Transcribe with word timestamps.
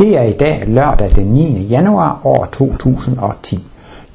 Det 0.00 0.16
er 0.16 0.22
i 0.22 0.32
dag 0.32 0.64
lørdag 0.66 1.10
den 1.14 1.26
9. 1.26 1.66
januar 1.66 2.20
år 2.24 2.48
2010. 2.52 3.66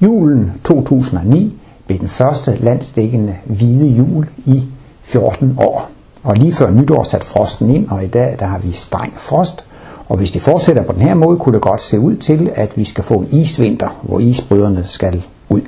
Julen 0.02 0.52
2009 0.64 1.58
blev 1.88 2.00
den 2.00 2.08
første 2.08 2.58
landsdækkende 2.60 3.36
hvide 3.44 3.88
jul 3.88 4.28
i 4.46 4.64
14 5.02 5.56
år. 5.58 5.90
Og 6.24 6.36
lige 6.36 6.54
før 6.54 6.72
nytår 6.72 7.04
satte 7.04 7.28
frosten 7.28 7.70
ind, 7.70 7.90
og 7.90 8.04
i 8.04 8.08
dag 8.08 8.36
der 8.40 8.46
har 8.46 8.60
vi 8.60 8.72
streng 8.72 9.14
frost. 9.16 9.66
Og 10.08 10.18
hvis 10.18 10.32
det 10.32 10.42
fortsætter 10.42 10.84
på 10.84 10.94
den 10.94 11.02
her 11.02 11.14
måde, 11.14 11.38
kunne 11.38 11.54
det 11.54 11.62
godt 11.62 11.82
se 11.82 12.00
ud 12.00 12.16
til, 12.16 12.52
at 12.56 12.78
vi 12.78 12.84
skal 12.84 13.04
få 13.04 13.14
en 13.14 13.28
isvinter, 13.32 14.00
hvor 14.02 14.20
isbryderne 14.20 14.84
skal 14.84 15.24
ud. 15.50 15.62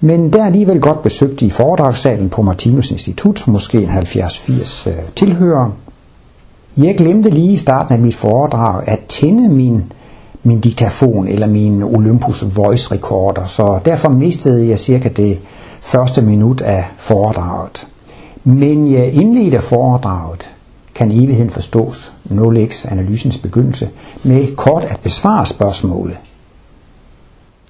Men 0.00 0.32
der 0.32 0.42
er 0.42 0.46
alligevel 0.46 0.80
godt 0.80 1.02
besøgt 1.02 1.42
i 1.42 1.50
foredragssalen 1.50 2.30
på 2.30 2.42
Martinus 2.42 2.90
Institut, 2.90 3.44
måske 3.46 3.78
en 3.78 3.88
70-80 3.88 4.90
øh, 4.90 4.96
tilhørere. 5.16 5.72
Jeg 6.76 6.94
glemte 6.96 7.30
lige 7.30 7.52
i 7.52 7.56
starten 7.56 7.94
af 7.94 7.98
mit 8.00 8.14
foredrag 8.14 8.88
at 8.88 9.00
tænde 9.08 9.48
min, 9.48 9.92
min 10.42 10.60
diktafon 10.60 11.28
eller 11.28 11.46
min 11.46 11.82
Olympus 11.82 12.56
Voice 12.56 12.94
Recorder, 12.94 13.44
så 13.44 13.78
derfor 13.84 14.08
mistede 14.08 14.68
jeg 14.68 14.78
cirka 14.78 15.08
det 15.08 15.38
første 15.80 16.22
minut 16.22 16.60
af 16.60 16.84
foredraget. 16.96 17.86
Men 18.44 18.92
jeg 18.92 19.12
indledte 19.12 19.60
foredraget, 19.60 20.54
kan 20.94 21.12
evigheden 21.12 21.50
forstås, 21.50 22.12
0x 22.30 22.92
analysens 22.92 23.38
begyndelse, 23.38 23.88
med 24.22 24.56
kort 24.56 24.84
at 24.84 25.00
besvare 25.02 25.46
spørgsmålet. 25.46 26.16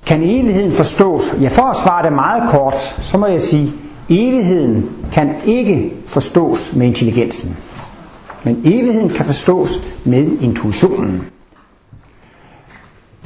Kan 0.07 0.23
evigheden 0.23 0.73
forstås? 0.73 1.35
Ja, 1.41 1.49
for 1.49 1.63
at 1.63 1.77
svare 1.77 2.05
det 2.05 2.13
meget 2.13 2.51
kort, 2.51 2.77
så 3.01 3.19
må 3.19 3.27
jeg 3.27 3.41
sige, 3.41 3.73
evigheden 4.09 4.91
kan 5.13 5.35
ikke 5.47 5.93
forstås 6.07 6.73
med 6.77 6.87
intelligensen. 6.87 7.57
Men 8.45 8.63
evigheden 8.65 9.09
kan 9.09 9.25
forstås 9.25 9.81
med 10.05 10.39
intuitionen. 10.41 11.23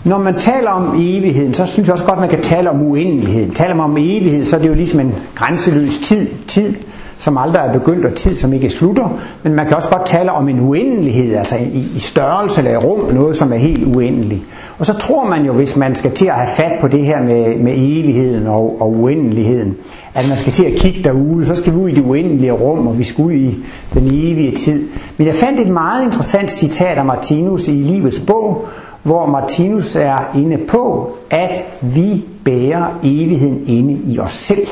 Når 0.04 0.18
man 0.18 0.34
taler 0.34 0.70
om 0.70 0.94
evigheden, 0.94 1.54
så 1.54 1.66
synes 1.66 1.88
jeg 1.88 1.92
også 1.92 2.04
godt, 2.04 2.20
man 2.20 2.28
kan 2.28 2.42
tale 2.42 2.70
om 2.70 2.82
uendeligheden. 2.82 3.50
Taler 3.50 3.74
man 3.74 3.84
om 3.84 3.96
evighed, 3.96 4.44
så 4.44 4.56
er 4.56 4.60
det 4.60 4.68
jo 4.68 4.74
ligesom 4.74 5.00
en 5.00 5.14
grænseløs 5.34 5.98
tid. 5.98 6.28
Tid, 6.48 6.74
som 7.16 7.38
aldrig 7.38 7.60
er 7.60 7.72
begyndt, 7.72 8.04
og 8.04 8.14
tid, 8.14 8.34
som 8.34 8.52
ikke 8.52 8.70
slutter. 8.70 9.18
Men 9.42 9.54
man 9.54 9.66
kan 9.66 9.76
også 9.76 9.88
godt 9.90 10.06
tale 10.06 10.32
om 10.32 10.48
en 10.48 10.60
uendelighed, 10.60 11.34
altså 11.34 11.56
i, 11.56 11.88
i 11.96 11.98
størrelse 11.98 12.60
eller 12.60 12.72
i 12.72 12.76
rum, 12.76 13.14
noget 13.14 13.36
som 13.36 13.52
er 13.52 13.56
helt 13.56 13.96
uendeligt. 13.96 14.42
Og 14.78 14.86
så 14.86 14.98
tror 14.98 15.24
man 15.28 15.44
jo, 15.44 15.52
hvis 15.52 15.76
man 15.76 15.94
skal 15.94 16.14
til 16.14 16.26
at 16.26 16.34
have 16.34 16.48
fat 16.48 16.72
på 16.80 16.88
det 16.88 17.04
her 17.04 17.22
med, 17.22 17.58
med 17.58 17.72
evigheden 17.76 18.46
og, 18.46 18.76
og 18.80 18.92
uendeligheden, 18.92 19.76
at 20.18 20.28
man 20.28 20.36
skal 20.36 20.52
til 20.52 20.64
at 20.64 20.78
kigge 20.78 21.04
derude, 21.04 21.46
så 21.46 21.54
skal 21.54 21.72
vi 21.72 21.78
ud 21.78 21.88
i 21.88 21.94
det 21.94 22.04
uendelige 22.04 22.52
rum, 22.52 22.86
og 22.86 22.98
vi 22.98 23.04
skal 23.04 23.24
ud 23.24 23.32
i 23.32 23.58
den 23.94 24.06
evige 24.06 24.56
tid. 24.56 24.88
Men 25.16 25.26
jeg 25.26 25.34
fandt 25.34 25.60
et 25.60 25.68
meget 25.68 26.04
interessant 26.04 26.50
citat 26.50 26.98
af 26.98 27.04
Martinus 27.04 27.68
i 27.68 27.72
Livets 27.72 28.20
bog, 28.20 28.68
hvor 29.02 29.26
Martinus 29.26 29.96
er 29.96 30.36
inde 30.36 30.58
på, 30.68 31.10
at 31.30 31.66
vi 31.82 32.24
bærer 32.44 32.98
evigheden 33.04 33.62
inde 33.66 33.98
i 34.12 34.18
os 34.18 34.32
selv. 34.32 34.66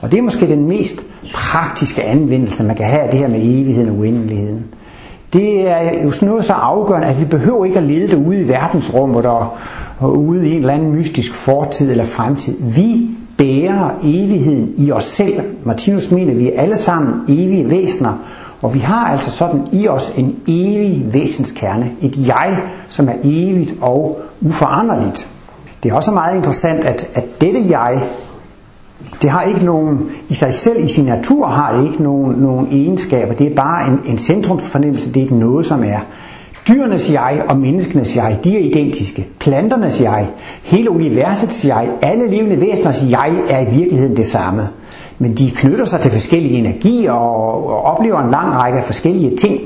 Og 0.00 0.12
det 0.12 0.18
er 0.18 0.22
måske 0.22 0.48
den 0.48 0.68
mest 0.68 1.04
praktiske 1.34 2.02
anvendelse, 2.02 2.64
man 2.64 2.76
kan 2.76 2.86
have 2.86 3.02
af 3.02 3.10
det 3.10 3.18
her 3.18 3.28
med 3.28 3.40
evigheden 3.42 3.88
og 3.88 3.96
uendeligheden. 3.96 4.64
Det 5.32 5.68
er 5.68 6.02
jo 6.04 6.10
sådan 6.10 6.28
noget 6.28 6.44
så 6.44 6.52
afgørende, 6.52 7.08
at 7.08 7.20
vi 7.20 7.24
behøver 7.24 7.64
ikke 7.64 7.78
at 7.78 7.84
lede 7.84 8.08
det 8.08 8.26
ude 8.26 8.40
i 8.40 8.48
verdensrummet 8.48 9.26
og, 9.26 9.48
og 9.98 10.18
ude 10.18 10.48
i 10.48 10.52
en 10.52 10.58
eller 10.58 10.74
anden 10.74 10.92
mystisk 10.92 11.34
fortid 11.34 11.90
eller 11.90 12.04
fremtid. 12.04 12.56
Vi 12.60 13.10
bærer 13.40 13.90
evigheden 14.02 14.74
i 14.76 14.92
os 14.92 15.04
selv. 15.04 15.40
Martinus 15.64 16.10
mener, 16.10 16.32
at 16.32 16.38
vi 16.38 16.52
er 16.52 16.60
alle 16.60 16.78
sammen 16.78 17.14
evige 17.28 17.70
væsener, 17.70 18.12
og 18.62 18.74
vi 18.74 18.78
har 18.78 19.08
altså 19.08 19.30
sådan 19.30 19.66
i 19.72 19.88
os 19.88 20.12
en 20.16 20.36
evig 20.48 21.04
væsenskerne, 21.12 21.90
et 22.02 22.26
jeg, 22.26 22.62
som 22.88 23.08
er 23.08 23.14
evigt 23.24 23.74
og 23.80 24.20
uforanderligt. 24.40 25.28
Det 25.82 25.90
er 25.90 25.94
også 25.94 26.10
meget 26.10 26.36
interessant, 26.36 26.84
at, 26.84 27.10
at 27.14 27.40
dette 27.40 27.60
jeg, 27.68 28.02
det 29.22 29.30
har 29.30 29.42
ikke 29.42 29.64
nogen, 29.64 29.98
i 30.28 30.34
sig 30.34 30.54
selv, 30.54 30.84
i 30.84 30.88
sin 30.88 31.04
natur 31.04 31.46
har 31.46 31.76
det 31.76 31.90
ikke 31.90 32.02
nogen, 32.02 32.36
nogen 32.36 32.68
egenskaber. 32.70 33.34
Det 33.34 33.46
er 33.46 33.54
bare 33.54 33.88
en, 33.88 34.00
en 34.06 34.18
centrumsfornemmelse, 34.18 35.08
det 35.12 35.16
er 35.16 35.24
ikke 35.24 35.38
noget, 35.38 35.66
som 35.66 35.84
er. 35.84 36.00
Dyrenes 36.70 37.12
jeg 37.12 37.42
og 37.48 37.56
menneskenes 37.56 38.16
jeg, 38.16 38.38
de 38.44 38.56
er 38.56 38.60
identiske. 38.60 39.28
Planternes 39.38 40.00
jeg, 40.00 40.28
hele 40.62 40.90
universets 40.90 41.64
jeg, 41.64 41.88
alle 42.02 42.30
levende 42.30 42.60
væseners 42.60 43.04
jeg 43.10 43.34
er 43.48 43.60
i 43.60 43.76
virkeligheden 43.76 44.16
det 44.16 44.26
samme. 44.26 44.68
Men 45.18 45.34
de 45.34 45.50
knytter 45.50 45.84
sig 45.84 46.00
til 46.00 46.10
forskellige 46.10 46.58
energier 46.58 47.12
og, 47.12 47.66
og 47.66 47.82
oplever 47.82 48.20
en 48.20 48.30
lang 48.30 48.54
række 48.54 48.82
forskellige 48.82 49.36
ting. 49.36 49.60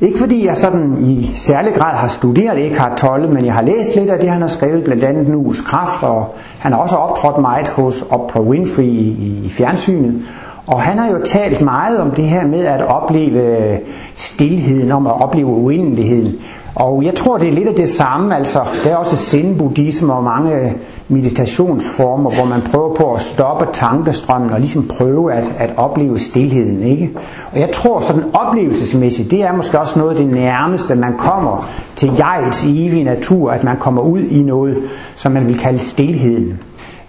Ikke 0.00 0.18
fordi 0.18 0.46
jeg 0.46 0.56
sådan 0.56 0.96
i 1.00 1.32
særlig 1.36 1.74
grad 1.74 1.94
har 1.94 2.08
studeret 2.08 2.66
Eckhart 2.66 2.98
Tolle, 2.98 3.28
men 3.28 3.46
jeg 3.46 3.54
har 3.54 3.62
læst 3.62 3.96
lidt 3.96 4.10
af 4.10 4.20
det, 4.20 4.30
han 4.30 4.40
har 4.40 4.48
skrevet, 4.48 4.84
blandt 4.84 5.04
andet 5.04 5.28
Nues 5.28 5.60
Kraft, 5.60 6.02
og 6.02 6.34
han 6.58 6.72
har 6.72 6.78
også 6.78 6.96
optrådt 6.96 7.38
meget 7.38 7.68
hos 7.68 8.04
Oprah 8.10 8.42
Winfrey 8.42 8.84
i, 8.84 9.42
i 9.44 9.48
fjernsynet. 9.50 10.22
Og 10.66 10.82
han 10.82 10.98
har 10.98 11.10
jo 11.10 11.18
talt 11.24 11.60
meget 11.60 12.00
om 12.00 12.10
det 12.10 12.24
her 12.24 12.46
med 12.46 12.64
at 12.64 12.86
opleve 12.86 13.78
stillheden, 14.16 14.92
om 14.92 15.06
at 15.06 15.22
opleve 15.22 15.46
uendeligheden. 15.46 16.34
Og 16.74 17.04
jeg 17.04 17.14
tror, 17.14 17.38
det 17.38 17.48
er 17.48 17.52
lidt 17.52 17.68
af 17.68 17.74
det 17.74 17.88
samme. 17.88 18.36
Altså, 18.36 18.60
der 18.84 18.90
er 18.90 18.96
også 18.96 19.16
zen-buddhisme 19.16 20.12
og 20.12 20.24
mange 20.24 20.74
meditationsformer, 21.08 22.34
hvor 22.34 22.44
man 22.44 22.60
prøver 22.60 22.94
på 22.94 23.12
at 23.12 23.20
stoppe 23.20 23.66
tankestrømmen 23.72 24.50
og 24.50 24.60
ligesom 24.60 24.88
prøve 24.98 25.32
at, 25.32 25.54
at 25.58 25.70
opleve 25.76 26.18
stillheden. 26.18 26.82
Ikke? 26.82 27.10
Og 27.52 27.60
jeg 27.60 27.70
tror 27.72 28.00
sådan 28.00 28.24
oplevelsesmæssigt, 28.34 29.30
det 29.30 29.42
er 29.42 29.52
måske 29.52 29.78
også 29.78 29.98
noget 29.98 30.10
af 30.10 30.16
det 30.16 30.34
nærmeste, 30.34 30.94
man 30.94 31.16
kommer 31.18 31.68
til 31.96 32.12
jegets 32.18 32.64
evige 32.64 33.04
natur, 33.04 33.50
at 33.50 33.64
man 33.64 33.76
kommer 33.76 34.02
ud 34.02 34.20
i 34.20 34.42
noget, 34.42 34.76
som 35.14 35.32
man 35.32 35.46
vil 35.46 35.58
kalde 35.58 35.78
stillheden. 35.78 36.60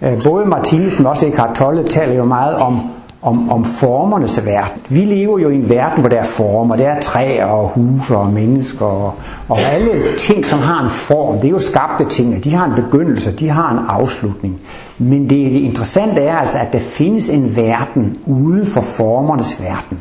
Øh, 0.02 0.24
både 0.24 0.46
Martinus, 0.46 1.00
men 1.00 1.08
også 1.08 1.28
Eckhart 1.28 1.56
Tolle 1.56 1.84
taler 1.84 2.16
jo 2.16 2.26
meget 2.26 2.56
om 2.56 2.80
om, 3.24 3.50
om 3.50 3.66
formernes 3.66 4.46
verden. 4.46 4.82
Vi 4.90 5.00
lever 5.00 5.40
jo 5.40 5.50
i 5.50 5.56
en 5.56 5.70
verden, 5.70 6.00
hvor 6.00 6.10
der 6.10 6.18
er 6.18 6.24
former. 6.24 6.76
Der 6.76 6.90
er 6.90 7.02
træer 7.02 7.46
og 7.46 7.70
huse 7.70 8.18
og 8.18 8.34
mennesker 8.34 8.86
og, 8.86 9.14
og 9.50 9.60
alle 9.60 10.18
ting, 10.18 10.46
som 10.46 10.60
har 10.60 10.84
en 10.84 10.90
form. 10.90 11.36
Det 11.36 11.46
er 11.46 11.50
jo 11.50 11.60
skabte 11.60 12.06
ting, 12.06 12.44
de 12.44 12.56
har 12.56 12.66
en 12.66 12.84
begyndelse, 12.84 13.32
de 13.32 13.50
har 13.50 13.72
en 13.72 13.80
afslutning. 13.88 14.60
Men 14.98 15.22
det, 15.22 15.52
det 15.52 15.60
interessante 15.60 16.22
er 16.22 16.38
altså, 16.38 16.58
at 16.58 16.74
der 16.74 16.80
findes 16.80 17.30
en 17.30 17.56
verden 17.56 18.18
uden 18.26 18.66
for 18.66 18.82
formernes 18.82 19.62
verden. 19.62 20.00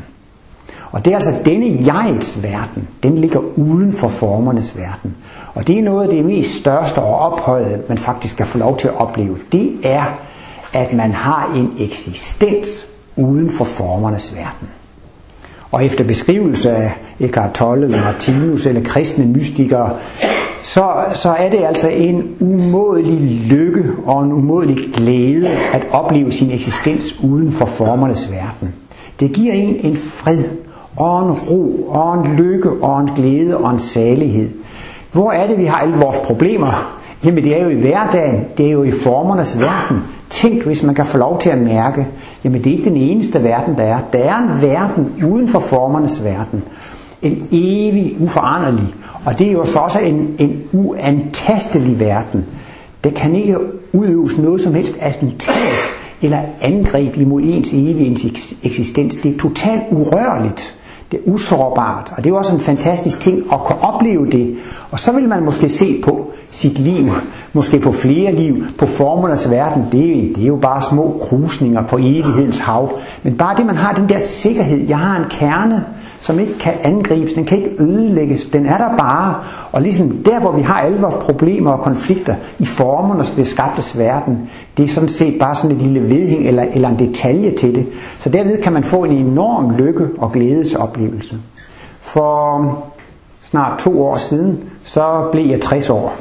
Og 0.91 1.05
det 1.05 1.11
er 1.11 1.15
altså 1.15 1.33
denne 1.45 1.65
jegets 1.85 2.43
verden, 2.43 2.87
den 3.03 3.17
ligger 3.17 3.39
uden 3.55 3.93
for 3.93 4.07
formernes 4.07 4.77
verden. 4.77 5.15
Og 5.53 5.67
det 5.67 5.79
er 5.79 5.83
noget 5.83 6.03
af 6.03 6.09
det 6.09 6.25
mest 6.25 6.55
største 6.55 6.99
og 6.99 7.19
ophøjet, 7.19 7.89
man 7.89 7.97
faktisk 7.97 8.37
kan 8.37 8.45
få 8.45 8.57
lov 8.57 8.77
til 8.77 8.87
at 8.87 8.93
opleve. 8.97 9.37
Det 9.51 9.73
er, 9.83 10.03
at 10.73 10.93
man 10.93 11.11
har 11.11 11.53
en 11.55 11.71
eksistens 11.79 12.92
uden 13.15 13.49
for 13.49 13.63
formernes 13.63 14.35
verden. 14.35 14.67
Og 15.71 15.85
efter 15.85 16.03
beskrivelse 16.03 16.71
af 16.71 16.93
Eckhart 17.19 17.53
Tolle 17.53 17.85
eller 17.85 18.01
Martinus 18.01 18.65
eller 18.65 18.83
kristne 18.83 19.25
mystikere, 19.25 19.89
så, 20.61 20.91
så 21.13 21.29
er 21.29 21.49
det 21.49 21.63
altså 21.63 21.89
en 21.89 22.35
umådelig 22.39 23.45
lykke 23.49 23.83
og 24.05 24.23
en 24.23 24.31
umådelig 24.31 24.77
glæde 24.93 25.47
at 25.49 25.81
opleve 25.91 26.31
sin 26.31 26.51
eksistens 26.51 27.19
uden 27.23 27.51
for 27.51 27.65
formernes 27.65 28.31
verden. 28.31 28.73
Det 29.19 29.31
giver 29.31 29.53
en 29.53 29.75
en 29.75 29.97
fred 29.97 30.43
og 30.95 31.25
en 31.25 31.31
ro 31.31 31.87
og 31.89 32.13
en 32.13 32.35
lykke 32.35 32.69
og 32.71 32.99
en 32.99 33.07
glæde 33.15 33.57
og 33.57 33.71
en 33.71 33.79
salighed. 33.79 34.49
Hvor 35.11 35.31
er 35.31 35.47
det, 35.47 35.57
vi 35.57 35.65
har 35.65 35.77
alle 35.77 35.95
vores 35.95 36.17
problemer? 36.17 36.99
Jamen 37.25 37.43
det 37.43 37.59
er 37.59 37.63
jo 37.63 37.69
i 37.69 37.81
hverdagen, 37.81 38.45
det 38.57 38.67
er 38.67 38.71
jo 38.71 38.83
i 38.83 38.91
formernes 38.91 39.59
verden. 39.59 40.03
Tænk, 40.33 40.63
hvis 40.63 40.83
man 40.83 40.95
kan 40.95 41.05
få 41.05 41.17
lov 41.17 41.39
til 41.39 41.49
at 41.49 41.57
mærke, 41.57 42.07
jamen 42.43 42.63
det 42.63 42.73
er 42.73 42.77
ikke 42.77 42.89
den 42.89 42.97
eneste 42.97 43.43
verden, 43.43 43.77
der 43.77 43.83
er. 43.83 43.99
Der 44.13 44.19
er 44.19 44.37
en 44.37 44.61
verden 44.61 45.13
uden 45.31 45.47
for 45.47 45.59
formernes 45.59 46.23
verden. 46.23 46.63
En 47.21 47.47
evig, 47.51 48.15
uforanderlig. 48.19 48.95
Og 49.25 49.39
det 49.39 49.47
er 49.47 49.51
jo 49.51 49.65
så 49.65 49.79
også 49.79 49.99
en, 49.99 50.35
en 50.39 50.63
uantastelig 50.71 51.99
verden. 51.99 52.45
Der 53.03 53.09
kan 53.09 53.35
ikke 53.35 53.57
udøves 53.93 54.37
noget 54.37 54.61
som 54.61 54.73
helst 54.73 54.97
attentat 54.99 55.93
eller 56.21 56.39
angreb 56.61 57.17
imod 57.17 57.41
ens 57.41 57.73
evige 57.73 58.31
eksistens. 58.63 59.15
Det 59.15 59.35
er 59.35 59.39
totalt 59.39 59.83
urørligt. 59.91 60.75
Det 61.13 61.21
er 61.25 61.31
usårbart, 61.31 62.13
og 62.17 62.23
det 62.23 62.29
er 62.29 62.35
også 62.35 62.53
en 62.53 62.59
fantastisk 62.59 63.19
ting 63.19 63.37
at 63.53 63.59
kunne 63.59 63.81
opleve 63.81 64.31
det. 64.31 64.55
Og 64.91 64.99
så 64.99 65.11
vil 65.11 65.29
man 65.29 65.43
måske 65.43 65.69
se 65.69 66.01
på 66.05 66.31
sit 66.51 66.79
liv, 66.79 67.05
måske 67.53 67.79
på 67.79 67.91
flere 67.91 68.35
liv, 68.35 68.63
på 68.77 68.85
formernes 68.85 69.51
verden. 69.51 69.85
Det 69.91 70.17
er, 70.17 70.33
det 70.35 70.43
er 70.43 70.47
jo 70.47 70.55
bare 70.55 70.81
små 70.81 71.19
krusninger 71.21 71.83
på 71.87 71.97
evighedens 71.97 72.59
hav. 72.59 72.99
Men 73.23 73.37
bare 73.37 73.55
det, 73.57 73.65
man 73.65 73.75
har 73.75 73.93
den 73.93 74.09
der 74.09 74.19
sikkerhed. 74.19 74.87
Jeg 74.87 74.97
har 74.97 75.17
en 75.17 75.25
kerne, 75.29 75.85
som 76.23 76.39
ikke 76.39 76.59
kan 76.59 76.73
angribes, 76.83 77.33
den 77.33 77.45
kan 77.45 77.57
ikke 77.57 77.75
ødelægges, 77.79 78.45
den 78.45 78.65
er 78.65 78.77
der 78.77 78.97
bare. 78.97 79.35
Og 79.71 79.81
ligesom 79.81 80.09
der, 80.09 80.39
hvor 80.39 80.51
vi 80.51 80.61
har 80.61 80.81
alle 80.81 81.01
vores 81.01 81.15
problemer 81.15 81.71
og 81.71 81.79
konflikter 81.79 82.35
i 82.59 82.65
formernes 82.65 83.35
skabtes 83.43 83.99
verden, 83.99 84.49
det 84.77 84.83
er 84.83 84.87
sådan 84.87 85.09
set 85.09 85.39
bare 85.39 85.55
sådan 85.55 85.75
et 85.75 85.81
lille 85.81 86.01
vedhæng 86.01 86.47
eller, 86.47 86.63
eller 86.73 86.89
en 86.89 86.99
detalje 86.99 87.51
til 87.51 87.75
det. 87.75 87.87
Så 88.17 88.29
derved 88.29 88.61
kan 88.61 88.73
man 88.73 88.83
få 88.83 89.03
en 89.03 89.11
enorm 89.11 89.75
lykke 89.75 90.09
og 90.17 90.31
glædesoplevelse. 90.31 91.37
For 91.99 92.77
snart 93.41 93.79
to 93.79 94.03
år 94.03 94.15
siden, 94.15 94.59
så 94.83 95.29
blev 95.31 95.45
jeg 95.47 95.61
60 95.61 95.89
år. 95.89 96.13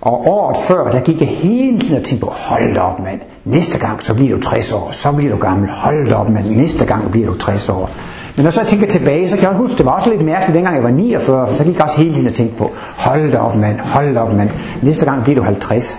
Og 0.00 0.26
året 0.26 0.56
før, 0.56 0.90
der 0.90 1.00
gik 1.00 1.20
jeg 1.20 1.28
hele 1.28 1.78
tiden 1.78 2.00
og 2.00 2.04
tænkte 2.04 2.26
på, 2.26 2.32
hold 2.32 2.74
da 2.74 2.80
op 2.80 2.98
mand, 2.98 3.20
næste 3.44 3.78
gang 3.78 4.02
så 4.02 4.14
bliver 4.14 4.36
du 4.36 4.42
60 4.42 4.72
år, 4.72 4.88
så 4.92 5.12
bliver 5.12 5.32
du 5.32 5.38
gammel, 5.38 5.70
hold 5.70 6.08
da 6.08 6.14
op 6.14 6.28
mand, 6.28 6.46
næste 6.46 6.86
gang 6.86 7.10
bliver 7.10 7.26
du 7.26 7.38
60 7.38 7.68
år. 7.68 7.90
Men 8.36 8.44
når 8.44 8.50
så 8.50 8.60
jeg 8.60 8.68
tænker 8.68 8.86
tilbage, 8.86 9.28
så 9.28 9.36
kan 9.36 9.48
jeg 9.48 9.56
huske, 9.56 9.78
det 9.78 9.86
var 9.86 9.92
også 9.92 10.10
lidt 10.10 10.24
mærkeligt, 10.24 10.54
dengang 10.54 10.76
jeg 10.76 10.84
var 10.84 10.90
49, 10.90 11.48
for 11.48 11.54
så 11.54 11.64
gik 11.64 11.74
jeg 11.74 11.82
også 11.84 11.96
hele 11.96 12.14
tiden 12.14 12.26
og 12.26 12.34
tænkte 12.34 12.56
på, 12.56 12.70
hold 12.96 13.32
da 13.32 13.38
op 13.38 13.56
mand, 13.56 13.78
hold 13.78 14.14
da 14.14 14.20
op 14.20 14.32
mand, 14.32 14.50
næste 14.82 15.04
gang 15.04 15.22
bliver 15.22 15.36
du 15.36 15.42
50. 15.42 15.98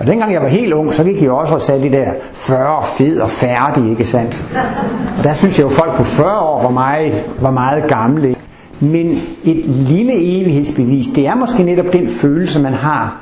Og 0.00 0.06
dengang 0.06 0.32
jeg 0.32 0.42
var 0.42 0.48
helt 0.48 0.72
ung, 0.72 0.94
så 0.94 1.04
gik 1.04 1.22
jeg 1.22 1.30
også 1.30 1.54
og 1.54 1.60
sagde 1.60 1.82
de 1.82 1.92
der 1.92 2.06
40 2.32 2.82
fed 2.84 3.20
og 3.20 3.30
færdig, 3.30 3.90
ikke 3.90 4.04
sandt? 4.04 4.46
Og 5.18 5.24
der 5.24 5.32
synes 5.32 5.58
jeg 5.58 5.64
jo, 5.64 5.70
folk 5.70 5.96
på 5.96 6.04
40 6.04 6.40
år 6.40 6.62
var 6.62 6.70
meget, 6.70 7.24
var 7.40 7.50
meget 7.50 7.84
gamle. 7.88 8.34
Men 8.80 9.22
et 9.44 9.64
lille 9.66 10.12
evighedsbevis, 10.14 11.06
det 11.06 11.26
er 11.26 11.34
måske 11.34 11.62
netop 11.62 11.92
den 11.92 12.08
følelse, 12.08 12.62
man 12.62 12.72
har. 12.72 13.20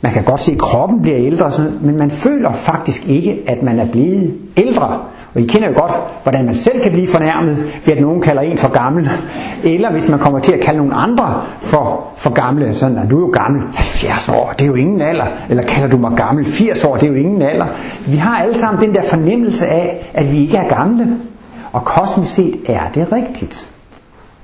Man 0.00 0.12
kan 0.12 0.24
godt 0.24 0.42
se, 0.42 0.52
at 0.52 0.58
kroppen 0.58 1.02
bliver 1.02 1.18
ældre, 1.18 1.50
men 1.80 1.96
man 1.96 2.10
føler 2.10 2.52
faktisk 2.52 3.08
ikke, 3.08 3.42
at 3.46 3.62
man 3.62 3.78
er 3.78 3.86
blevet 3.86 4.34
ældre. 4.56 5.00
Og 5.36 5.42
I 5.42 5.46
kender 5.46 5.68
jo 5.68 5.80
godt, 5.80 5.92
hvordan 6.22 6.44
man 6.46 6.54
selv 6.54 6.80
kan 6.82 6.92
blive 6.92 7.08
fornærmet 7.08 7.56
ved, 7.84 7.94
at 7.94 8.00
nogen 8.00 8.22
kalder 8.22 8.42
en 8.42 8.58
for 8.58 8.68
gammel. 8.68 9.10
Eller 9.64 9.92
hvis 9.92 10.08
man 10.08 10.18
kommer 10.18 10.38
til 10.38 10.52
at 10.52 10.60
kalde 10.60 10.78
nogen 10.78 10.92
andre 10.96 11.42
for, 11.60 12.04
for 12.16 12.30
gamle. 12.30 12.74
Sådan, 12.74 12.98
at 12.98 13.10
du 13.10 13.16
er 13.16 13.20
jo 13.20 13.26
gammel. 13.26 13.62
70 13.74 14.28
år, 14.28 14.52
det 14.58 14.62
er 14.62 14.66
jo 14.66 14.74
ingen 14.74 15.00
alder. 15.00 15.24
Eller 15.48 15.62
kalder 15.62 15.88
du 15.88 15.96
mig 15.96 16.12
gammel? 16.16 16.44
80 16.44 16.84
år, 16.84 16.96
det 16.96 17.02
er 17.02 17.08
jo 17.08 17.14
ingen 17.14 17.42
alder. 17.42 17.66
Vi 18.06 18.16
har 18.16 18.38
alle 18.38 18.58
sammen 18.58 18.84
den 18.84 18.94
der 18.94 19.02
fornemmelse 19.02 19.66
af, 19.66 20.10
at 20.14 20.32
vi 20.32 20.38
ikke 20.38 20.56
er 20.56 20.68
gamle. 20.68 21.16
Og 21.72 21.84
kosmisk 21.84 22.34
set 22.34 22.56
er 22.68 22.88
det 22.94 23.12
rigtigt. 23.12 23.68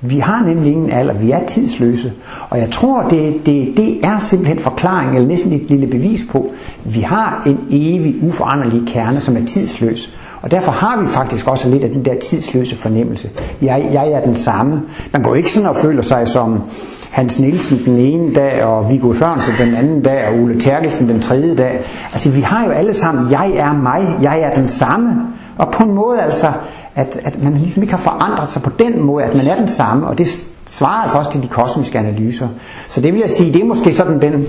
Vi 0.01 0.19
har 0.19 0.45
nemlig 0.47 0.73
ingen 0.73 0.91
alder, 0.91 1.15
vi 1.15 1.31
er 1.31 1.47
tidsløse. 1.47 2.13
Og 2.51 2.59
jeg 2.59 2.71
tror, 2.71 3.03
det, 3.03 3.47
det, 3.47 3.77
det 3.77 4.05
er 4.05 4.19
simpelthen 4.19 4.59
forklaring, 4.59 5.15
eller 5.15 5.29
næsten 5.29 5.53
et 5.53 5.71
lille 5.71 5.87
bevis 5.87 6.27
på, 6.31 6.51
at 6.85 6.95
vi 6.95 7.01
har 7.01 7.43
en 7.47 7.59
evig, 7.71 8.15
uforanderlig 8.23 8.83
kerne, 8.87 9.21
som 9.21 9.37
er 9.37 9.47
tidsløs. 9.47 10.17
Og 10.43 10.51
derfor 10.51 10.73
har 10.73 11.01
vi 11.01 11.07
faktisk 11.07 11.49
også 11.49 11.69
lidt 11.69 11.85
af 11.85 11.91
den 11.91 12.05
der 12.05 12.15
tidsløse 12.21 12.77
fornemmelse. 12.77 13.31
Jeg, 13.63 13.89
jeg 13.93 14.09
er 14.09 14.21
den 14.21 14.37
samme. 14.37 14.83
Man 15.13 15.23
går 15.23 15.35
ikke 15.35 15.53
sådan 15.53 15.69
og 15.69 15.77
føler 15.77 16.03
sig 16.03 16.29
som 16.29 16.63
Hans 17.11 17.41
Nielsen 17.41 17.85
den 17.85 17.97
ene 17.97 18.35
dag, 18.35 18.65
og 18.65 18.91
Viggo 18.91 19.13
Sørensen 19.13 19.55
den 19.59 19.75
anden 19.75 20.03
dag, 20.03 20.29
og 20.29 20.43
Ole 20.43 20.61
Terkelsen 20.61 21.09
den 21.09 21.21
tredje 21.21 21.57
dag. 21.57 21.81
Altså 22.13 22.31
vi 22.31 22.41
har 22.41 22.65
jo 22.67 22.71
alle 22.71 22.93
sammen, 22.93 23.31
jeg 23.31 23.51
er 23.51 23.73
mig, 23.73 24.19
jeg 24.23 24.41
er 24.41 24.55
den 24.55 24.69
samme. 24.69 25.27
Og 25.59 25.73
på 25.73 25.85
en 25.85 25.95
måde 25.95 26.21
altså, 26.21 26.53
at, 26.95 27.21
at 27.25 27.43
man 27.43 27.55
ligesom 27.55 27.83
ikke 27.83 27.95
har 27.95 28.03
forandret 28.03 28.51
sig 28.51 28.63
på 28.63 28.71
den 28.79 29.03
måde, 29.03 29.25
at 29.25 29.37
man 29.37 29.47
er 29.47 29.57
den 29.57 29.69
samme, 29.69 30.07
og 30.07 30.19
det 30.19 30.47
svarer 30.67 31.03
altså 31.03 31.19
også 31.19 31.31
til 31.31 31.43
de 31.43 31.49
kosmiske 31.49 31.99
analyser. 31.99 32.49
Så 32.89 33.01
det 33.01 33.13
vil 33.13 33.21
jeg 33.21 33.31
sige, 33.31 33.53
det 33.53 33.61
er 33.63 33.67
måske 33.67 33.93
sådan 33.93 34.23
den, 34.23 34.47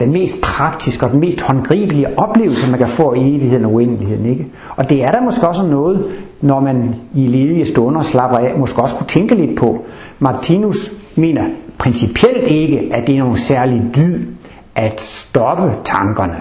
den 0.00 0.12
mest 0.12 0.40
praktiske 0.42 1.06
og 1.06 1.12
den 1.12 1.20
mest 1.20 1.40
håndgribelige 1.40 2.18
oplevelse, 2.18 2.70
man 2.70 2.78
kan 2.78 2.88
få 2.88 3.14
i 3.14 3.36
evigheden 3.36 3.64
og 3.64 3.72
uendeligheden. 3.72 4.26
Ikke? 4.26 4.46
Og 4.76 4.90
det 4.90 5.04
er 5.04 5.10
der 5.10 5.20
måske 5.20 5.48
også 5.48 5.66
noget, 5.66 6.04
når 6.40 6.60
man 6.60 6.94
i 7.14 7.26
ledige 7.26 7.66
stunder 7.66 8.02
slapper 8.02 8.38
af, 8.38 8.58
måske 8.58 8.82
også 8.82 8.94
kunne 8.94 9.06
tænke 9.06 9.34
lidt 9.34 9.58
på. 9.58 9.84
Martinus 10.18 10.92
mener 11.16 11.44
principielt 11.78 12.44
ikke, 12.44 12.88
at 12.92 13.06
det 13.06 13.14
er 13.14 13.18
nogen 13.18 13.36
særlig 13.36 13.82
dyd 13.96 14.26
at 14.74 15.00
stoppe 15.00 15.72
tankerne. 15.84 16.36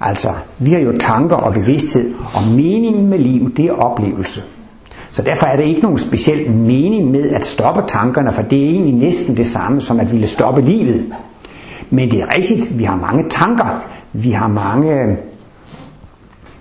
Altså, 0.00 0.28
vi 0.58 0.72
har 0.72 0.80
jo 0.80 0.92
tanker 1.00 1.36
og 1.36 1.54
bevidsthed, 1.54 2.14
og 2.34 2.42
meningen 2.42 3.10
med 3.10 3.18
liv, 3.18 3.54
det 3.56 3.64
er 3.64 3.72
oplevelse. 3.72 4.42
Så 5.10 5.22
derfor 5.22 5.46
er 5.46 5.56
det 5.56 5.64
ikke 5.64 5.80
nogen 5.80 5.98
speciel 5.98 6.50
mening 6.50 7.10
med 7.10 7.30
at 7.30 7.46
stoppe 7.46 7.82
tankerne, 7.88 8.32
for 8.32 8.42
det 8.42 8.58
er 8.64 8.68
egentlig 8.68 8.94
næsten 8.94 9.36
det 9.36 9.46
samme 9.46 9.80
som 9.80 10.00
at 10.00 10.12
ville 10.12 10.26
stoppe 10.26 10.62
livet. 10.62 11.04
Men 11.90 12.10
det 12.10 12.20
er 12.20 12.36
rigtigt, 12.36 12.78
vi 12.78 12.84
har 12.84 12.96
mange 12.96 13.24
tanker, 13.30 13.84
vi 14.12 14.30
har 14.30 14.48
mange 14.48 15.00
øh, 15.00 15.16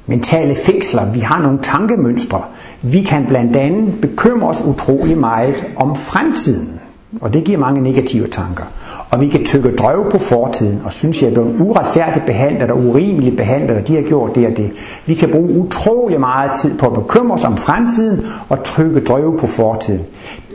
mentale 0.06 0.56
fængsler, 0.56 1.12
vi 1.12 1.20
har 1.20 1.42
nogle 1.42 1.60
tankemønstre. 1.62 2.42
Vi 2.82 3.04
kan 3.04 3.26
blandt 3.28 3.56
andet 3.56 4.02
bekymre 4.02 4.48
os 4.50 4.64
utrolig 4.68 5.18
meget 5.18 5.66
om 5.76 5.96
fremtiden, 5.96 6.80
og 7.22 7.34
det 7.34 7.44
giver 7.44 7.60
mange 7.60 7.82
negative 7.82 8.28
tanker. 8.28 8.64
Og 9.10 9.22
vi 9.22 9.28
kan 9.28 9.46
tykke 9.46 9.76
drøv 9.76 10.12
på 10.12 10.18
fortiden 10.18 10.82
og 10.86 10.94
synes, 10.94 11.18
at 11.18 11.22
jeg 11.22 11.30
er 11.30 11.34
blevet 11.34 11.62
uretfærdigt 11.62 12.26
behandlet 12.26 12.72
og 12.72 12.78
urimeligt 12.78 13.38
behandlet, 13.38 13.78
og 13.78 13.88
de 13.88 13.96
har 13.96 14.02
gjort 14.02 14.36
det 14.36 14.48
og 14.48 14.58
det. 14.58 14.72
Vi 15.06 15.14
kan 15.14 15.30
bruge 15.32 15.60
utrolig 15.60 16.20
meget 16.20 16.52
tid 16.52 16.78
på 16.78 16.86
at 16.88 16.94
bekymre 16.94 17.34
os 17.34 17.46
om 17.46 17.58
fremtiden 17.58 18.26
og 18.50 18.64
trykke 18.64 19.00
drøv 19.00 19.40
på 19.40 19.48
fortiden. 19.48 20.02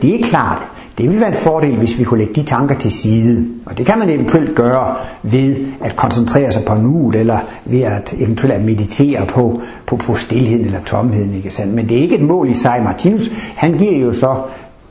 Det 0.01 0.15
er 0.15 0.23
klart, 0.23 0.67
det 0.97 1.05
ville 1.05 1.19
være 1.19 1.29
en 1.29 1.35
fordel, 1.35 1.77
hvis 1.77 1.99
vi 1.99 2.03
kunne 2.03 2.17
lægge 2.17 2.33
de 2.33 2.43
tanker 2.43 2.77
til 2.77 2.91
side. 2.91 3.45
Og 3.65 3.77
det 3.77 3.85
kan 3.85 3.99
man 3.99 4.09
eventuelt 4.09 4.55
gøre 4.55 4.95
ved 5.23 5.55
at 5.81 5.95
koncentrere 5.95 6.51
sig 6.51 6.65
på 6.65 6.75
nuet, 6.75 7.15
eller 7.15 7.39
ved 7.65 7.81
at 7.81 8.15
eventuelt 8.19 8.53
at 8.53 8.65
meditere 8.65 9.27
på, 9.29 9.61
på, 9.87 9.95
på 9.95 10.15
stillheden 10.15 10.65
eller 10.65 10.83
tomheden. 10.83 11.33
Ikke 11.33 11.51
sandt? 11.51 11.73
Men 11.73 11.89
det 11.89 11.97
er 11.97 12.01
ikke 12.01 12.15
et 12.15 12.21
mål 12.21 12.49
i 12.49 12.53
sig. 12.53 12.81
Martinus, 12.83 13.29
han 13.55 13.77
giver 13.77 13.97
jo 13.97 14.13
så 14.13 14.35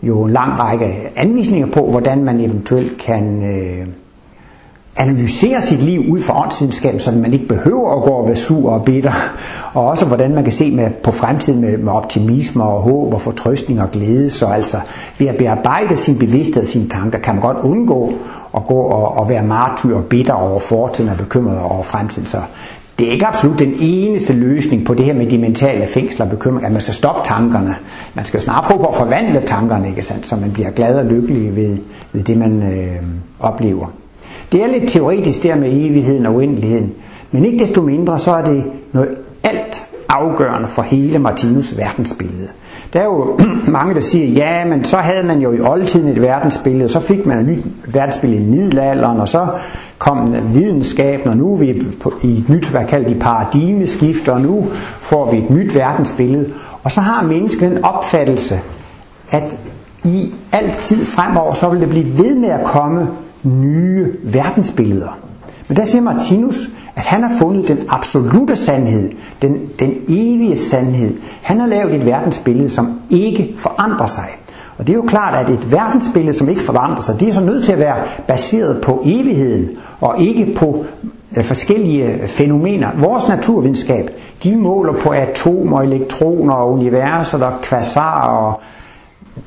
jo 0.02 0.24
en 0.24 0.32
lang 0.32 0.58
række 0.60 0.86
anvisninger 1.16 1.66
på, 1.66 1.90
hvordan 1.90 2.24
man 2.24 2.40
eventuelt 2.40 2.98
kan 2.98 3.42
øh, 3.42 3.86
analysere 4.96 5.62
sit 5.62 5.82
liv 5.82 6.00
ud 6.10 6.22
fra 6.22 6.42
åndsvidenskab, 6.42 7.00
så 7.00 7.12
man 7.12 7.32
ikke 7.32 7.48
behøver 7.48 7.96
at 7.96 8.02
gå 8.02 8.10
og 8.10 8.26
være 8.26 8.36
sur 8.36 8.70
og 8.70 8.84
bitter, 8.84 9.12
og 9.72 9.86
også 9.86 10.06
hvordan 10.06 10.34
man 10.34 10.44
kan 10.44 10.52
se 10.52 10.70
med, 10.70 10.90
på 10.90 11.10
fremtiden 11.10 11.60
med, 11.60 11.78
med 11.78 11.92
optimisme 11.92 12.64
og 12.64 12.82
håb 12.82 13.14
og 13.14 13.20
fortrøstning 13.20 13.82
og 13.82 13.90
glæde. 13.90 14.30
Så 14.30 14.46
altså 14.46 14.76
ved 15.18 15.26
at 15.26 15.36
bearbejde 15.36 15.96
sin 15.96 16.18
bevidsthed 16.18 16.62
og 16.62 16.68
sine 16.68 16.88
tanker, 16.88 17.18
kan 17.18 17.34
man 17.34 17.42
godt 17.42 17.56
undgå 17.56 18.12
at 18.56 18.66
gå 18.66 18.74
og, 18.74 19.18
og 19.18 19.28
være 19.28 19.42
martyr 19.42 19.96
og 19.96 20.04
bitter 20.04 20.34
over 20.34 20.58
fortiden 20.58 21.10
og 21.10 21.16
bekymret 21.16 21.60
over 21.60 21.82
fremtiden. 21.82 22.26
Så 22.26 22.38
det 22.98 23.08
er 23.08 23.12
ikke 23.12 23.26
absolut 23.26 23.58
den 23.58 23.74
eneste 23.78 24.32
løsning 24.32 24.86
på 24.86 24.94
det 24.94 25.04
her 25.04 25.14
med 25.14 25.26
de 25.26 25.38
mentale 25.38 25.86
fængsler 25.86 26.24
og 26.24 26.30
bekymringer, 26.30 26.66
at 26.66 26.72
man 26.72 26.82
skal 26.82 26.94
stoppe 26.94 27.20
tankerne. 27.24 27.74
Man 28.14 28.24
skal 28.24 28.40
snart 28.40 28.64
prøve 28.64 28.80
på 28.80 28.86
at 28.86 28.94
forvandle 28.94 29.42
tankerne, 29.46 29.88
ikke 29.88 30.02
sandt? 30.02 30.26
så 30.26 30.36
man 30.36 30.52
bliver 30.52 30.70
glad 30.70 30.94
og 30.94 31.04
lykkelig 31.04 31.56
ved, 31.56 31.78
ved 32.12 32.22
det, 32.22 32.38
man 32.38 32.62
øh, 32.62 33.02
oplever. 33.40 33.86
Det 34.54 34.62
er 34.62 34.66
lidt 34.66 34.90
teoretisk 34.90 35.42
der 35.42 35.56
med 35.56 35.68
evigheden 35.72 36.26
og 36.26 36.34
uendeligheden, 36.34 36.92
men 37.30 37.44
ikke 37.44 37.58
desto 37.58 37.82
mindre 37.82 38.18
så 38.18 38.30
er 38.30 38.44
det 38.44 38.64
noget 38.92 39.08
alt 39.42 39.84
afgørende 40.08 40.68
for 40.68 40.82
hele 40.82 41.18
Martinus 41.18 41.78
verdensbillede. 41.78 42.48
Der 42.92 43.00
er 43.00 43.04
jo 43.04 43.38
mange, 43.78 43.94
der 43.94 44.00
siger, 44.00 44.26
ja, 44.26 44.64
men 44.64 44.84
så 44.84 44.96
havde 44.96 45.26
man 45.26 45.40
jo 45.40 45.52
i 45.52 45.60
oldtiden 45.60 46.08
et 46.08 46.22
verdensbillede, 46.22 46.88
så 46.88 47.00
fik 47.00 47.26
man 47.26 47.38
et 47.38 47.46
nyt 47.46 47.64
verdensbillede 47.94 48.42
i 48.42 48.46
middelalderen, 48.46 49.20
og 49.20 49.28
så 49.28 49.46
kom 49.98 50.34
videnskaben, 50.54 51.28
og 51.28 51.36
nu 51.36 51.52
er 51.52 51.56
vi 51.56 51.66
i 52.22 52.38
et 52.38 52.48
nyt, 52.48 52.68
hvad 52.68 52.84
kalder 52.84 53.08
de, 53.08 53.14
paradigmeskift, 53.14 54.28
og 54.28 54.40
nu 54.40 54.66
får 55.00 55.30
vi 55.30 55.38
et 55.38 55.50
nyt 55.50 55.74
verdensbillede. 55.74 56.50
Og 56.82 56.92
så 56.92 57.00
har 57.00 57.26
mennesket 57.26 57.72
en 57.72 57.84
opfattelse, 57.84 58.60
at 59.30 59.58
i 60.04 60.34
altid 60.52 61.04
fremover, 61.04 61.54
så 61.54 61.68
vil 61.68 61.80
det 61.80 61.88
blive 61.88 62.18
ved 62.18 62.38
med 62.38 62.48
at 62.48 62.64
komme 62.64 63.08
nye 63.44 64.12
verdensbilleder. 64.22 65.18
Men 65.68 65.76
der 65.76 65.84
siger 65.84 66.02
Martinus, 66.02 66.70
at 66.96 67.02
han 67.02 67.22
har 67.22 67.38
fundet 67.38 67.68
den 67.68 67.78
absolute 67.88 68.56
sandhed, 68.56 69.10
den, 69.42 69.56
den 69.78 69.94
evige 70.08 70.58
sandhed. 70.58 71.14
Han 71.42 71.60
har 71.60 71.66
lavet 71.66 71.94
et 71.94 72.06
verdensbillede, 72.06 72.70
som 72.70 73.00
ikke 73.10 73.54
forandrer 73.58 74.06
sig. 74.06 74.28
Og 74.78 74.86
det 74.86 74.92
er 74.92 74.96
jo 74.96 75.02
klart, 75.02 75.34
at 75.34 75.54
et 75.54 75.72
verdensbillede, 75.72 76.32
som 76.32 76.48
ikke 76.48 76.60
forandrer 76.60 77.02
sig, 77.02 77.20
det 77.20 77.28
er 77.28 77.32
så 77.32 77.44
nødt 77.44 77.64
til 77.64 77.72
at 77.72 77.78
være 77.78 77.96
baseret 78.28 78.80
på 78.80 79.02
evigheden, 79.04 79.68
og 80.00 80.20
ikke 80.20 80.54
på 80.56 80.84
øh, 81.36 81.44
forskellige 81.44 82.04
øh, 82.04 82.28
fænomener. 82.28 82.88
Vores 82.98 83.28
naturvidenskab, 83.28 84.10
de 84.44 84.56
måler 84.56 84.92
på 84.92 85.10
atomer, 85.10 85.82
elektroner, 85.82 86.64
universer, 86.64 87.38
der 87.38 87.50
kvasar 87.62 88.28
og 88.28 88.60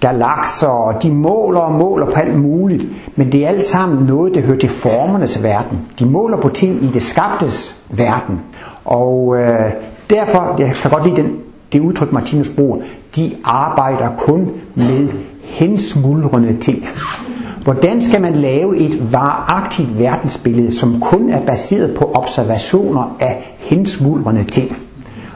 galakser, 0.01 0.67
og 0.67 1.03
de 1.03 1.11
måler 1.11 1.59
og 1.59 1.73
måler 1.73 2.05
på 2.05 2.19
alt 2.19 2.39
muligt, 2.39 2.87
men 3.15 3.31
det 3.31 3.43
er 3.43 3.47
alt 3.47 3.63
sammen 3.63 4.05
noget, 4.05 4.35
der 4.35 4.41
hører 4.41 4.57
til 4.59 4.69
formernes 4.69 5.43
verden. 5.43 5.79
De 5.99 6.05
måler 6.05 6.37
på 6.37 6.49
ting 6.49 6.83
i 6.83 6.87
det 6.87 7.01
skabtes 7.01 7.77
verden. 7.89 8.41
Og 8.85 9.35
øh, 9.37 9.71
derfor, 10.09 10.55
jeg 10.59 10.73
kan 10.75 10.91
godt 10.91 11.03
lide 11.03 11.15
den, 11.15 11.37
det 11.73 11.79
udtryk, 11.79 12.11
Martinus 12.11 12.49
bruger, 12.49 12.77
de 13.15 13.31
arbejder 13.43 14.09
kun 14.17 14.51
med 14.75 15.07
hensmuldrende 15.43 16.57
ting. 16.57 16.85
Hvordan 17.63 18.01
skal 18.01 18.21
man 18.21 18.35
lave 18.35 18.77
et 18.77 19.13
vareagtigt 19.13 19.99
verdensbillede, 19.99 20.71
som 20.71 20.99
kun 21.01 21.29
er 21.29 21.41
baseret 21.41 21.95
på 21.95 22.11
observationer 22.13 23.15
af 23.19 23.55
hensmuldrende 23.57 24.43
ting? 24.43 24.77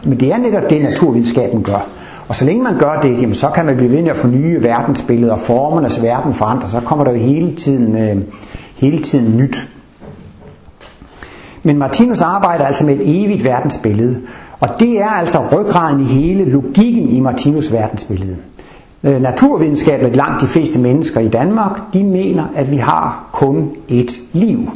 Men 0.03 0.19
det 0.19 0.31
er 0.31 0.37
netop 0.37 0.69
det, 0.69 0.81
naturvidenskaben 0.81 1.63
gør. 1.63 1.87
Og 2.31 2.35
så 2.35 2.45
længe 2.45 2.63
man 2.63 2.77
gør 2.77 2.99
det, 3.01 3.21
jamen, 3.21 3.35
så 3.35 3.49
kan 3.49 3.65
man 3.65 3.77
blive 3.77 3.91
ved 3.91 4.01
med 4.01 4.09
at 4.11 4.17
forny 4.17 4.61
verdensbilledet, 4.61 5.31
og 5.31 5.39
formernes 5.39 6.01
verden 6.01 6.33
forandrer 6.33 6.67
så 6.67 6.79
kommer 6.79 7.05
der 7.05 7.11
jo 7.11 7.17
hele 7.17 7.55
tiden, 7.55 7.97
øh, 7.97 8.23
hele 8.75 8.99
tiden 8.99 9.37
nyt. 9.37 9.69
Men 11.63 11.77
Martinus 11.77 12.21
arbejder 12.21 12.65
altså 12.65 12.85
med 12.85 12.93
et 12.93 13.23
evigt 13.23 13.43
verdensbillede, 13.43 14.21
og 14.59 14.69
det 14.79 15.01
er 15.01 15.07
altså 15.07 15.39
ryggraden 15.53 16.01
i 16.01 16.03
hele 16.03 16.45
logikken 16.45 17.09
i 17.09 17.19
Martinus 17.19 17.71
verdensbillede. 17.71 18.37
Øh, 19.03 19.21
naturvidenskabeligt 19.21 20.15
langt 20.15 20.41
de 20.41 20.47
fleste 20.47 20.79
mennesker 20.79 21.19
i 21.19 21.27
Danmark, 21.27 21.79
de 21.93 22.03
mener, 22.03 22.45
at 22.55 22.71
vi 22.71 22.77
har 22.77 23.29
kun 23.33 23.71
et 23.87 24.11
liv. 24.33 24.69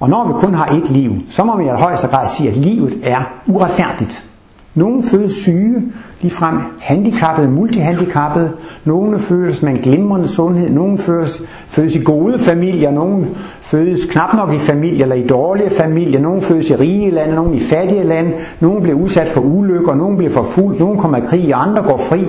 Og 0.00 0.08
når 0.08 0.26
vi 0.26 0.32
kun 0.32 0.54
har 0.54 0.66
et 0.66 0.90
liv, 0.90 1.12
så 1.30 1.44
må 1.44 1.56
vi 1.56 1.64
i 1.64 1.68
højeste 1.68 2.08
grad 2.08 2.26
sige, 2.26 2.50
at 2.50 2.56
livet 2.56 3.00
er 3.02 3.20
uretfærdigt. 3.46 4.26
Nogle 4.74 5.02
fødes 5.02 5.32
syge, 5.32 5.82
ligefrem 6.20 6.58
handicappede, 6.80 7.50
multihandicappede. 7.50 8.50
Nogle 8.84 9.18
fødes 9.18 9.62
med 9.62 9.70
en 9.70 9.82
glimrende 9.82 10.28
sundhed. 10.28 10.70
Nogle 10.70 10.98
fødes, 10.98 11.42
fødes 11.66 11.96
i 11.96 12.02
gode 12.02 12.38
familier. 12.38 12.90
Nogle 12.90 13.26
fødes 13.60 14.04
knap 14.04 14.34
nok 14.34 14.52
i 14.52 14.58
familier 14.58 15.02
eller 15.02 15.16
i 15.16 15.26
dårlige 15.26 15.70
familier. 15.70 16.20
Nogle 16.20 16.42
fødes 16.42 16.70
i 16.70 16.76
rige 16.76 17.10
lande, 17.10 17.34
nogle 17.34 17.56
i 17.56 17.60
fattige 17.60 18.04
lande. 18.04 18.32
Nogle 18.60 18.82
bliver 18.82 18.98
udsat 18.98 19.28
for 19.28 19.40
ulykker, 19.40 19.94
nogle 19.94 20.16
bliver 20.16 20.32
forfulgt, 20.32 20.80
nogle 20.80 20.98
kommer 20.98 21.18
i 21.18 21.26
krig, 21.26 21.52
andre 21.54 21.82
går 21.82 21.96
fri. 21.96 22.24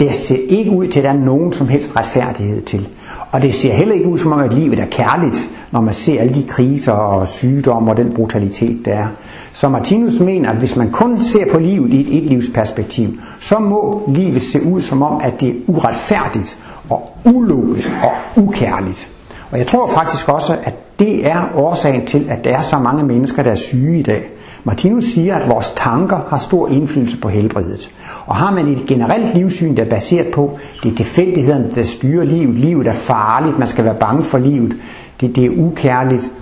Det 0.00 0.14
ser 0.14 0.38
ikke 0.48 0.70
ud 0.70 0.86
til, 0.86 1.00
at 1.00 1.04
der 1.04 1.10
er 1.10 1.24
nogen 1.24 1.52
som 1.52 1.68
helst 1.68 1.96
retfærdighed 1.96 2.60
til. 2.60 2.88
Og 3.32 3.42
det 3.42 3.54
ser 3.54 3.72
heller 3.72 3.94
ikke 3.94 4.08
ud 4.08 4.18
som 4.18 4.32
om, 4.32 4.40
at 4.40 4.52
livet 4.52 4.78
er 4.78 4.86
kærligt, 4.86 5.50
når 5.70 5.80
man 5.80 5.94
ser 5.94 6.20
alle 6.20 6.34
de 6.34 6.42
kriser 6.48 6.92
og 6.92 7.28
sygdomme 7.28 7.90
og 7.90 7.96
den 7.96 8.12
brutalitet, 8.14 8.84
der 8.84 8.92
er. 8.94 9.06
Så 9.52 9.68
Martinus 9.68 10.20
mener, 10.20 10.50
at 10.50 10.56
hvis 10.56 10.76
man 10.76 10.90
kun 10.90 11.22
ser 11.22 11.44
på 11.52 11.58
livet 11.58 11.92
i 11.92 12.00
et 12.00 12.24
etlivsperspektiv, 12.24 13.08
så 13.38 13.58
må 13.58 14.02
livet 14.08 14.42
se 14.42 14.62
ud 14.62 14.80
som 14.80 15.02
om, 15.02 15.20
at 15.24 15.40
det 15.40 15.48
er 15.48 15.54
uretfærdigt 15.66 16.58
og 16.90 17.10
ulogisk 17.24 17.90
og 18.02 18.42
ukærligt. 18.42 19.12
Og 19.50 19.58
jeg 19.58 19.66
tror 19.66 19.88
faktisk 19.88 20.28
også, 20.28 20.56
at 20.64 20.74
det 20.98 21.26
er 21.26 21.48
årsagen 21.54 22.06
til, 22.06 22.26
at 22.30 22.44
der 22.44 22.56
er 22.56 22.62
så 22.62 22.78
mange 22.78 23.04
mennesker, 23.04 23.42
der 23.42 23.50
er 23.50 23.54
syge 23.54 23.98
i 23.98 24.02
dag. 24.02 24.28
Martinus 24.64 25.04
siger, 25.04 25.36
at 25.36 25.48
vores 25.48 25.72
tanker 25.76 26.20
har 26.28 26.38
stor 26.38 26.68
indflydelse 26.68 27.20
på 27.20 27.28
helbredet. 27.28 27.90
Og 28.26 28.36
har 28.36 28.54
man 28.54 28.66
et 28.66 28.86
generelt 28.86 29.34
livssyn, 29.34 29.76
der 29.76 29.84
er 29.84 29.88
baseret 29.88 30.26
på, 30.34 30.58
det 30.82 30.92
er 30.92 30.96
tilfældighederne, 30.96 31.70
der 31.74 31.82
styrer 31.82 32.24
livet, 32.24 32.54
livet 32.54 32.86
er 32.86 32.92
farligt, 32.92 33.58
man 33.58 33.68
skal 33.68 33.84
være 33.84 33.94
bange 33.94 34.22
for 34.22 34.38
livet, 34.38 34.76
det, 35.20 35.36
det 35.36 35.44
er 35.44 35.50
ukærligt, 35.50 36.32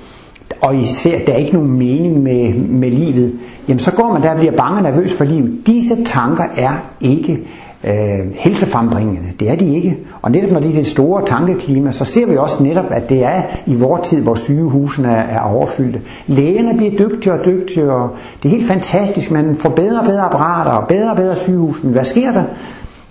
og 0.60 0.76
især, 0.76 1.18
der 1.26 1.32
er 1.32 1.36
ikke 1.36 1.52
nogen 1.52 1.70
mening 1.70 2.22
med, 2.22 2.54
med 2.54 2.90
livet, 2.90 3.32
jamen 3.68 3.78
så 3.78 3.92
går 3.92 4.12
man 4.12 4.22
der 4.22 4.30
og 4.30 4.38
bliver 4.38 4.56
bange 4.56 4.76
og 4.78 4.82
nervøs 4.82 5.14
for 5.14 5.24
livet. 5.24 5.66
Disse 5.66 6.04
tanker 6.04 6.44
er 6.56 6.72
ikke 7.00 7.40
øh, 7.84 8.32
helsefrembringende. 8.34 9.28
Det 9.40 9.50
er 9.50 9.56
de 9.56 9.74
ikke. 9.74 9.98
Og 10.22 10.30
netop 10.30 10.50
når 10.50 10.60
det 10.60 10.70
er 10.70 10.74
det 10.74 10.86
store 10.86 11.26
tankeklima, 11.26 11.92
så 11.92 12.04
ser 12.04 12.26
vi 12.26 12.36
også 12.36 12.62
netop, 12.62 12.84
at 12.90 13.08
det 13.08 13.24
er 13.24 13.42
i 13.66 13.74
vores 13.74 14.08
tid, 14.08 14.20
hvor 14.20 14.34
sygehusene 14.34 15.08
er, 15.08 15.22
er 15.22 15.40
overfyldte. 15.40 16.00
Lægerne 16.26 16.76
bliver 16.76 16.92
dygtigere 16.98 17.38
og 17.38 17.44
dygtigere. 17.44 18.08
Det 18.42 18.48
er 18.48 18.52
helt 18.52 18.68
fantastisk. 18.68 19.30
Man 19.30 19.54
får 19.54 19.68
bedre 19.68 20.00
og 20.00 20.06
bedre 20.06 20.22
apparater 20.22 20.70
og 20.70 20.88
bedre 20.88 21.10
og 21.10 21.16
bedre 21.16 21.36
sygehus. 21.36 21.82
Men 21.82 21.92
hvad 21.92 22.04
sker 22.04 22.32
der? 22.32 22.42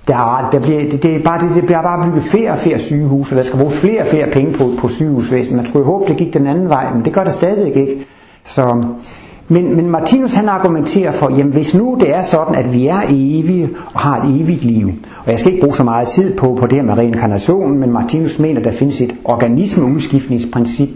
Der, 0.07 0.49
der 0.51 0.59
bliver, 0.59 0.89
det, 0.89 1.03
det, 1.03 1.15
er 1.15 1.23
bare, 1.23 1.47
det, 1.47 1.55
det 1.55 1.65
bliver 1.65 1.81
bare 1.81 2.07
bygget 2.07 2.23
flere 2.23 2.51
og 2.51 2.57
flere 2.57 2.79
sygehus, 2.79 3.31
og 3.31 3.37
der 3.37 3.43
skal 3.43 3.59
bruges 3.59 3.77
flere 3.77 4.01
og 4.01 4.07
flere 4.07 4.27
penge 4.27 4.53
på, 4.53 4.71
på 4.79 4.87
sygehusvæsenet. 4.87 5.55
Man 5.55 5.65
skulle 5.65 5.85
jo 5.85 5.91
håbe, 5.91 6.05
det 6.07 6.17
gik 6.17 6.33
den 6.33 6.47
anden 6.47 6.69
vej, 6.69 6.93
men 6.93 7.05
det 7.05 7.13
gør 7.13 7.23
det 7.23 7.33
stadig 7.33 7.75
ikke. 7.75 8.05
Så 8.45 8.83
men, 9.51 9.75
men 9.75 9.89
Martinus 9.89 10.33
han 10.33 10.49
argumenterer 10.49 11.11
for, 11.11 11.29
jamen 11.37 11.53
hvis 11.53 11.75
nu 11.75 11.97
det 11.99 12.15
er 12.15 12.21
sådan, 12.21 12.55
at 12.55 12.73
vi 12.73 12.87
er 12.87 13.01
evige 13.09 13.69
og 13.93 13.99
har 13.99 14.21
et 14.21 14.41
evigt 14.41 14.63
liv, 14.63 14.91
og 15.25 15.31
jeg 15.31 15.39
skal 15.39 15.51
ikke 15.51 15.61
bruge 15.61 15.75
så 15.75 15.83
meget 15.83 16.07
tid 16.07 16.37
på, 16.37 16.57
på 16.59 16.67
det 16.67 16.77
her 16.77 16.83
med 16.83 16.97
reinkarnationen, 16.97 17.79
men 17.79 17.91
Martinus 17.91 18.39
mener, 18.39 18.59
at 18.59 18.65
der 18.65 18.71
findes 18.71 19.01
et 19.01 19.15
organismeudskiftningsprincip. 19.25 20.89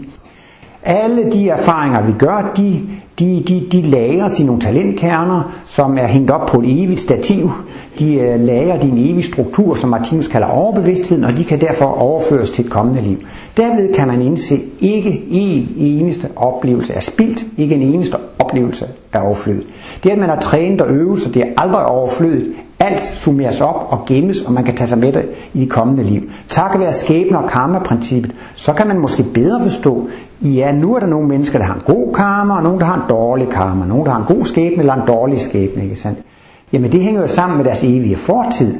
Alle 0.84 1.32
de 1.32 1.48
erfaringer, 1.48 2.02
vi 2.02 2.12
gør, 2.12 2.52
de, 2.56 2.80
de, 3.18 3.42
de, 3.48 3.66
de 3.72 3.82
lagres 3.82 4.38
i 4.38 4.44
nogle 4.44 4.60
talentkerner, 4.60 5.52
som 5.66 5.98
er 5.98 6.06
hængt 6.06 6.30
op 6.30 6.46
på 6.46 6.60
et 6.60 6.82
evigt 6.82 7.00
stativ. 7.00 7.50
De 7.98 8.34
uh, 8.34 8.46
lager 8.46 8.80
din 8.80 8.98
evige 8.98 9.22
struktur, 9.22 9.74
som 9.74 9.90
Martinus 9.90 10.28
kalder 10.28 10.46
overbevidstheden, 10.46 11.24
og 11.24 11.36
de 11.38 11.44
kan 11.44 11.60
derfor 11.60 11.84
overføres 11.84 12.50
til 12.50 12.64
et 12.64 12.70
kommende 12.70 13.02
liv. 13.02 13.18
Derved 13.56 13.94
kan 13.94 14.08
man 14.08 14.22
indse, 14.22 14.60
ikke 14.80 15.24
en 15.30 15.68
eneste 15.76 16.28
oplevelse 16.36 16.92
er 16.92 17.00
spildt, 17.00 17.46
ikke 17.58 17.74
en 17.74 17.82
eneste 17.82 18.16
oplevelse 18.38 18.86
er 19.12 19.20
overflødet. 19.20 19.66
Det 20.02 20.10
at 20.10 20.18
man 20.18 20.28
har 20.28 20.40
trænet 20.40 20.80
og 20.80 20.90
øvet 20.90 21.20
sig, 21.20 21.34
det 21.34 21.42
er 21.42 21.48
aldrig 21.56 21.84
overflødet. 21.84 22.52
Alt 22.78 23.04
summeres 23.04 23.60
op 23.60 23.86
og 23.90 24.06
gemmes, 24.06 24.40
og 24.40 24.52
man 24.52 24.64
kan 24.64 24.76
tage 24.76 24.88
sig 24.88 24.98
med 24.98 25.12
det 25.12 25.24
i 25.54 25.60
det 25.60 25.70
kommende 25.70 26.02
liv. 26.02 26.22
Takket 26.48 26.80
være 26.80 26.92
skæbne 26.92 27.38
og 27.38 27.50
karma-princippet, 27.50 28.32
så 28.54 28.72
kan 28.72 28.88
man 28.88 28.98
måske 28.98 29.22
bedre 29.22 29.60
forstå, 29.62 30.08
ja, 30.44 30.72
nu 30.72 30.94
er 30.94 31.00
der 31.00 31.06
nogle 31.06 31.28
mennesker, 31.28 31.58
der 31.58 31.66
har 31.66 31.74
en 31.74 31.82
god 31.84 32.14
karma, 32.14 32.56
og 32.56 32.62
nogle, 32.62 32.78
der 32.78 32.84
har 32.84 32.94
en 32.94 33.08
dårlig 33.08 33.48
karma. 33.48 33.86
Nogle, 33.86 34.04
der 34.04 34.10
har 34.10 34.18
en 34.18 34.36
god 34.36 34.44
skæbne 34.44 34.78
eller 34.78 34.94
en 34.94 35.06
dårlig 35.06 35.40
skæbne, 35.40 35.82
ikke 35.82 35.96
sandt? 35.96 36.18
Jamen 36.72 36.92
det 36.92 37.00
hænger 37.00 37.20
jo 37.20 37.28
sammen 37.28 37.56
med 37.56 37.64
deres 37.64 37.84
evige 37.84 38.16
fortid. 38.16 38.74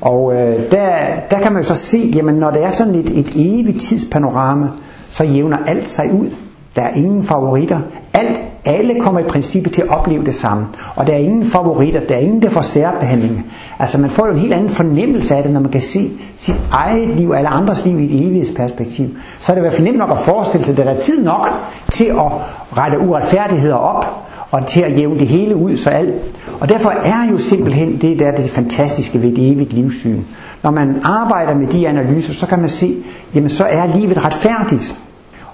Og 0.00 0.34
øh, 0.34 0.70
der, 0.70 0.88
der 1.30 1.38
kan 1.42 1.52
man 1.52 1.62
jo 1.62 1.68
så 1.68 1.74
se, 1.74 2.12
jamen 2.14 2.34
når 2.34 2.50
det 2.50 2.64
er 2.64 2.70
sådan 2.70 2.94
et, 2.94 3.18
et 3.18 3.32
evigt 3.34 3.80
tidspanorama, 3.80 4.68
så 5.08 5.24
jævner 5.24 5.58
alt 5.66 5.88
sig 5.88 6.12
ud. 6.12 6.30
Der 6.76 6.82
er 6.82 6.94
ingen 6.94 7.22
favoritter. 7.22 7.80
Alt, 8.12 8.44
alle 8.66 9.00
kommer 9.00 9.20
i 9.20 9.24
princippet 9.24 9.72
til 9.72 9.82
at 9.82 9.88
opleve 9.88 10.24
det 10.24 10.34
samme. 10.34 10.66
Og 10.96 11.06
der 11.06 11.12
er 11.12 11.16
ingen 11.16 11.44
favoritter, 11.44 12.00
der 12.00 12.14
er 12.14 12.18
ingen, 12.18 12.42
der 12.42 12.48
får 12.48 12.62
særbehandling. 12.62 13.52
Altså 13.78 13.98
man 13.98 14.10
får 14.10 14.26
jo 14.26 14.32
en 14.32 14.38
helt 14.38 14.52
anden 14.52 14.70
fornemmelse 14.70 15.36
af 15.36 15.42
det, 15.42 15.52
når 15.52 15.60
man 15.60 15.70
kan 15.70 15.80
se 15.80 16.10
sit 16.36 16.60
eget 16.72 17.12
liv 17.12 17.32
eller 17.32 17.50
andres 17.50 17.84
liv 17.84 18.00
i 18.00 18.04
et 18.04 18.26
evighedsperspektiv. 18.26 19.08
Så 19.38 19.52
er 19.52 19.54
det 19.54 19.60
i 19.60 19.64
hvert 19.64 19.72
fald 19.72 19.86
nemt 19.86 19.98
nok 19.98 20.10
at 20.10 20.18
forestille 20.18 20.64
sig, 20.64 20.78
at 20.78 20.84
der 20.84 20.92
er 20.92 21.00
tid 21.00 21.24
nok 21.24 21.48
til 21.92 22.04
at 22.04 22.32
rette 22.78 22.98
uretfærdigheder 22.98 23.74
op, 23.74 24.26
og 24.50 24.66
til 24.66 24.80
at 24.80 24.98
jævne 24.98 25.18
det 25.18 25.26
hele 25.26 25.56
ud, 25.56 25.76
så 25.76 25.90
alt. 25.90 26.14
Og 26.60 26.68
derfor 26.68 26.90
er 26.90 27.30
jo 27.30 27.38
simpelthen 27.38 27.98
det 28.00 28.18
der 28.18 28.30
det 28.30 28.50
fantastiske 28.50 29.22
ved 29.22 29.32
et 29.32 29.52
evigt 29.52 29.72
livssyn. 29.72 30.20
Når 30.62 30.70
man 30.70 31.00
arbejder 31.04 31.54
med 31.54 31.66
de 31.66 31.88
analyser, 31.88 32.32
så 32.32 32.46
kan 32.46 32.58
man 32.58 32.68
se, 32.68 32.96
jamen 33.34 33.50
så 33.50 33.64
er 33.64 33.86
livet 33.98 34.24
retfærdigt. 34.24 34.98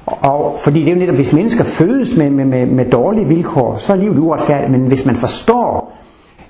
Og 0.07 0.57
fordi 0.63 0.81
det 0.81 0.89
er 0.89 0.93
jo 0.93 0.99
netop, 0.99 1.15
hvis 1.15 1.33
mennesker 1.33 1.65
fødes 1.65 2.17
med, 2.17 2.31
med, 2.31 2.45
med, 2.45 2.67
med 2.67 2.85
dårlige 2.91 3.29
vilkår, 3.29 3.77
så 3.79 3.93
er 3.93 3.97
livet 3.97 4.19
uretfærdigt. 4.19 4.73
Men 4.73 4.81
hvis 4.81 5.07
man 5.07 5.17
forstår, 5.17 5.99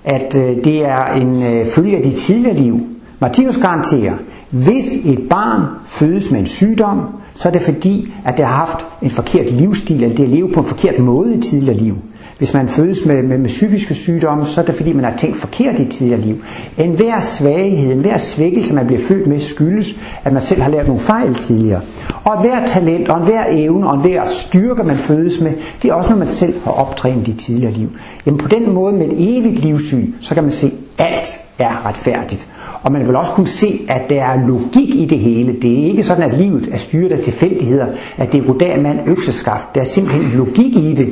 at 0.04 0.36
øh, 0.36 0.64
det 0.64 0.84
er 0.84 1.04
en 1.04 1.42
øh, 1.42 1.66
følge 1.66 1.96
af 1.96 2.02
de 2.02 2.12
tidligere 2.12 2.56
liv, 2.56 2.80
Martinus 3.18 3.58
garanterer, 3.58 4.14
hvis 4.50 4.94
et 5.04 5.28
barn 5.30 5.62
fødes 5.84 6.30
med 6.30 6.40
en 6.40 6.46
sygdom, 6.46 7.00
så 7.34 7.48
er 7.48 7.52
det 7.52 7.62
fordi, 7.62 8.14
at 8.24 8.36
det 8.36 8.46
har 8.46 8.54
haft 8.54 8.86
en 9.02 9.10
forkert 9.10 9.50
livsstil, 9.50 10.02
eller 10.02 10.16
det 10.16 10.28
har 10.28 10.36
levet 10.36 10.52
på 10.52 10.60
en 10.60 10.66
forkert 10.66 10.98
måde 10.98 11.34
i 11.34 11.40
tidligere 11.40 11.76
liv. 11.76 11.96
Hvis 12.38 12.54
man 12.54 12.68
fødes 12.68 13.06
med, 13.06 13.22
med, 13.22 13.38
med 13.38 13.48
psykiske 13.48 13.94
sygdomme, 13.94 14.46
så 14.46 14.60
er 14.60 14.64
det 14.64 14.74
fordi, 14.74 14.92
man 14.92 15.04
har 15.04 15.16
tænkt 15.16 15.36
forkert 15.36 15.78
i 15.78 15.84
tidligere 15.84 16.20
liv. 16.20 16.44
En 16.78 16.90
hver 16.90 17.20
svaghed, 17.20 17.92
en 17.92 18.00
hver 18.00 18.18
svækkelse, 18.18 18.74
man 18.74 18.86
bliver 18.86 19.02
født 19.02 19.26
med, 19.26 19.40
skyldes, 19.40 19.94
at 20.24 20.32
man 20.32 20.42
selv 20.42 20.62
har 20.62 20.70
lært 20.70 20.86
nogle 20.86 21.00
fejl 21.00 21.34
tidligere. 21.34 21.80
Og 22.24 22.40
hver 22.40 22.66
talent, 22.66 23.08
og 23.08 23.24
hver 23.24 23.44
evne, 23.48 23.90
og 23.90 23.98
hver 23.98 24.24
styrke, 24.24 24.82
man 24.82 24.96
fødes 24.96 25.40
med, 25.40 25.52
det 25.82 25.90
er 25.90 25.94
også 25.94 26.10
noget, 26.10 26.26
man 26.26 26.34
selv 26.34 26.54
har 26.64 26.72
optrænet 26.72 27.28
i 27.28 27.32
tidligere 27.32 27.72
liv. 27.72 27.88
Jamen 28.26 28.38
på 28.38 28.48
den 28.48 28.72
måde 28.72 28.92
med 28.92 29.06
et 29.06 29.38
evigt 29.38 29.58
livssyn, 29.58 30.12
så 30.20 30.34
kan 30.34 30.42
man 30.42 30.52
se, 30.52 30.72
at 30.98 31.06
alt 31.06 31.38
er 31.58 31.86
retfærdigt. 31.86 32.48
Og 32.82 32.92
man 32.92 33.06
vil 33.06 33.16
også 33.16 33.32
kunne 33.32 33.46
se, 33.46 33.80
at 33.88 34.02
der 34.10 34.24
er 34.24 34.46
logik 34.46 34.94
i 34.94 35.04
det 35.04 35.18
hele. 35.18 35.56
Det 35.62 35.72
er 35.72 35.84
ikke 35.86 36.04
sådan, 36.04 36.30
at 36.30 36.38
livet 36.38 36.68
er 36.72 36.76
styret 36.76 37.12
af 37.12 37.18
tilfældigheder, 37.18 37.86
at 38.16 38.32
det 38.32 38.40
er 38.40 38.46
goddag 38.46 38.82
mand 38.82 38.98
økseskaft. 39.06 39.74
Der 39.74 39.80
er 39.80 39.84
simpelthen 39.84 40.30
logik 40.30 40.76
i 40.76 40.94
det. 40.94 41.08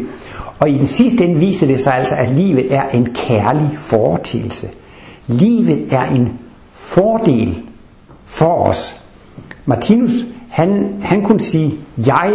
Og 0.61 0.71
i 0.71 0.79
den 0.79 0.87
sidste 0.87 1.25
ende 1.25 1.41
viser 1.41 1.67
det 1.67 1.81
sig 1.81 1.95
altså, 1.95 2.15
at 2.15 2.31
livet 2.31 2.75
er 2.75 2.89
en 2.89 3.09
kærlig 3.15 3.71
foretelse. 3.79 4.69
Livet 5.27 5.87
er 5.91 6.05
en 6.05 6.29
fordel 6.73 7.63
for 8.27 8.55
os. 8.55 9.01
Martinus, 9.67 10.11
han, 10.49 10.95
han 11.03 11.23
kunne 11.23 11.41
sige, 11.41 11.75
jeg 12.07 12.33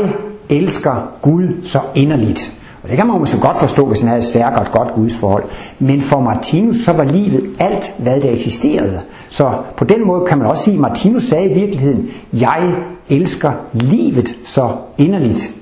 elsker 0.50 1.12
Gud 1.22 1.48
så 1.64 1.80
inderligt. 1.96 2.54
Og 2.84 2.90
det 2.90 2.98
kan 2.98 3.08
man 3.08 3.20
måske 3.20 3.40
godt 3.40 3.60
forstå, 3.60 3.86
hvis 3.86 4.00
han 4.00 4.08
havde 4.08 4.20
et 4.20 4.26
stærkt 4.26 4.58
og 4.58 4.62
et 4.62 4.72
godt 4.72 4.94
gudsforhold. 4.94 5.44
Men 5.80 6.02
for 6.02 6.20
Martinus, 6.20 6.76
så 6.76 6.94
var 6.94 7.04
livet 7.04 7.44
alt, 7.60 7.94
hvad 7.98 8.22
der 8.22 8.32
eksisterede. 8.32 9.02
Så 9.30 9.54
på 9.78 9.86
den 9.86 10.08
måde 10.08 10.26
kan 10.28 10.38
man 10.38 10.48
også 10.48 10.64
sige, 10.64 10.74
at 10.74 10.80
Martinus 10.80 11.24
sagde 11.24 11.50
i 11.50 11.54
virkeligheden, 11.54 12.10
jeg 12.34 12.74
elsker 13.10 13.52
livet 13.74 14.36
så 14.46 14.70
inderligt. 14.98 15.55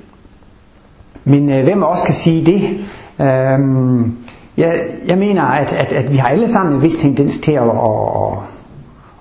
Men 1.25 1.49
øh, 1.49 1.63
hvem 1.63 1.83
også 1.83 2.03
kan 2.03 2.13
sige 2.13 2.45
det? 2.45 2.61
Øhm, 3.27 4.13
jeg, 4.57 4.75
jeg 5.07 5.17
mener, 5.17 5.43
at, 5.43 5.73
at, 5.73 5.93
at 5.93 6.11
vi 6.11 6.17
har 6.17 6.27
alle 6.27 6.49
sammen 6.49 6.75
en 6.75 6.81
vis 6.81 6.95
tendens 6.95 7.37
til 7.37 7.51
at, 7.51 7.63
at, 7.63 8.37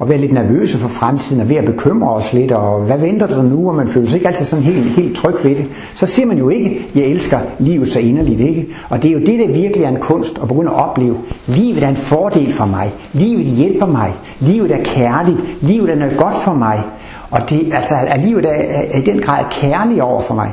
at 0.00 0.08
være 0.08 0.18
lidt 0.18 0.32
nervøse 0.32 0.78
for 0.78 0.88
fremtiden 0.88 1.40
og 1.42 1.48
ved 1.48 1.56
at 1.56 1.64
bekymre 1.64 2.10
os 2.10 2.32
lidt, 2.32 2.52
og 2.52 2.80
hvad 2.80 2.98
venter 2.98 3.26
der 3.26 3.42
nu, 3.42 3.68
og 3.68 3.74
man 3.74 3.88
føler 3.88 4.08
sig 4.08 4.16
ikke 4.16 4.28
altid 4.28 4.44
sådan 4.44 4.64
helt, 4.64 4.90
helt 4.90 5.16
tryg 5.16 5.34
ved 5.44 5.56
det. 5.56 5.66
Så 5.94 6.06
siger 6.06 6.26
man 6.26 6.38
jo 6.38 6.48
ikke, 6.48 6.86
jeg 6.94 7.04
elsker 7.04 7.38
livet 7.58 7.88
så 7.88 8.00
inderligt, 8.00 8.40
ikke? 8.40 8.66
Og 8.88 9.02
det 9.02 9.08
er 9.08 9.12
jo 9.12 9.20
det, 9.20 9.38
der 9.38 9.46
virkelig 9.46 9.84
er 9.84 9.88
en 9.88 10.00
kunst 10.00 10.38
at 10.42 10.48
begynde 10.48 10.70
at 10.70 10.76
opleve. 10.76 11.16
Livet 11.46 11.82
er 11.82 11.88
en 11.88 11.96
fordel 11.96 12.52
for 12.52 12.66
mig. 12.66 12.92
Livet 13.12 13.44
hjælper 13.44 13.86
mig. 13.86 14.14
Livet 14.40 14.70
er 14.72 14.84
kærligt. 14.84 15.38
Livet 15.60 15.90
er 15.90 15.96
noget 15.96 16.16
godt 16.16 16.34
for 16.34 16.54
mig. 16.54 16.82
Og 17.30 17.50
det, 17.50 17.74
altså, 17.74 17.94
at 18.06 18.20
livet 18.20 18.44
er, 18.44 18.50
er 18.92 18.98
i 18.98 19.02
den 19.02 19.20
grad 19.20 19.44
kærligt 19.50 20.00
over 20.00 20.20
for 20.20 20.34
mig 20.34 20.52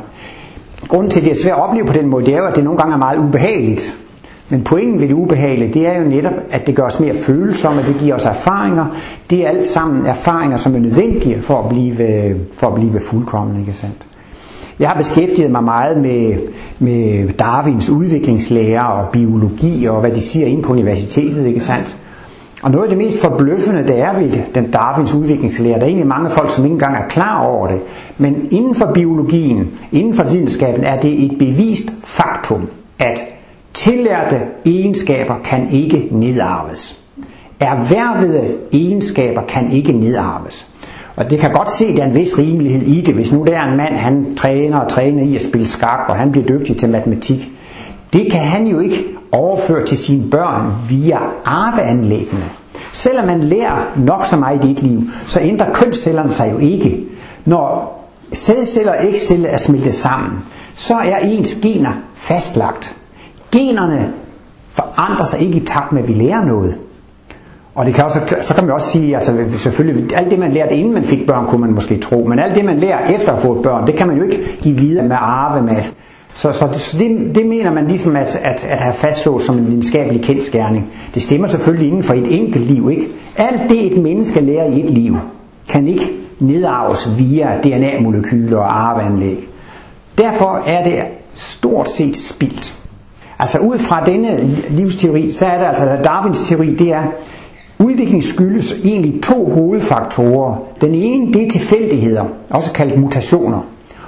grunden 0.87 1.11
til, 1.11 1.19
at 1.19 1.25
det 1.25 1.31
er 1.31 1.35
svært 1.43 1.57
at 1.57 1.63
opleve 1.63 1.85
på 1.85 1.93
den 1.93 2.07
måde, 2.07 2.25
det 2.25 2.33
er 2.33 2.37
jo, 2.37 2.45
at 2.45 2.55
det 2.55 2.63
nogle 2.63 2.79
gange 2.79 2.93
er 2.93 2.97
meget 2.97 3.17
ubehageligt. 3.17 3.97
Men 4.49 4.63
pointen 4.63 4.99
ved 4.99 5.07
det 5.07 5.13
ubehagelige, 5.13 5.73
det 5.73 5.87
er 5.87 6.01
jo 6.01 6.07
netop, 6.07 6.33
at 6.51 6.67
det 6.67 6.75
gør 6.75 6.83
os 6.83 6.99
mere 6.99 7.13
følsomme, 7.13 7.81
det 7.81 7.95
giver 7.99 8.15
os 8.15 8.25
erfaringer. 8.25 8.85
Det 9.29 9.45
er 9.45 9.49
alt 9.49 9.67
sammen 9.67 10.05
erfaringer, 10.05 10.57
som 10.57 10.75
er 10.75 10.79
nødvendige 10.79 11.39
for 11.39 11.59
at 11.59 11.69
blive, 11.69 11.95
for 12.53 12.67
at 12.67 12.75
blive 12.75 12.99
fuldkommen, 13.09 13.59
ikke 13.59 13.73
sandt? 13.73 14.07
Jeg 14.79 14.89
har 14.89 14.97
beskæftiget 14.97 15.51
mig 15.51 15.63
meget 15.63 15.97
med, 15.97 16.37
med 16.79 17.29
Darwins 17.33 17.89
udviklingslære 17.89 18.87
og 18.87 19.09
biologi 19.09 19.85
og 19.85 19.99
hvad 19.99 20.11
de 20.11 20.21
siger 20.21 20.47
inde 20.47 20.61
på 20.61 20.73
universitetet, 20.73 21.45
ikke 21.45 21.59
sandt? 21.59 21.97
Og 22.61 22.71
noget 22.71 22.83
af 22.83 22.89
det 22.89 22.97
mest 22.97 23.21
forbløffende, 23.21 23.87
det 23.87 23.99
er 23.99 24.19
ved 24.19 24.31
den 24.55 24.71
Darwins 24.71 25.13
udviklingslære, 25.13 25.75
der 25.75 25.81
er 25.81 25.85
egentlig 25.85 26.07
mange 26.07 26.29
folk, 26.29 26.51
som 26.51 26.65
ikke 26.65 26.73
engang 26.73 26.95
er 26.95 27.07
klar 27.07 27.43
over 27.45 27.67
det, 27.67 27.79
men 28.17 28.47
inden 28.51 28.75
for 28.75 28.91
biologien, 28.93 29.71
inden 29.91 30.13
for 30.13 30.23
videnskaben, 30.23 30.83
er 30.83 30.99
det 30.99 31.23
et 31.23 31.37
bevist 31.39 31.93
faktum, 32.03 32.69
at 32.99 33.19
tillærte 33.73 34.41
egenskaber 34.65 35.35
kan 35.43 35.69
ikke 35.71 36.07
nedarves. 36.11 36.99
Erhvervede 37.59 38.55
egenskaber 38.73 39.41
kan 39.41 39.71
ikke 39.71 39.91
nedarves. 39.91 40.69
Og 41.15 41.29
det 41.29 41.39
kan 41.39 41.51
godt 41.51 41.71
se, 41.71 41.85
at 41.85 41.97
der 41.97 42.03
er 42.03 42.07
en 42.07 42.15
vis 42.15 42.37
rimelighed 42.37 42.81
i 42.81 43.01
det. 43.01 43.15
Hvis 43.15 43.33
nu 43.33 43.43
der 43.45 43.59
er 43.59 43.71
en 43.71 43.77
mand, 43.77 43.95
han 43.95 44.35
træner 44.35 44.79
og 44.79 44.89
træner 44.89 45.23
i 45.23 45.35
at 45.35 45.41
spille 45.41 45.67
skak, 45.67 46.05
og 46.07 46.15
han 46.15 46.31
bliver 46.31 46.47
dygtig 46.47 46.77
til 46.77 46.89
matematik, 46.89 47.51
det 48.13 48.31
kan 48.31 48.39
han 48.39 48.67
jo 48.67 48.79
ikke 48.79 49.05
overføre 49.31 49.85
til 49.85 49.97
sine 49.97 50.29
børn 50.29 50.71
via 50.89 51.19
arveanlæggene. 51.45 52.43
Selvom 52.91 53.25
man 53.25 53.43
lærer 53.43 53.93
nok 53.95 54.25
så 54.25 54.37
meget 54.37 54.63
i 54.63 54.67
dit 54.67 54.81
liv, 54.81 55.01
så 55.25 55.39
ændrer 55.41 55.73
kønscellerne 55.73 56.31
sig 56.31 56.51
jo 56.51 56.57
ikke. 56.57 57.05
Når 57.45 57.95
sædceller 58.33 58.91
og 58.91 59.05
ægceller 59.05 59.49
er 59.49 59.57
smeltet 59.57 59.93
sammen, 59.93 60.31
så 60.73 60.93
er 60.93 61.17
ens 61.17 61.55
gener 61.55 61.91
fastlagt. 62.13 62.95
Generne 63.51 64.13
forandrer 64.69 65.25
sig 65.25 65.39
ikke 65.39 65.57
i 65.57 65.65
takt 65.65 65.91
med, 65.91 66.01
at 66.01 66.07
vi 66.07 66.13
lærer 66.13 66.45
noget. 66.45 66.75
Og 67.75 67.85
det 67.85 67.93
kan 67.93 68.03
også, 68.03 68.19
så 68.41 68.55
kan 68.55 68.63
man 68.63 68.73
også 68.73 68.87
sige, 68.87 69.15
altså 69.15 69.45
selvfølgelig, 69.57 70.17
alt 70.17 70.31
det 70.31 70.39
man 70.39 70.51
lærte 70.51 70.75
inden 70.75 70.93
man 70.93 71.03
fik 71.03 71.27
børn, 71.27 71.47
kunne 71.47 71.61
man 71.61 71.71
måske 71.71 71.97
tro, 71.97 72.23
men 72.23 72.39
alt 72.39 72.55
det 72.55 72.65
man 72.65 72.79
lærer 72.79 73.15
efter 73.15 73.33
at 73.33 73.39
få 73.39 73.55
et 73.55 73.61
børn, 73.63 73.87
det 73.87 73.95
kan 73.95 74.07
man 74.07 74.17
jo 74.17 74.23
ikke 74.23 74.57
give 74.61 74.75
videre 74.77 75.07
med 75.07 75.15
arvemasse. 75.19 75.93
Så, 76.33 76.51
så, 76.51 76.67
det, 76.67 76.75
så 76.75 76.97
det, 76.97 77.35
det 77.35 77.45
mener 77.45 77.73
man 77.73 77.87
ligesom 77.87 78.15
at, 78.15 78.35
at, 78.43 78.67
at 78.69 78.77
have 78.77 78.93
fastslået 78.93 79.41
som 79.41 79.57
en 79.57 79.67
videnskabelig 79.67 80.21
kendskærning. 80.21 80.87
Det 81.13 81.23
stemmer 81.23 81.47
selvfølgelig 81.47 81.87
inden 81.87 82.03
for 82.03 82.13
et 82.13 82.39
enkelt 82.39 82.65
liv, 82.65 82.89
ikke? 82.91 83.07
Alt 83.37 83.61
det 83.69 83.91
et 83.91 84.01
menneske 84.01 84.39
lærer 84.39 84.65
i 84.65 84.83
et 84.83 84.89
liv, 84.89 85.17
kan 85.69 85.87
ikke 85.87 86.11
nedarves 86.39 87.09
via 87.17 87.57
DNA-molekyler 87.63 88.57
og 88.57 88.89
arveanlæg. 88.89 89.47
Derfor 90.17 90.63
er 90.65 90.83
det 90.83 90.95
stort 91.33 91.89
set 91.89 92.17
spildt. 92.17 92.75
Altså 93.39 93.59
ud 93.59 93.77
fra 93.77 94.05
denne 94.05 94.57
livsteori, 94.69 95.31
så 95.31 95.45
er 95.45 95.57
det 95.57 95.65
altså 95.65 95.97
Darwins 96.03 96.47
teori, 96.47 96.75
det 96.75 96.93
er, 96.93 97.03
Udvikling 97.79 98.23
skyldes 98.23 98.73
egentlig 98.83 99.23
to 99.23 99.49
hovedfaktorer. 99.49 100.55
Den 100.81 100.95
ene 100.95 101.33
det 101.33 101.43
er 101.43 101.49
tilfældigheder, 101.49 102.25
også 102.49 102.71
kaldt 102.71 102.99
mutationer. 102.99 103.61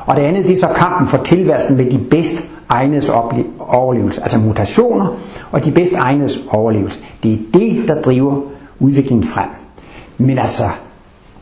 Og 0.06 0.16
det 0.16 0.22
andet 0.22 0.44
det 0.44 0.52
er 0.52 0.58
så 0.58 0.68
kampen 0.76 1.08
for 1.08 1.18
tilværelsen 1.18 1.78
med 1.78 1.92
de 1.92 1.98
bedst 1.98 2.50
egnedes 2.70 3.12
overlevelse. 3.60 4.24
Altså 4.24 4.40
mutationer 4.40 5.08
og 5.52 5.66
de 5.66 5.72
bedst 5.72 5.94
egnedes 5.94 6.44
overlevelse. 6.50 7.00
Det 7.24 7.34
er 7.34 7.38
det, 7.54 7.88
der 7.88 8.02
driver 8.02 8.42
udviklingen 8.80 9.28
frem. 9.28 9.50
Men 10.18 10.40
altså, 10.40 10.64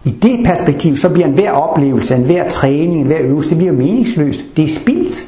i 0.04 0.10
det 0.10 0.40
perspektiv, 0.46 0.96
så 0.96 1.10
bliver 1.10 1.28
enhver 1.28 1.52
oplevelse, 1.52 2.16
enhver 2.16 2.50
træning, 2.50 3.02
enhver 3.02 3.22
øvelse, 3.22 3.50
det 3.50 3.58
bliver 3.58 3.74
meningsløst. 3.74 4.46
Det 4.58 4.64
er 4.64 4.80
spildt. 4.80 5.24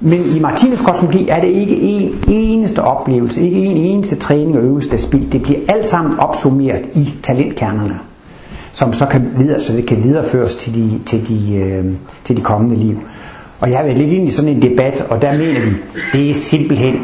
Men 0.00 0.36
i 0.36 0.38
Martinus 0.38 0.80
kosmologi 0.80 1.28
er 1.28 1.40
det 1.40 1.48
ikke 1.48 1.76
en 1.76 2.24
eneste 2.28 2.82
oplevelse, 2.82 3.42
ikke 3.42 3.58
en 3.58 3.76
eneste 3.76 4.16
træning 4.16 4.56
og 4.56 4.62
øvelse, 4.62 4.88
der 4.88 4.94
er 4.96 5.00
spildt. 5.00 5.32
Det 5.32 5.42
bliver 5.42 5.60
alt 5.68 5.86
sammen 5.86 6.18
opsummeret 6.18 6.86
i 6.94 7.14
talentkernerne, 7.22 7.98
som 8.78 8.92
så 8.92 9.06
kan, 9.06 9.30
videre, 9.38 9.60
så 9.60 9.72
det 9.72 9.86
kan 9.86 10.04
videreføres 10.04 10.56
til 10.56 10.74
de, 10.74 11.00
til 11.06 11.28
de, 11.28 11.54
øh, 11.54 11.84
til 12.24 12.36
de 12.36 12.40
kommende 12.40 12.76
liv. 12.76 12.98
Og 13.60 13.70
jeg 13.70 13.78
har 13.78 13.84
været 13.84 13.98
lidt 13.98 14.12
ind 14.12 14.28
i 14.28 14.30
sådan 14.30 14.50
en 14.50 14.62
debat, 14.62 15.06
og 15.08 15.22
der 15.22 15.38
mener 15.38 15.60
vi, 15.60 15.70
det 16.12 16.30
er 16.30 16.34
simpelthen 16.34 16.94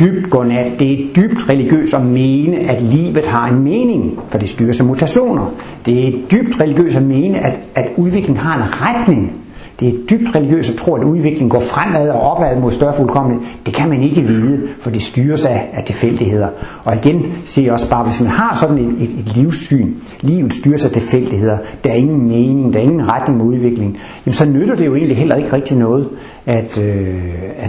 dybt 0.00 0.30
godnat. 0.30 0.72
Det 0.78 0.92
er 0.92 1.06
dybt 1.16 1.48
religiøst 1.48 1.94
at 1.94 2.04
mene, 2.04 2.56
at 2.56 2.82
livet 2.82 3.26
har 3.26 3.48
en 3.48 3.62
mening, 3.64 4.18
for 4.28 4.38
det 4.38 4.50
styrer 4.50 4.76
af 4.80 4.86
mutationer. 4.86 5.54
Det 5.86 6.08
er 6.08 6.12
dybt 6.30 6.60
religiøst 6.60 6.96
at 6.96 7.02
mene, 7.02 7.38
at, 7.38 7.54
at 7.74 7.88
udviklingen 7.96 8.36
har 8.36 8.56
en 8.56 8.82
retning, 8.82 9.32
det 9.80 9.88
er 9.88 9.92
dybt 10.10 10.34
religiøst 10.34 10.70
at 10.70 10.76
tro, 10.76 10.94
at 10.94 11.04
udviklingen 11.04 11.48
går 11.48 11.60
fremad 11.60 12.10
og 12.10 12.20
opad 12.20 12.56
mod 12.56 12.72
større 12.72 12.94
fuldkommenhed. 12.96 13.42
Det 13.66 13.74
kan 13.74 13.88
man 13.88 14.02
ikke 14.02 14.20
vide, 14.22 14.68
for 14.80 14.90
det 14.90 15.02
styres 15.02 15.44
af, 15.44 15.68
af 15.72 15.84
tilfældigheder. 15.84 16.48
Og 16.84 16.96
igen 16.96 17.32
ser 17.44 17.62
jeg 17.62 17.72
også 17.72 17.90
bare, 17.90 18.04
hvis 18.04 18.20
man 18.20 18.30
har 18.30 18.56
sådan 18.56 18.78
et, 18.78 19.02
et, 19.02 19.18
et 19.18 19.36
livssyn, 19.36 19.94
livet 20.20 20.54
styres 20.54 20.84
af 20.84 20.90
tilfældigheder, 20.90 21.58
der 21.84 21.90
er 21.90 21.94
ingen 21.94 22.28
mening, 22.28 22.72
der 22.72 22.78
er 22.78 22.84
ingen 22.84 23.08
retning 23.08 23.38
med 23.38 23.46
udviklingen, 23.46 23.96
jamen 24.26 24.34
så 24.34 24.44
nytter 24.44 24.74
det 24.74 24.86
jo 24.86 24.94
egentlig 24.94 25.16
heller 25.16 25.36
ikke 25.36 25.52
rigtig 25.52 25.76
noget 25.76 26.08
at, 26.46 26.78
øh, 26.82 27.14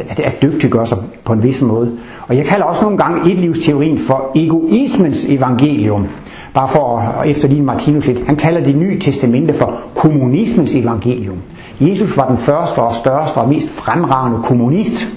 at, 0.10 0.19
at 0.19 0.41
dygtiggøre 0.41 0.88
sig 0.88 0.97
på 1.24 1.34
en 1.34 1.43
vis 1.43 1.62
måde. 1.62 1.91
Og 2.28 2.38
jeg 2.38 2.45
kalder 2.45 2.65
også 2.65 2.84
nogle 2.84 2.97
gange 2.97 3.32
et 3.32 3.38
livsteorien 3.39 3.97
for 3.97 4.32
egoismens 4.36 5.26
evangelium. 5.30 6.08
Bare 6.54 6.67
for 6.67 6.97
at 6.97 7.30
efterligne 7.30 7.65
Martinus 7.65 8.08
lidt. 8.08 8.26
Han 8.26 8.36
kalder 8.36 8.63
det 8.63 8.76
nye 8.76 9.00
testamente 9.00 9.54
for 9.54 9.80
kommunismens 9.95 10.76
evangelium. 10.76 11.38
Jesus 11.82 12.17
var 12.17 12.28
den 12.28 12.38
første 12.38 12.80
og 12.80 12.96
største 12.96 13.38
og 13.38 13.50
mest 13.50 13.70
fremragende 13.70 14.39
kommunist. 14.44 15.08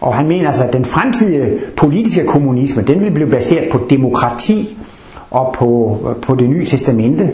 Og 0.00 0.14
han 0.14 0.28
mener 0.28 0.48
altså, 0.48 0.64
at 0.64 0.72
den 0.72 0.84
fremtidige 0.84 1.58
politiske 1.76 2.26
kommunisme, 2.26 2.82
den 2.82 3.00
vil 3.00 3.10
blive 3.10 3.30
baseret 3.30 3.72
på 3.72 3.80
demokrati 3.90 4.76
og 5.30 5.54
på, 5.58 5.98
øh, 6.08 6.16
på 6.16 6.34
det 6.34 6.48
nye 6.48 6.66
testamente. 6.66 7.30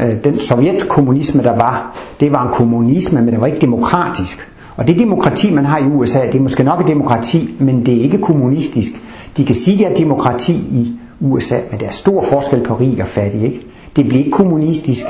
Øh, 0.00 0.24
den 0.24 0.38
sovjetkommunisme, 0.38 1.42
der 1.42 1.56
var, 1.56 1.96
det 2.20 2.32
var 2.32 2.46
en 2.46 2.54
kommunisme, 2.54 3.22
men 3.22 3.32
det 3.32 3.40
var 3.40 3.46
ikke 3.46 3.60
demokratisk. 3.60 4.48
Og 4.76 4.88
det 4.88 4.98
demokrati, 4.98 5.52
man 5.52 5.64
har 5.64 5.78
i 5.78 5.84
USA, 5.84 6.26
det 6.26 6.34
er 6.34 6.40
måske 6.42 6.64
nok 6.64 6.80
et 6.80 6.86
demokrati, 6.86 7.54
men 7.58 7.86
det 7.86 7.98
er 7.98 8.02
ikke 8.02 8.18
kommunistisk. 8.18 8.92
De 9.36 9.44
kan 9.44 9.54
sige, 9.54 9.86
at 9.86 9.90
det 9.90 9.98
er 9.98 10.04
demokrati 10.04 10.52
i 10.52 10.92
USA, 11.20 11.56
men 11.70 11.80
der 11.80 11.86
er 11.86 11.90
stor 11.90 12.22
forskel 12.22 12.60
på 12.60 12.74
rig 12.74 12.98
og 13.00 13.06
fattig. 13.08 13.42
Ikke? 13.42 13.60
Det 13.96 14.08
bliver 14.08 14.24
ikke 14.24 14.30
kommunistisk, 14.30 15.04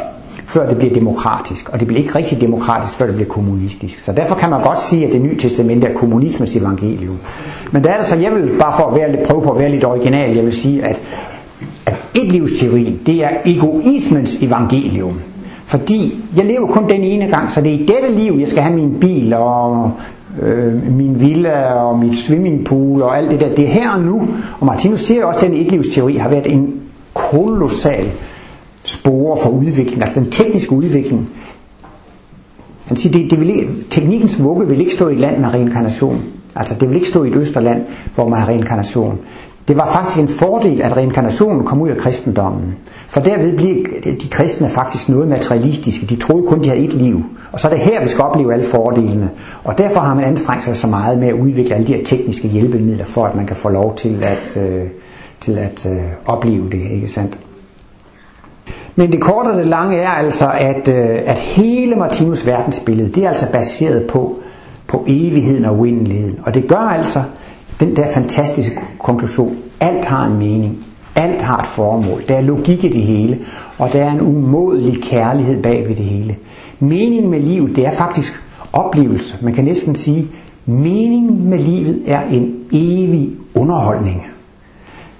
før 0.55 0.69
det 0.69 0.79
bliver 0.79 0.95
demokratisk, 0.95 1.69
og 1.69 1.81
det 1.81 1.87
bliver 1.87 2.01
ikke 2.03 2.15
rigtig 2.15 2.41
demokratisk, 2.41 2.95
før 2.95 3.07
det 3.07 3.15
bliver 3.15 3.29
kommunistisk. 3.29 3.99
Så 3.99 4.13
derfor 4.13 4.35
kan 4.35 4.51
man 4.51 4.63
godt 4.63 4.81
sige, 4.81 5.07
at 5.07 5.13
det 5.13 5.21
nye 5.21 5.37
testamente 5.37 5.87
er 5.87 5.95
kommunismens 5.95 6.57
evangelium. 6.57 7.19
Men 7.71 7.85
der 7.85 7.91
er 7.91 7.99
det 7.99 8.07
så, 8.07 8.17
jeg 8.17 8.33
vil 8.33 8.51
bare 8.59 8.73
for 8.79 8.87
at 8.87 8.95
være 8.95 9.13
lidt, 9.13 9.23
prøve 9.23 9.43
på 9.43 9.51
at 9.51 9.59
være 9.59 9.71
lidt 9.71 9.85
original, 9.85 10.37
jeg 10.37 10.45
vil 10.45 10.53
sige, 10.53 10.85
at, 10.85 11.01
at 11.87 11.97
et 12.15 12.33
livsteori, 12.33 13.01
det 13.07 13.25
er 13.25 13.29
egoismens 13.47 14.43
evangelium. 14.43 15.21
Fordi 15.67 16.25
jeg 16.37 16.45
lever 16.45 16.67
kun 16.67 16.89
den 16.89 17.01
ene 17.01 17.27
gang, 17.27 17.51
så 17.51 17.61
det 17.61 17.75
er 17.75 17.79
i 17.79 17.87
dette 17.87 18.21
liv, 18.21 18.37
jeg 18.39 18.49
skal 18.49 18.63
have 18.63 18.75
min 18.75 18.97
bil 19.01 19.35
og 19.35 19.93
øh, 20.43 20.93
min 20.93 21.21
villa 21.21 21.73
og 21.73 21.99
mit 21.99 22.19
swimmingpool 22.19 23.03
og 23.03 23.19
alt 23.19 23.31
det 23.31 23.41
der. 23.41 23.49
Det 23.49 23.65
er 23.65 23.69
her 23.69 23.91
og 23.91 24.01
nu. 24.01 24.29
Og 24.61 24.67
Martinus 24.67 25.01
siger 25.01 25.25
også, 25.25 25.41
at 25.41 25.47
den 25.47 25.55
etlivsteori 25.55 26.17
har 26.17 26.29
været 26.29 26.53
en 26.53 26.81
kolossal 27.15 28.07
spore 28.85 29.39
for 29.43 29.51
udvikling, 29.51 30.03
altså 30.03 30.21
den 30.21 30.31
tekniske 30.31 30.73
udvikling. 30.73 31.29
Han 32.87 32.97
siger, 32.97 33.13
det, 33.13 33.31
det 33.31 33.41
vil 33.41 33.85
teknikkens 33.91 34.43
vugge 34.43 34.69
vil 34.69 34.81
ikke 34.81 34.93
stå 34.93 35.09
i 35.09 35.13
et 35.13 35.21
land 35.21 35.39
med 35.39 35.55
reinkarnation. 35.55 36.23
Altså 36.55 36.75
det 36.81 36.89
vil 36.89 36.95
ikke 36.95 37.09
stå 37.09 37.25
i 37.25 37.29
et 37.29 37.35
østerland, 37.35 37.83
hvor 38.15 38.29
man 38.29 38.41
har 38.41 38.49
reinkarnation. 38.49 39.19
Det 39.69 39.77
var 39.77 39.93
faktisk 39.93 40.19
en 40.19 40.29
fordel, 40.29 40.83
at 40.83 40.97
reinkarnationen 40.97 41.65
kom 41.65 41.81
ud 41.81 41.89
af 41.89 41.97
kristendommen. 41.97 42.75
For 43.09 43.21
derved 43.21 43.57
blev 43.57 43.87
de 44.05 44.29
kristne 44.31 44.69
faktisk 44.69 45.09
noget 45.09 45.29
materialistiske. 45.29 46.07
De 46.07 46.17
troede 46.17 46.47
kun, 46.47 46.63
de 46.63 46.69
havde 46.69 46.85
et 46.85 46.93
liv. 46.93 47.25
Og 47.53 47.61
så 47.61 47.69
er 47.69 47.73
det 47.73 47.81
her, 47.81 48.03
vi 48.03 48.09
skal 48.09 48.25
opleve 48.25 48.53
alle 48.53 48.65
fordelene. 48.65 49.31
Og 49.65 49.79
derfor 49.79 50.01
har 50.01 50.15
man 50.15 50.25
anstrengt 50.25 50.65
sig 50.65 50.77
så 50.77 50.87
meget 50.87 51.19
med 51.19 51.29
at 51.29 51.35
udvikle 51.35 51.75
alle 51.75 51.87
de 51.87 51.95
her 51.95 52.05
tekniske 52.05 52.49
hjælpemidler, 52.49 53.05
for 53.05 53.25
at 53.25 53.35
man 53.35 53.47
kan 53.47 53.57
få 53.57 53.69
lov 53.69 53.97
til 53.97 54.25
at, 54.25 54.57
øh, 54.57 54.83
til 55.41 55.59
at 55.59 55.87
øh, 55.91 56.03
opleve 56.27 56.71
det. 56.71 56.91
Ikke 56.91 57.09
sandt? 57.09 57.39
Men 58.97 59.13
det 59.13 59.21
korte 59.21 59.49
og 59.49 59.57
det 59.57 59.67
lange 59.67 59.97
er 59.97 60.09
altså, 60.09 60.51
at, 60.59 60.89
øh, 60.89 61.21
at 61.27 61.39
hele 61.39 61.97
Martinus 61.97 62.47
verdensbillede, 62.47 63.13
det 63.13 63.25
er 63.25 63.29
altså 63.29 63.53
baseret 63.53 64.07
på, 64.07 64.39
på 64.87 65.05
evigheden 65.07 65.65
og 65.65 65.79
uendeligheden. 65.79 66.39
Og 66.43 66.55
det 66.55 66.69
gør 66.69 66.77
altså 66.77 67.23
den 67.81 67.97
der 67.97 68.07
fantastiske 68.15 68.81
konklusion. 68.99 69.57
Alt 69.81 70.05
har 70.05 70.27
en 70.27 70.39
mening. 70.39 70.87
Alt 71.15 71.43
har 71.43 71.59
et 71.59 71.67
formål. 71.67 72.25
Der 72.29 72.37
er 72.37 72.41
logik 72.41 72.85
i 72.85 72.89
det 72.89 73.03
hele. 73.03 73.39
Og 73.79 73.93
der 73.93 74.05
er 74.05 74.11
en 74.11 74.21
umådelig 74.21 75.03
kærlighed 75.03 75.63
bag 75.63 75.89
ved 75.89 75.97
det 75.97 76.05
hele. 76.05 76.37
Meningen 76.79 77.31
med 77.31 77.41
livet, 77.41 77.77
det 77.77 77.87
er 77.87 77.91
faktisk 77.91 78.43
oplevelse. 78.73 79.39
Man 79.43 79.55
kan 79.55 79.65
næsten 79.65 79.95
sige, 79.95 80.29
meningen 80.67 81.49
med 81.51 81.59
livet 81.59 82.03
er 82.07 82.23
en 82.23 82.55
evig 82.73 83.31
underholdning. 83.55 84.27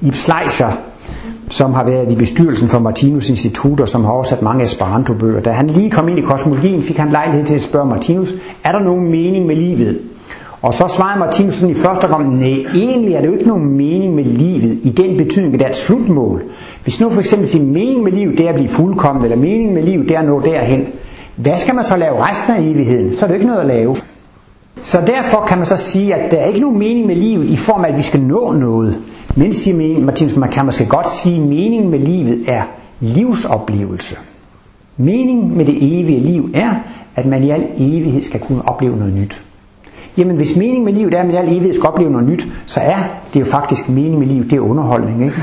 Ib 0.01 0.15
Schleicher, 0.15 0.73
som 1.49 1.73
har 1.73 1.85
været 1.85 2.13
i 2.13 2.17
bestyrelsen 2.17 2.69
for 2.69 2.79
Martinus 2.79 3.31
Institut, 3.31 3.81
og 3.81 3.89
som 3.89 4.05
har 4.05 4.13
oversat 4.13 4.43
mange 4.43 4.63
Esperanto-bøger. 4.63 5.41
Da 5.41 5.51
han 5.51 5.67
lige 5.67 5.91
kom 5.91 6.09
ind 6.09 6.19
i 6.19 6.23
kosmologien, 6.23 6.83
fik 6.83 6.97
han 6.97 7.11
lejlighed 7.11 7.47
til 7.47 7.55
at 7.55 7.63
spørge 7.63 7.87
Martinus, 7.87 8.35
er 8.65 8.73
der 8.73 8.81
nogen 8.81 9.11
mening 9.11 9.47
med 9.47 9.57
livet? 9.57 9.99
Og 10.63 10.75
så 10.75 10.85
svarede 10.97 11.19
Martinus 11.19 11.55
sådan 11.55 11.71
i 11.71 11.79
første 11.79 12.07
gang, 12.07 12.35
nej, 12.35 12.65
egentlig 12.75 13.15
er 13.15 13.21
det 13.21 13.29
jo 13.29 13.33
ikke 13.33 13.49
nogen 13.49 13.77
mening 13.77 14.15
med 14.15 14.25
livet 14.25 14.79
i 14.83 14.91
den 14.91 15.17
betydning, 15.17 15.55
at 15.55 15.61
det 15.61 15.67
er 15.67 15.71
et 15.71 15.77
slutmål. 15.77 16.43
Hvis 16.83 17.01
nu 17.01 17.11
for 17.11 17.21
eksempel 17.21 17.49
siger, 17.49 17.65
mening 17.65 18.03
med 18.03 18.13
livet 18.13 18.39
det 18.39 18.47
er 18.47 18.49
at 18.49 18.55
blive 18.55 18.69
fuldkommen, 18.69 19.25
eller 19.25 19.37
mening 19.37 19.73
med 19.73 19.83
livet 19.83 20.09
det 20.09 20.17
er 20.17 20.21
at 20.21 20.27
nå 20.27 20.41
derhen, 20.41 20.87
hvad 21.37 21.57
skal 21.57 21.75
man 21.75 21.85
så 21.85 21.97
lave 21.97 22.27
resten 22.27 22.55
af 22.55 22.61
evigheden? 22.61 23.15
Så 23.15 23.25
er 23.25 23.29
det 23.29 23.35
jo 23.35 23.41
ikke 23.41 23.47
noget 23.47 23.61
at 23.61 23.67
lave. 23.67 23.97
Så 24.81 25.03
derfor 25.07 25.45
kan 25.49 25.59
man 25.59 25.67
så 25.67 25.77
sige, 25.77 26.15
at 26.15 26.31
der 26.31 26.37
er 26.37 26.45
ikke 26.45 26.61
nogen 26.61 26.79
mening 26.79 27.07
med 27.07 27.17
livet 27.17 27.47
i 27.47 27.57
form 27.57 27.85
af, 27.85 27.89
at 27.89 27.97
vi 27.97 28.03
skal 28.03 28.21
nå 28.21 28.53
noget. 28.53 28.99
Men 29.37 29.53
siger 29.53 30.01
Martinus, 30.01 30.37
man 30.37 30.51
kan 30.51 30.65
måske 30.65 30.87
godt 30.87 31.11
sige, 31.11 31.37
at 31.37 31.49
meningen 31.49 31.91
med 31.91 31.99
livet 31.99 32.45
er 32.47 32.63
livsoplevelse. 33.01 34.17
Meningen 34.97 35.57
med 35.57 35.65
det 35.65 36.01
evige 36.01 36.21
liv 36.21 36.51
er, 36.55 36.75
at 37.17 37.27
man 37.27 37.45
i 37.45 37.51
al 37.51 37.67
evighed 37.77 38.23
skal 38.23 38.41
kunne 38.41 38.69
opleve 38.69 38.97
noget 38.97 39.15
nyt. 39.15 39.43
Jamen 40.17 40.37
hvis 40.37 40.57
meningen 40.57 40.85
med 40.85 40.93
livet 40.93 41.15
er, 41.15 41.21
at 41.21 41.27
man 41.27 41.35
i 41.35 41.39
al 41.39 41.49
evighed 41.49 41.73
skal 41.73 41.87
opleve 41.89 42.11
noget 42.11 42.29
nyt, 42.29 42.49
så 42.67 42.81
er 42.81 42.97
det 43.35 43.41
jo 43.41 43.45
faktisk 43.45 43.89
meningen 43.89 44.19
med 44.19 44.27
livet, 44.27 44.51
det 44.51 44.57
er 44.57 44.61
underholdning. 44.61 45.25
Ikke? 45.25 45.43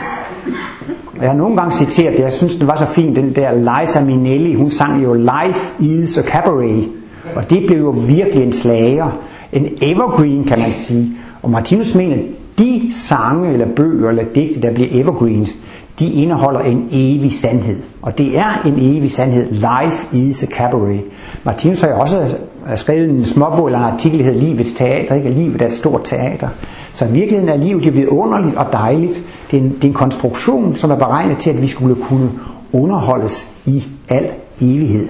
Jeg 1.22 1.30
har 1.30 1.38
nogle 1.38 1.58
gange 1.58 1.72
citeret 1.72 2.18
det, 2.18 2.24
jeg 2.24 2.32
synes 2.32 2.56
den 2.56 2.68
var 2.68 2.76
så 2.76 2.86
fin, 2.86 3.16
den 3.16 3.36
der 3.36 3.52
Liza 3.54 4.04
Minnelli, 4.04 4.54
hun 4.54 4.72
sang 4.72 5.04
jo 5.04 5.14
Life 5.14 5.74
is 5.80 6.18
a 6.18 6.22
cabaret, 6.22 6.88
og 7.36 7.50
det 7.50 7.64
blev 7.68 7.80
jo 7.80 7.90
virkelig 7.90 8.44
en 8.44 8.54
slager, 8.54 9.20
en 9.54 9.68
evergreen 9.82 10.44
kan 10.44 10.60
man 10.60 10.72
sige. 10.72 11.12
Og 11.42 11.50
Martinus 11.50 11.96
mener, 11.96 12.18
de 12.60 12.94
sange 12.94 13.54
eller 13.54 13.68
bøger 13.76 14.10
eller 14.10 14.24
digte, 14.36 14.62
der 14.62 14.74
bliver 14.74 14.90
evergreens, 14.92 15.58
de 16.00 16.12
indeholder 16.12 16.60
en 16.60 16.88
evig 16.92 17.34
sandhed. 17.34 17.80
Og 18.02 18.18
det 18.18 18.38
er 18.38 18.62
en 18.66 18.74
evig 18.78 19.12
sandhed. 19.12 19.52
Life 19.52 20.18
is 20.18 20.44
a 20.44 20.46
cabaret. 20.46 21.02
Martinus 21.44 21.82
har 21.82 21.88
jo 21.88 22.00
også 22.00 22.38
øh, 22.72 22.78
skrevet 22.78 23.10
en 23.10 23.24
småbog 23.26 23.66
eller 23.66 23.80
en 23.80 23.94
artikel, 23.94 24.20
der 24.20 24.26
hedder 24.26 24.40
Livets 24.40 24.72
Teater. 24.72 25.16
Ikke? 25.16 25.30
Livet 25.30 25.62
er 25.62 25.66
et 25.66 25.74
stort 25.74 26.02
teater. 26.04 26.48
Så 26.94 27.06
i 27.06 27.12
virkeligheden 27.12 27.50
er 27.50 27.58
livet 27.58 27.84
det 27.84 28.08
underligt 28.08 28.56
og 28.56 28.66
dejligt. 28.72 29.24
Det 29.52 29.60
er, 29.60 29.64
en, 29.64 29.70
det 29.70 29.84
er 29.84 29.88
en 29.88 29.94
konstruktion, 29.94 30.76
som 30.76 30.92
er 30.92 30.96
beregnet 30.96 31.38
til, 31.38 31.50
at 31.50 31.62
vi 31.62 31.68
skulle 31.68 31.96
kunne 31.96 32.30
underholdes 32.74 33.52
i 33.66 33.84
al 34.10 34.30
evighed. 34.62 35.08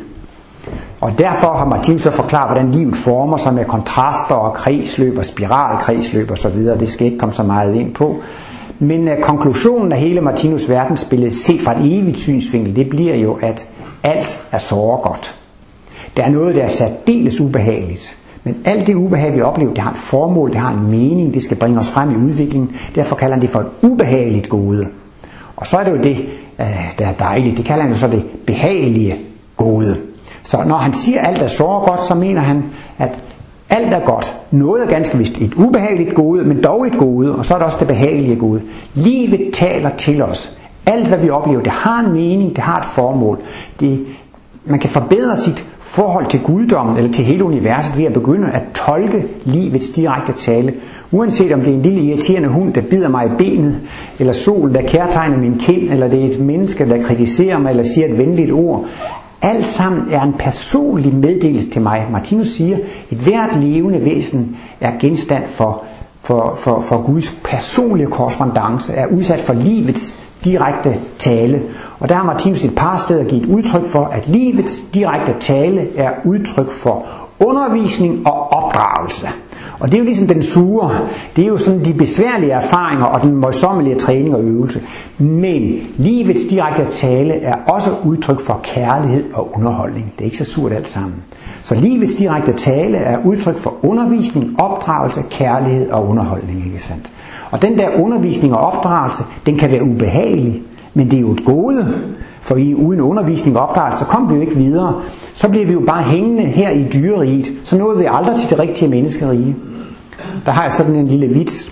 Og 1.01 1.17
derfor 1.17 1.53
har 1.53 1.65
Martinus 1.65 2.01
så 2.01 2.11
forklaret, 2.11 2.47
hvordan 2.47 2.71
livet 2.71 2.95
former 2.95 3.37
sig 3.37 3.53
med 3.53 3.65
kontraster 3.65 4.35
og 4.35 4.53
kredsløb 4.53 5.17
og 5.17 5.25
spiralkredsløb 5.25 6.31
osv. 6.31 6.65
Det 6.65 6.89
skal 6.89 7.05
ikke 7.05 7.17
komme 7.17 7.33
så 7.33 7.43
meget 7.43 7.75
ind 7.75 7.93
på. 7.93 8.15
Men 8.79 9.07
uh, 9.07 9.13
konklusionen 9.21 9.91
af 9.91 9.99
hele 9.99 10.21
Martinus 10.21 10.69
verdensbillede, 10.69 11.31
set 11.31 11.61
fra 11.61 11.79
et 11.79 11.99
evigt 11.99 12.17
synsvinkel, 12.17 12.75
det 12.75 12.89
bliver 12.89 13.15
jo, 13.15 13.33
at 13.41 13.69
alt 14.03 14.41
er 14.51 14.57
så 14.57 14.99
godt. 15.03 15.35
Der 16.17 16.23
er 16.23 16.29
noget, 16.29 16.55
der 16.55 16.63
er 16.63 16.67
særdeles 16.67 17.41
ubehageligt. 17.41 18.17
Men 18.43 18.57
alt 18.65 18.87
det 18.87 18.95
ubehag, 18.95 19.33
vi 19.33 19.41
oplever, 19.41 19.73
det 19.73 19.83
har 19.83 19.91
et 19.91 19.97
formål, 19.97 20.51
det 20.51 20.59
har 20.59 20.73
en 20.73 20.91
mening, 20.91 21.33
det 21.33 21.43
skal 21.43 21.57
bringe 21.57 21.79
os 21.79 21.89
frem 21.89 22.11
i 22.11 22.15
udviklingen. 22.15 22.75
Derfor 22.95 23.15
kalder 23.15 23.35
han 23.35 23.41
det 23.41 23.49
for 23.49 23.59
et 23.59 23.67
ubehageligt 23.81 24.49
gode. 24.49 24.87
Og 25.55 25.67
så 25.67 25.77
er 25.77 25.83
det 25.83 25.91
jo 25.91 25.97
det, 25.97 26.17
øh, 26.59 26.93
der 26.99 27.07
er 27.07 27.13
dejligt. 27.13 27.57
Det 27.57 27.65
kalder 27.65 27.81
han 27.81 27.91
jo 27.91 27.97
så 27.97 28.07
det 28.07 28.23
behagelige 28.45 29.17
gode. 29.57 29.97
Så 30.43 30.63
når 30.67 30.77
han 30.77 30.93
siger, 30.93 31.21
at 31.21 31.27
alt 31.27 31.41
er 31.41 31.47
så 31.47 31.63
godt, 31.63 32.01
så 32.01 32.15
mener 32.15 32.41
han, 32.41 32.63
at 32.97 33.23
alt 33.69 33.93
er 33.93 33.99
godt. 33.99 34.35
Noget 34.51 34.83
er 34.83 34.87
ganske 34.87 35.17
vist 35.17 35.37
et 35.37 35.53
ubehageligt 35.53 36.15
gode, 36.15 36.43
men 36.43 36.63
dog 36.63 36.87
et 36.87 36.97
gode, 36.97 37.35
og 37.35 37.45
så 37.45 37.53
er 37.53 37.57
der 37.57 37.65
også 37.65 37.77
det 37.79 37.87
behagelige 37.87 38.35
gode. 38.35 38.61
Livet 38.93 39.53
taler 39.53 39.89
til 39.97 40.21
os. 40.21 40.57
Alt 40.85 41.07
hvad 41.07 41.17
vi 41.17 41.29
oplever, 41.29 41.61
det 41.61 41.71
har 41.71 41.99
en 41.99 42.13
mening, 42.13 42.49
det 42.55 42.63
har 42.63 42.79
et 42.79 42.85
formål. 42.85 43.39
Det, 43.79 44.05
man 44.65 44.79
kan 44.79 44.89
forbedre 44.89 45.37
sit 45.37 45.65
forhold 45.79 46.25
til 46.25 46.39
guddommen 46.39 46.97
eller 46.97 47.11
til 47.11 47.25
hele 47.25 47.43
universet 47.43 47.97
ved 47.97 48.05
at 48.05 48.13
begynde 48.13 48.51
at 48.51 48.63
tolke 48.73 49.23
livets 49.43 49.89
direkte 49.89 50.33
tale. 50.33 50.73
Uanset 51.11 51.51
om 51.51 51.59
det 51.59 51.69
er 51.69 51.73
en 51.73 51.81
lille 51.81 52.01
irriterende 52.01 52.49
hund, 52.49 52.73
der 52.73 52.81
bider 52.81 53.09
mig 53.09 53.25
i 53.25 53.29
benet, 53.37 53.79
eller 54.19 54.33
sol, 54.33 54.73
der 54.73 54.81
kærtegner 54.81 55.37
min 55.37 55.57
kind, 55.59 55.91
eller 55.91 56.07
det 56.07 56.21
er 56.21 56.29
et 56.29 56.39
menneske, 56.39 56.89
der 56.89 57.03
kritiserer 57.03 57.57
mig 57.57 57.69
eller 57.69 57.83
siger 57.83 58.07
et 58.07 58.17
venligt 58.17 58.51
ord, 58.51 58.85
alt 59.41 59.67
sammen 59.67 60.13
er 60.13 60.21
en 60.21 60.33
personlig 60.39 61.15
meddelelse 61.15 61.69
til 61.69 61.81
mig. 61.81 62.07
Martinus 62.11 62.47
siger, 62.47 62.77
at 63.11 63.17
hvert 63.17 63.63
levende 63.63 64.05
væsen 64.05 64.57
er 64.81 64.91
genstand 64.99 65.47
for, 65.47 65.83
for, 66.21 66.55
for, 66.57 66.79
for 66.81 67.01
Guds 67.01 67.35
personlige 67.43 68.07
korrespondence, 68.07 68.93
er 68.93 69.07
udsat 69.07 69.39
for 69.39 69.53
livets 69.53 70.19
direkte 70.45 70.99
tale. 71.19 71.61
Og 71.99 72.09
der 72.09 72.15
har 72.15 72.23
Martinus 72.23 72.63
et 72.63 72.75
par 72.75 72.97
steder 72.97 73.23
givet 73.23 73.45
udtryk 73.45 73.85
for, 73.85 74.05
at 74.05 74.27
livets 74.27 74.81
direkte 74.81 75.35
tale 75.39 75.87
er 75.97 76.11
udtryk 76.25 76.71
for 76.71 77.05
undervisning 77.39 78.27
og 78.27 78.51
opdragelse. 78.51 79.27
Og 79.81 79.87
det 79.87 79.93
er 79.93 79.99
jo 79.99 80.05
ligesom 80.05 80.27
den 80.27 80.41
sure, 80.41 80.91
det 81.35 81.43
er 81.43 81.47
jo 81.47 81.57
sådan 81.57 81.85
de 81.85 81.93
besværlige 81.93 82.51
erfaringer 82.51 83.05
og 83.05 83.21
den 83.21 83.35
møjsommelige 83.35 83.95
træning 83.95 84.35
og 84.35 84.43
øvelse. 84.43 84.81
Men 85.17 85.79
livets 85.97 86.43
direkte 86.43 86.85
tale 86.85 87.33
er 87.33 87.55
også 87.67 87.89
udtryk 88.05 88.39
for 88.39 88.59
kærlighed 88.63 89.23
og 89.33 89.55
underholdning. 89.55 90.13
Det 90.15 90.21
er 90.21 90.25
ikke 90.25 90.37
så 90.37 90.45
surt 90.45 90.73
alt 90.73 90.87
sammen. 90.87 91.15
Så 91.63 91.75
livets 91.75 92.15
direkte 92.15 92.53
tale 92.53 92.97
er 92.97 93.17
udtryk 93.25 93.57
for 93.57 93.73
undervisning, 93.83 94.55
opdragelse, 94.59 95.23
kærlighed 95.29 95.89
og 95.89 96.07
underholdning, 96.07 96.65
ikke 96.65 96.81
sandt? 96.81 97.11
Og 97.51 97.61
den 97.61 97.77
der 97.77 97.89
undervisning 97.95 98.53
og 98.53 98.59
opdragelse, 98.59 99.23
den 99.45 99.57
kan 99.57 99.71
være 99.71 99.83
ubehagelig, 99.83 100.61
men 100.93 101.11
det 101.11 101.17
er 101.17 101.21
jo 101.21 101.31
et 101.31 101.45
gode. 101.45 102.01
For 102.41 102.55
i, 102.55 102.75
uden 102.75 103.01
undervisning 103.01 103.57
og 103.57 103.67
opdragelse, 103.67 103.99
så 103.99 104.05
kommer 104.05 104.29
vi 104.29 104.35
jo 104.35 104.41
ikke 104.41 104.55
videre. 104.55 105.01
Så 105.33 105.49
bliver 105.49 105.65
vi 105.65 105.73
jo 105.73 105.83
bare 105.87 106.03
hængende 106.03 106.43
her 106.43 106.69
i 106.69 106.87
dyreriget. 106.93 107.53
Så 107.63 107.77
nåede 107.77 107.99
vi 107.99 108.07
aldrig 108.09 108.35
til 108.39 108.49
det 108.49 108.59
rigtige 108.59 108.89
menneskerige. 108.89 109.55
Der 110.45 110.51
har 110.51 110.63
jeg 110.63 110.71
sådan 110.71 110.95
en 110.95 111.07
lille 111.07 111.27
vits 111.27 111.71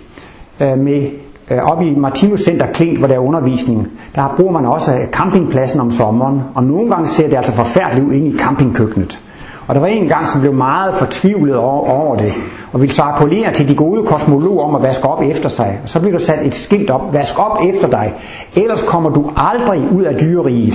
øh, 0.60 0.78
med 0.78 1.10
øh, 1.52 1.58
oppe 1.58 1.86
i 1.86 1.96
Martinus 1.96 2.40
Center 2.40 2.66
Klint, 2.74 2.98
hvor 2.98 3.08
der 3.08 3.16
er 3.16 3.20
undervisning. 3.20 3.88
Der 4.16 4.34
bruger 4.38 4.52
man 4.52 4.66
også 4.66 4.94
øh, 4.96 5.08
campingpladsen 5.12 5.80
om 5.80 5.92
sommeren. 5.92 6.42
Og 6.56 6.64
nogle 6.64 6.90
gange 6.90 7.08
ser 7.08 7.30
det 7.30 7.38
altså 7.38 7.52
forfærdeligt 7.52 8.08
ud 8.08 8.14
inde 8.14 8.28
i 8.28 8.38
campingkøkkenet. 8.38 9.20
Og 9.68 9.76
der 9.76 9.82
var 9.82 9.88
en 9.88 10.08
gang, 10.08 10.28
som 10.28 10.42
blev 10.42 10.54
meget 10.54 10.94
fortvivlet 10.94 11.56
over, 11.56 11.90
over 11.90 12.16
det, 12.16 12.34
og 12.72 12.82
ville 12.82 12.94
så 12.94 13.02
appellere 13.02 13.54
til 13.54 13.68
de 13.68 13.76
gode 13.76 14.08
kosmologer 14.08 14.64
om 14.64 14.76
at 14.76 14.84
vaske 14.84 15.08
op 15.08 15.22
efter 15.22 15.50
sig. 15.50 15.80
Og 15.84 15.90
så 15.90 16.00
blev 16.00 16.14
der 16.14 16.20
sat 16.20 16.46
et 16.46 16.56
skilt 16.56 16.90
op, 16.90 17.14
vask 17.14 17.40
op 17.40 17.58
efter 17.70 17.88
dig, 17.88 18.14
ellers 18.56 18.82
kommer 18.82 19.10
du 19.10 19.32
aldrig 19.38 19.92
ud 19.92 20.04
af 20.04 20.16
dyreriget. 20.20 20.74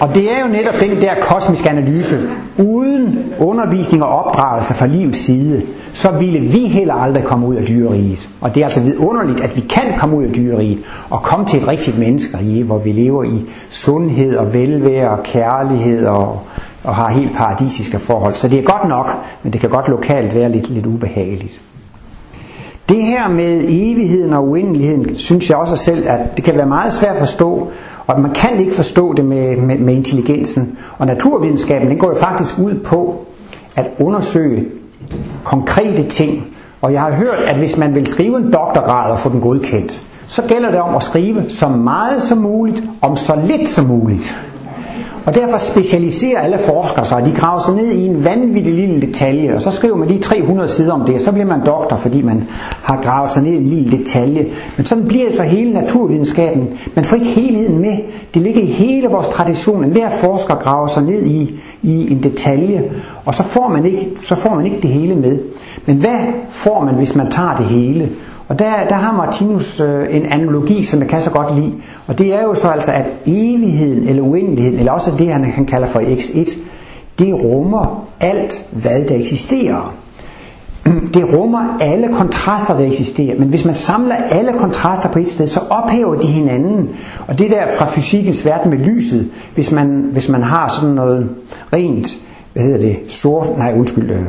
Og 0.00 0.14
det 0.14 0.32
er 0.32 0.40
jo 0.40 0.52
netop 0.52 0.74
den 0.80 1.00
der 1.00 1.14
kosmiske 1.22 1.70
analyse. 1.70 2.20
Uden 2.58 3.32
undervisning 3.38 4.02
og 4.02 4.08
opdragelse 4.08 4.74
fra 4.74 4.86
livets 4.86 5.18
side, 5.18 5.62
så 5.92 6.10
ville 6.10 6.40
vi 6.40 6.58
heller 6.58 6.94
aldrig 6.94 7.24
komme 7.24 7.46
ud 7.46 7.54
af 7.54 7.66
dyreriget. 7.66 8.28
Og 8.40 8.54
det 8.54 8.60
er 8.60 8.64
altså 8.64 8.82
vidunderligt, 8.82 9.40
at 9.40 9.56
vi 9.56 9.60
kan 9.60 9.84
komme 9.98 10.16
ud 10.16 10.24
af 10.24 10.32
dyreriget 10.32 10.78
og 11.10 11.22
komme 11.22 11.46
til 11.46 11.62
et 11.62 11.68
rigtigt 11.68 11.98
menneskerige, 11.98 12.64
hvor 12.64 12.78
vi 12.78 12.92
lever 12.92 13.24
i 13.24 13.44
sundhed 13.68 14.36
og 14.36 14.54
velvære 14.54 15.10
og 15.10 15.22
kærlighed 15.22 16.06
og, 16.06 16.40
og 16.84 16.94
har 16.94 17.08
helt 17.08 17.36
paradisiske 17.36 17.98
forhold. 17.98 18.34
Så 18.34 18.48
det 18.48 18.58
er 18.58 18.62
godt 18.62 18.88
nok, 18.88 19.18
men 19.42 19.52
det 19.52 19.60
kan 19.60 19.70
godt 19.70 19.88
lokalt 19.88 20.34
være 20.34 20.52
lidt, 20.52 20.70
lidt 20.70 20.86
ubehageligt. 20.86 21.60
Det 22.88 23.02
her 23.02 23.28
med 23.28 23.64
evigheden 23.68 24.32
og 24.32 24.48
uendeligheden, 24.48 25.16
synes 25.16 25.50
jeg 25.50 25.58
også 25.58 25.76
selv, 25.76 26.08
at 26.08 26.36
det 26.36 26.44
kan 26.44 26.56
være 26.56 26.66
meget 26.66 26.92
svært 26.92 27.14
at 27.14 27.20
forstå, 27.20 27.70
og 28.06 28.20
man 28.20 28.30
kan 28.30 28.60
ikke 28.60 28.74
forstå 28.74 29.12
det 29.12 29.24
med, 29.24 29.56
med, 29.56 29.78
med 29.78 29.94
intelligensen. 29.94 30.78
Og 30.98 31.06
naturvidenskaben 31.06 31.88
den 31.88 31.98
går 31.98 32.08
jo 32.08 32.16
faktisk 32.20 32.58
ud 32.58 32.74
på 32.74 33.26
at 33.76 33.86
undersøge 33.98 34.66
konkrete 35.44 36.02
ting. 36.02 36.46
Og 36.82 36.92
jeg 36.92 37.00
har 37.00 37.12
hørt, 37.12 37.38
at 37.46 37.56
hvis 37.56 37.76
man 37.76 37.94
vil 37.94 38.06
skrive 38.06 38.36
en 38.36 38.52
doktorgrad 38.52 39.10
og 39.10 39.18
få 39.18 39.28
den 39.28 39.40
godkendt, 39.40 40.02
så 40.26 40.42
gælder 40.42 40.70
det 40.70 40.80
om 40.80 40.96
at 40.96 41.02
skrive 41.02 41.50
så 41.50 41.68
meget 41.68 42.22
som 42.22 42.38
muligt, 42.38 42.82
om 43.02 43.16
så 43.16 43.42
lidt 43.46 43.68
som 43.68 43.84
muligt. 43.84 44.36
Og 45.26 45.34
derfor 45.34 45.58
specialiserer 45.58 46.40
alle 46.40 46.58
forskere 46.58 47.04
sig, 47.04 47.26
de 47.26 47.32
graver 47.32 47.60
sig 47.60 47.74
ned 47.74 47.86
i 47.86 48.06
en 48.06 48.24
vanvittig 48.24 48.74
lille 48.74 49.00
detalje, 49.00 49.54
og 49.54 49.60
så 49.60 49.70
skriver 49.70 49.96
man 49.96 50.08
lige 50.08 50.20
300 50.20 50.68
sider 50.68 50.92
om 50.92 51.04
det, 51.06 51.14
og 51.14 51.20
så 51.20 51.32
bliver 51.32 51.46
man 51.46 51.66
doktor, 51.66 51.96
fordi 51.96 52.22
man 52.22 52.44
har 52.82 53.02
gravet 53.02 53.30
sig 53.30 53.42
ned 53.42 53.52
i 53.52 53.56
en 53.56 53.64
lille 53.64 53.98
detalje. 53.98 54.46
Men 54.76 54.86
sådan 54.86 55.04
bliver 55.04 55.24
det 55.24 55.34
så 55.34 55.42
hele 55.42 55.72
naturvidenskaben. 55.72 56.78
Man 56.94 57.04
får 57.04 57.16
ikke 57.16 57.26
helheden 57.26 57.78
med. 57.78 57.96
Det 58.34 58.42
ligger 58.42 58.60
i 58.60 58.66
hele 58.66 59.08
vores 59.08 59.28
tradition. 59.28 59.84
at 59.84 59.90
hver 59.90 60.10
forsker 60.10 60.54
graver 60.54 60.86
sig 60.86 61.02
ned 61.02 61.22
i, 61.26 61.60
i 61.82 62.12
en 62.12 62.22
detalje, 62.22 62.90
og 63.24 63.34
så 63.34 63.42
får, 63.42 63.68
man 63.68 63.86
ikke, 63.86 64.10
så 64.20 64.34
får 64.34 64.54
man 64.54 64.64
ikke 64.66 64.80
det 64.82 64.90
hele 64.90 65.14
med. 65.14 65.38
Men 65.86 65.96
hvad 65.96 66.18
får 66.50 66.84
man, 66.84 66.94
hvis 66.94 67.14
man 67.14 67.30
tager 67.30 67.56
det 67.56 67.66
hele? 67.66 68.10
Og 68.48 68.58
der, 68.58 68.72
der 68.88 68.94
har 68.94 69.12
Martinus 69.12 69.80
øh, 69.80 70.16
en 70.16 70.26
analogi, 70.26 70.84
som 70.84 71.00
jeg 71.00 71.08
kan 71.08 71.20
så 71.20 71.30
godt 71.30 71.56
lide. 71.56 71.72
Og 72.06 72.18
det 72.18 72.34
er 72.34 72.42
jo 72.42 72.54
så 72.54 72.68
altså, 72.68 72.92
at 72.92 73.04
evigheden 73.26 74.08
eller 74.08 74.22
uendeligheden, 74.22 74.78
eller 74.78 74.92
også 74.92 75.12
det, 75.18 75.32
han, 75.32 75.44
han 75.44 75.66
kalder 75.66 75.86
for 75.86 76.00
x1, 76.00 76.58
det 77.18 77.34
rummer 77.34 78.06
alt, 78.20 78.66
hvad 78.72 79.04
der 79.04 79.14
eksisterer. 79.14 79.94
det 81.14 81.34
rummer 81.34 81.76
alle 81.80 82.08
kontraster, 82.14 82.76
der 82.76 82.86
eksisterer. 82.86 83.38
Men 83.38 83.48
hvis 83.48 83.64
man 83.64 83.74
samler 83.74 84.14
alle 84.14 84.52
kontraster 84.52 85.08
på 85.08 85.18
et 85.18 85.30
sted, 85.30 85.46
så 85.46 85.60
ophæver 85.70 86.14
de 86.14 86.26
hinanden. 86.26 86.88
Og 87.26 87.38
det 87.38 87.50
der 87.50 87.66
fra 87.78 87.86
fysikkens 87.86 88.44
verden 88.44 88.70
med 88.70 88.78
lyset, 88.78 89.30
hvis 89.54 89.72
man, 89.72 90.08
hvis 90.12 90.28
man 90.28 90.42
har 90.42 90.68
sådan 90.68 90.94
noget 90.94 91.28
rent, 91.72 92.08
hvad 92.52 92.62
hedder 92.62 92.78
det, 92.78 92.98
sort, 93.08 93.58
nej 93.58 93.74
undskyld, 93.78 94.10
øh, 94.10 94.24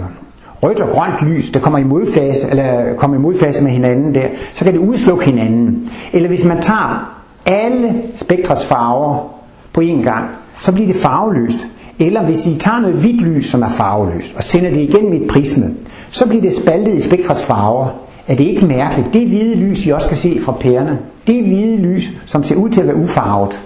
rødt 0.63 0.81
og 0.81 0.89
grønt 0.89 1.29
lys, 1.29 1.49
der 1.51 1.59
kommer 1.59 1.79
i 1.79 1.83
modfase, 1.83 2.49
eller 2.49 2.95
kommer 2.97 3.17
i 3.17 3.19
modfase 3.19 3.63
med 3.63 3.71
hinanden 3.71 4.15
der, 4.15 4.27
så 4.53 4.63
kan 4.63 4.73
det 4.73 4.79
udslukke 4.79 5.25
hinanden. 5.25 5.89
Eller 6.13 6.27
hvis 6.27 6.45
man 6.45 6.61
tager 6.61 7.17
alle 7.45 8.01
spektrets 8.15 8.65
farver 8.65 9.33
på 9.73 9.81
én 9.81 10.03
gang, 10.03 10.25
så 10.59 10.71
bliver 10.71 10.87
det 10.87 10.95
farveløst. 10.95 11.67
Eller 11.99 12.23
hvis 12.23 12.47
I 12.47 12.55
tager 12.59 12.79
noget 12.79 12.95
hvidt 12.95 13.21
lys, 13.21 13.45
som 13.45 13.61
er 13.61 13.69
farveløst, 13.69 14.35
og 14.35 14.43
sender 14.43 14.69
det 14.69 14.79
igennem 14.79 15.13
et 15.13 15.27
prisme, 15.27 15.73
så 16.09 16.27
bliver 16.27 16.41
det 16.41 16.53
spaltet 16.53 16.93
i 16.93 17.01
spektrets 17.01 17.45
farver. 17.45 17.87
Er 18.27 18.35
det 18.35 18.43
ikke 18.43 18.65
mærkeligt? 18.65 19.13
Det 19.13 19.27
hvide 19.27 19.55
lys, 19.55 19.85
I 19.85 19.89
også 19.89 20.07
kan 20.07 20.17
se 20.17 20.39
fra 20.41 20.51
pærerne, 20.51 20.99
det 21.27 21.43
hvide 21.43 21.77
lys, 21.77 22.11
som 22.25 22.43
ser 22.43 22.55
ud 22.55 22.69
til 22.69 22.81
at 22.81 22.87
være 22.87 22.95
ufarvet, 22.95 23.61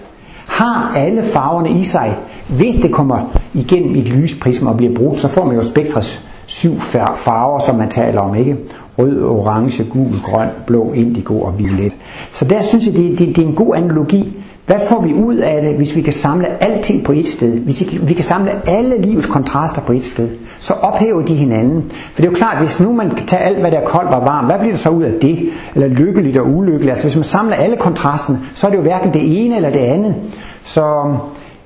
har 0.47 0.93
alle 0.95 1.23
farverne 1.23 1.79
i 1.79 1.83
sig. 1.83 2.17
Hvis 2.47 2.75
det 2.75 2.91
kommer 2.91 3.37
igennem 3.53 3.95
et 3.95 4.07
lysprisme 4.07 4.69
og 4.69 4.77
bliver 4.77 4.95
brugt, 4.95 5.19
så 5.19 5.27
får 5.27 5.45
man 5.45 5.55
jo 5.55 5.63
spektrets 5.63 6.25
syv 6.51 6.79
farver, 7.15 7.59
som 7.59 7.75
man 7.75 7.89
taler 7.89 8.21
om, 8.21 8.35
ikke? 8.35 8.57
Rød, 8.97 9.23
orange, 9.23 9.83
gul, 9.83 10.19
grøn, 10.23 10.47
blå, 10.67 10.91
indigo 10.93 11.41
og 11.41 11.59
violet. 11.59 11.95
Så 12.31 12.45
der 12.45 12.61
synes 12.61 12.87
jeg, 12.87 12.95
det, 12.95 13.19
det, 13.19 13.35
det 13.35 13.37
er 13.37 13.47
en 13.47 13.55
god 13.55 13.75
analogi. 13.75 14.37
Hvad 14.65 14.79
får 14.89 15.01
vi 15.01 15.13
ud 15.13 15.35
af 15.35 15.61
det, 15.61 15.75
hvis 15.75 15.95
vi 15.95 16.01
kan 16.01 16.13
samle 16.13 16.63
alting 16.63 17.03
på 17.03 17.11
et 17.11 17.27
sted? 17.27 17.59
Hvis 17.59 17.83
vi 18.01 18.13
kan 18.13 18.23
samle 18.23 18.51
alle 18.69 19.01
livets 19.01 19.27
kontraster 19.27 19.81
på 19.81 19.93
et 19.93 20.03
sted, 20.03 20.29
så 20.59 20.73
ophæver 20.73 21.21
de 21.21 21.35
hinanden. 21.35 21.83
For 21.89 22.21
det 22.21 22.27
er 22.27 22.31
jo 22.31 22.37
klart, 22.37 22.57
hvis 22.57 22.79
nu 22.79 22.93
man 22.93 23.09
kan 23.09 23.27
tage 23.27 23.41
alt, 23.41 23.59
hvad 23.59 23.71
der 23.71 23.77
er 23.77 23.85
koldt 23.85 24.09
og 24.09 24.25
varmt, 24.25 24.47
hvad 24.47 24.59
bliver 24.59 24.71
der 24.73 24.77
så 24.77 24.89
ud 24.89 25.03
af 25.03 25.13
det? 25.21 25.49
Eller 25.75 25.87
lykkeligt 25.87 26.37
og 26.37 26.47
ulykkeligt? 26.47 26.89
Altså 26.91 27.05
hvis 27.05 27.15
man 27.15 27.23
samler 27.23 27.55
alle 27.55 27.75
kontrasterne, 27.77 28.39
så 28.55 28.67
er 28.67 28.71
det 28.71 28.77
jo 28.77 28.81
hverken 28.81 29.13
det 29.13 29.45
ene 29.45 29.55
eller 29.55 29.69
det 29.69 29.79
andet. 29.79 30.15
Så 30.63 31.01
um, 31.05 31.17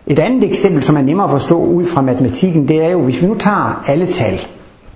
et 0.07 0.19
andet 0.19 0.43
eksempel, 0.43 0.83
som 0.83 0.97
er 0.97 1.01
nemmere 1.01 1.25
at 1.25 1.31
forstå 1.31 1.63
ud 1.63 1.85
fra 1.85 2.01
matematikken, 2.01 2.67
det 2.67 2.83
er 2.83 2.89
jo, 2.89 3.01
hvis 3.01 3.21
vi 3.21 3.27
nu 3.27 3.33
tager 3.33 3.83
alle 3.87 4.05
tal, 4.05 4.39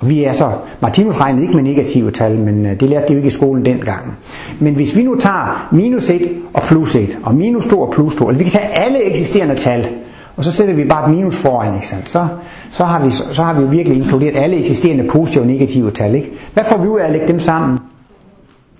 vi 0.02 0.24
er 0.24 0.34
så, 0.34 0.52
Martinus 0.82 1.20
regnede 1.20 1.44
ikke 1.44 1.56
med 1.56 1.64
negative 1.64 2.12
tal, 2.12 2.36
men 2.38 2.66
øh, 2.66 2.80
det 2.80 2.90
lærte 2.90 3.08
de 3.08 3.14
jo 3.14 3.18
ikke 3.18 3.28
i 3.28 3.32
skolen 3.32 3.66
dengang. 3.66 4.18
Men 4.60 4.76
hvis 4.76 4.96
vi 4.96 5.04
nu 5.04 5.16
tager 5.16 5.70
minus 5.72 6.10
1 6.10 6.22
og 6.54 6.62
plus 6.62 6.96
1, 6.96 7.18
og 7.24 7.36
minus 7.36 7.68
2 7.68 7.82
og 7.82 7.92
plus 7.94 8.16
2, 8.16 8.28
eller 8.30 8.38
vi 8.38 8.44
kan 8.44 8.52
tage 8.52 8.80
alle 8.80 9.04
eksisterende 9.04 9.56
tal, 9.56 9.88
og 10.36 10.44
så 10.44 10.52
sætter 10.52 10.74
vi 10.74 10.84
bare 10.86 11.10
et 11.10 11.16
minus 11.16 11.42
foran, 11.42 11.74
ikke 11.74 11.88
sandt? 11.88 12.10
Så, 12.10 12.28
så, 12.70 12.84
har 12.84 13.06
vi, 13.06 13.12
så 13.12 13.44
har 13.44 13.62
vi 13.62 13.68
virkelig 13.78 13.98
inkluderet 13.98 14.36
alle 14.36 14.58
eksisterende 14.60 15.08
positive 15.08 15.44
og 15.44 15.48
negative 15.48 15.92
tal. 15.92 16.16
Ikke? 16.16 16.32
Hvad 16.54 16.64
får 16.64 16.78
vi 16.78 16.88
ud 16.88 17.00
af 17.00 17.06
at 17.06 17.12
lægge 17.12 17.28
dem 17.28 17.40
sammen? 17.40 17.80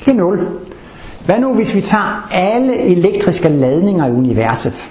Det 0.06 0.12
er 0.12 0.16
0. 0.16 0.48
Hvad 1.26 1.40
nu 1.40 1.54
hvis 1.54 1.76
vi 1.76 1.82
tager 1.82 2.30
alle 2.32 2.78
elektriske 2.78 3.50
ladninger 3.50 4.08
i 4.08 4.12
universet? 4.12 4.90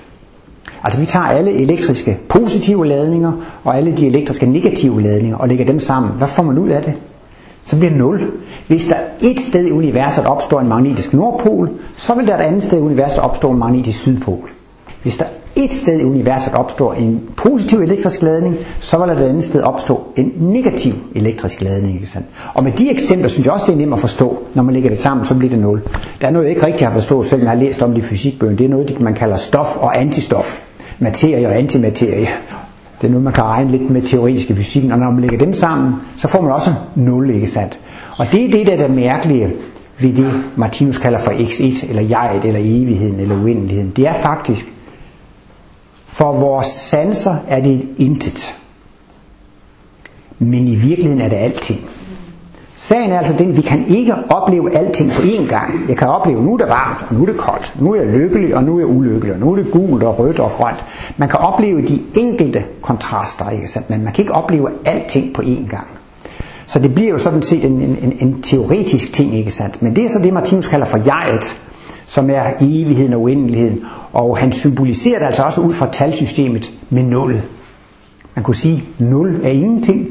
Altså 0.84 1.00
vi 1.00 1.06
tager 1.06 1.24
alle 1.24 1.52
elektriske 1.52 2.18
positive 2.28 2.86
ladninger 2.86 3.32
og 3.64 3.76
alle 3.76 3.92
de 3.92 4.06
elektriske 4.06 4.46
negative 4.46 5.02
ladninger 5.02 5.36
og 5.36 5.48
lægger 5.48 5.64
dem 5.64 5.80
sammen. 5.80 6.12
Hvad 6.12 6.28
får 6.28 6.42
man 6.42 6.58
ud 6.58 6.68
af 6.68 6.82
det? 6.82 6.94
Så 7.62 7.76
bliver 7.76 7.90
det 7.90 7.98
0. 7.98 8.30
Hvis 8.66 8.84
der 8.84 8.96
et 9.20 9.40
sted 9.40 9.66
i 9.66 9.70
universet 9.70 10.26
opstår 10.26 10.60
en 10.60 10.68
magnetisk 10.68 11.14
nordpol, 11.14 11.70
så 11.96 12.14
vil 12.14 12.26
der 12.26 12.34
et 12.34 12.40
andet 12.40 12.62
sted 12.62 12.78
i 12.78 12.80
universet 12.80 13.18
opstå 13.18 13.50
en 13.50 13.58
magnetisk 13.58 14.00
sydpol. 14.00 14.50
Hvis 15.02 15.16
der 15.16 15.24
et 15.56 15.72
sted 15.72 16.00
i 16.00 16.04
universet 16.04 16.54
opstår 16.54 16.92
en 16.92 17.20
positiv 17.36 17.78
elektrisk 17.78 18.22
ladning, 18.22 18.56
så 18.80 18.98
vil 18.98 19.08
der 19.08 19.14
et 19.22 19.28
andet 19.28 19.44
sted 19.44 19.62
opstå 19.62 20.02
en 20.16 20.32
negativ 20.38 20.92
elektrisk 21.14 21.60
ladning. 21.62 21.94
Ikke 21.94 22.06
sandt? 22.06 22.26
Og 22.54 22.64
med 22.64 22.72
de 22.72 22.90
eksempler 22.90 23.28
synes 23.28 23.46
jeg 23.46 23.52
også, 23.52 23.66
det 23.66 23.72
er 23.72 23.76
nemt 23.76 23.92
at 23.92 24.00
forstå. 24.00 24.42
Når 24.54 24.62
man 24.62 24.74
lægger 24.74 24.90
det 24.90 24.98
sammen, 24.98 25.26
så 25.26 25.34
bliver 25.34 25.50
det 25.50 25.58
nul. 25.58 25.82
Der 26.20 26.26
er 26.26 26.30
noget, 26.30 26.46
jeg 26.46 26.54
ikke 26.54 26.66
rigtig 26.66 26.86
har 26.86 26.94
forstået, 26.94 27.26
selvom 27.26 27.44
jeg 27.44 27.50
har 27.50 27.58
læst 27.58 27.82
om 27.82 27.90
det 27.90 27.98
i 27.98 28.02
fysikbøgen. 28.02 28.58
Det 28.58 28.64
er 28.64 28.68
noget, 28.70 29.00
man 29.00 29.14
kalder 29.14 29.36
stof 29.36 29.76
og 29.76 30.00
antistof 30.00 30.60
materie 30.98 31.46
og 31.48 31.56
antimaterie. 31.56 32.28
Det 33.00 33.06
er 33.06 33.10
noget, 33.10 33.24
man 33.24 33.32
kan 33.32 33.44
regne 33.44 33.70
lidt 33.70 33.90
med 33.90 34.02
teoretiske 34.02 34.56
fysik, 34.56 34.84
og 34.84 34.98
når 34.98 35.10
man 35.10 35.20
lægger 35.20 35.38
dem 35.38 35.52
sammen, 35.52 35.94
så 36.16 36.28
får 36.28 36.40
man 36.42 36.52
også 36.52 36.70
nul, 36.94 37.30
ikke 37.30 37.46
sandt? 37.50 37.80
Og 38.18 38.26
det 38.32 38.44
er 38.44 38.50
det, 38.50 38.66
der 38.66 38.72
er 38.72 38.86
det 38.86 38.96
mærkelige 38.96 39.52
ved 40.00 40.12
det, 40.12 40.32
Martinus 40.56 40.98
kalder 40.98 41.18
for 41.18 41.30
x1, 41.30 41.88
eller 41.88 42.02
jeget, 42.02 42.44
eller 42.44 42.60
evigheden, 42.62 43.20
eller 43.20 43.42
uendeligheden. 43.42 43.92
Det 43.96 44.06
er 44.06 44.12
faktisk, 44.12 44.66
for 46.18 46.32
vores 46.32 46.66
sanser 46.66 47.36
er 47.48 47.60
det 47.60 47.88
intet. 47.96 48.56
Men 50.38 50.68
i 50.68 50.74
virkeligheden 50.74 51.20
er 51.20 51.28
det 51.28 51.36
alting. 51.36 51.80
Sagen 52.76 53.12
er 53.12 53.18
altså 53.18 53.32
den, 53.32 53.56
vi 53.56 53.62
kan 53.62 53.84
ikke 53.88 54.14
opleve 54.30 54.76
alting 54.76 55.12
på 55.12 55.22
én 55.22 55.48
gang. 55.48 55.88
Jeg 55.88 55.96
kan 55.96 56.08
opleve, 56.08 56.42
nu 56.42 56.52
er 56.52 56.56
det 56.56 56.68
varmt, 56.68 57.06
og 57.08 57.14
nu 57.14 57.22
er 57.22 57.26
det 57.26 57.36
koldt. 57.36 57.80
Nu 57.80 57.92
er 57.92 57.96
jeg 57.96 58.06
lykkelig, 58.06 58.56
og 58.56 58.64
nu 58.64 58.74
er 58.74 58.78
jeg 58.78 58.86
ulykkelig, 58.86 59.34
og 59.34 59.40
nu 59.40 59.52
er 59.52 59.56
det 59.56 59.70
gult 59.72 60.02
og 60.02 60.18
rødt 60.18 60.38
og 60.38 60.50
grønt. 60.50 60.84
Man 61.16 61.28
kan 61.28 61.38
opleve 61.38 61.82
de 61.82 62.02
enkelte 62.14 62.64
kontraster, 62.82 63.50
ikke 63.50 63.68
sandt? 63.68 63.90
men 63.90 64.04
man 64.04 64.12
kan 64.12 64.22
ikke 64.22 64.34
opleve 64.34 64.68
alting 64.84 65.34
på 65.34 65.42
én 65.42 65.68
gang. 65.70 65.86
Så 66.66 66.78
det 66.78 66.94
bliver 66.94 67.10
jo 67.10 67.18
sådan 67.18 67.42
set 67.42 67.64
en, 67.64 67.82
en, 67.82 68.16
en 68.20 68.42
teoretisk 68.42 69.12
ting, 69.12 69.34
ikke 69.34 69.50
sandt? 69.50 69.82
Men 69.82 69.96
det 69.96 70.04
er 70.04 70.08
så 70.08 70.18
det, 70.18 70.32
Martinus 70.32 70.66
kalder 70.66 70.86
for 70.86 70.98
jeget, 71.06 71.58
som 72.08 72.30
er 72.30 72.42
evigheden 72.60 73.12
og 73.12 73.22
uendeligheden. 73.22 73.84
Og 74.12 74.38
han 74.38 74.52
symboliserer 74.52 75.18
det 75.18 75.26
altså 75.26 75.42
også 75.42 75.60
ud 75.60 75.74
fra 75.74 75.88
talsystemet 75.92 76.72
med 76.90 77.02
0. 77.02 77.42
Man 78.34 78.42
kunne 78.42 78.54
sige, 78.54 78.84
0 78.98 79.40
er 79.44 79.48
ingenting, 79.48 80.08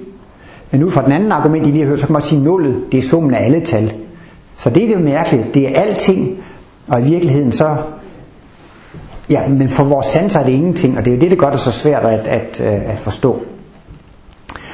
men 0.72 0.84
ud 0.84 0.92
fra 0.92 1.04
den 1.04 1.12
anden 1.12 1.32
argument, 1.32 1.68
I 1.68 1.72
lige 1.72 1.82
har 1.82 1.90
hørt, 1.90 2.00
så 2.00 2.06
kan 2.06 2.14
man 2.14 2.22
sige, 2.22 2.40
at 2.40 2.44
nullet, 2.44 2.84
det 2.92 2.98
er 2.98 3.02
summen 3.02 3.34
af 3.34 3.46
alle 3.46 3.62
tal. 3.62 3.94
Så 4.58 4.70
det 4.70 4.84
er 4.84 4.96
det 4.96 5.06
mærkelige. 5.06 5.46
Det 5.54 5.70
er 5.70 5.82
alting, 5.82 6.38
og 6.88 7.02
i 7.02 7.04
virkeligheden 7.04 7.52
så... 7.52 7.76
Ja, 9.30 9.48
men 9.48 9.70
for 9.70 9.84
vores 9.84 10.06
sanser 10.06 10.40
er 10.40 10.44
det 10.44 10.52
ingenting, 10.52 10.98
og 10.98 11.06
det 11.06 11.12
er 11.12 11.16
jo 11.16 11.22
det, 11.22 11.32
der 11.32 11.38
gør 11.38 11.50
det 11.50 11.60
så 11.60 11.72
svært 11.72 12.06
at, 12.06 12.28
at, 12.28 12.62
øh, 12.66 12.90
at 12.90 12.98
forstå. 12.98 13.42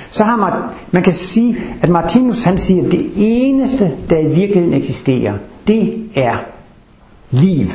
Så 0.10 0.24
har 0.24 0.36
man, 0.36 0.54
man 0.92 1.04
kan 1.04 1.14
sige, 1.14 1.58
at 1.82 1.90
Martinus 1.90 2.44
han 2.44 2.58
siger, 2.58 2.86
at 2.86 2.92
det 2.92 3.12
eneste, 3.16 3.92
der 4.10 4.18
i 4.18 4.28
virkeligheden 4.28 4.74
eksisterer, 4.74 5.34
det 5.68 6.10
er 6.16 6.36
liv. 7.34 7.68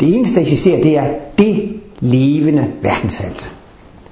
Det 0.00 0.16
eneste, 0.16 0.34
der 0.34 0.40
eksisterer, 0.40 0.82
det 0.82 0.98
er 0.98 1.04
det 1.38 1.80
levende 2.00 2.66
verdenshalt. 2.82 3.52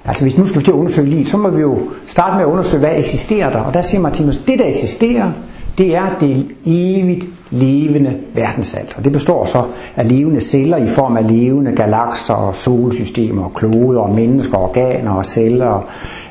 Altså 0.05 0.23
hvis 0.23 0.37
nu 0.37 0.45
skal 0.45 0.59
vi 0.59 0.65
til 0.65 0.71
at 0.71 0.75
undersøge 0.75 1.09
liv, 1.09 1.25
så 1.25 1.37
må 1.37 1.49
vi 1.49 1.61
jo 1.61 1.79
starte 2.07 2.35
med 2.35 2.43
at 2.43 2.49
undersøge, 2.49 2.79
hvad 2.79 2.97
eksisterer 2.97 3.51
der. 3.51 3.59
Og 3.59 3.73
der 3.73 3.81
siger 3.81 4.01
Martinus, 4.01 4.37
det 4.37 4.59
der 4.59 4.65
eksisterer, 4.65 5.31
det 5.77 5.95
er 5.95 6.09
det 6.19 6.45
evigt 6.65 7.27
levende 7.49 8.17
verdensalt. 8.33 8.97
Og 8.97 9.03
det 9.03 9.11
består 9.11 9.45
så 9.45 9.63
af 9.95 10.09
levende 10.09 10.41
celler 10.41 10.77
i 10.77 10.87
form 10.87 11.17
af 11.17 11.27
levende 11.27 11.71
galakser 11.71 12.33
og 12.33 12.55
solsystemer 12.55 13.43
og 13.43 13.53
kloder 13.53 14.01
og 14.01 14.15
mennesker, 14.15 14.57
organer 14.57 15.11
og 15.11 15.25
celler, 15.25 15.65
og 15.65 15.83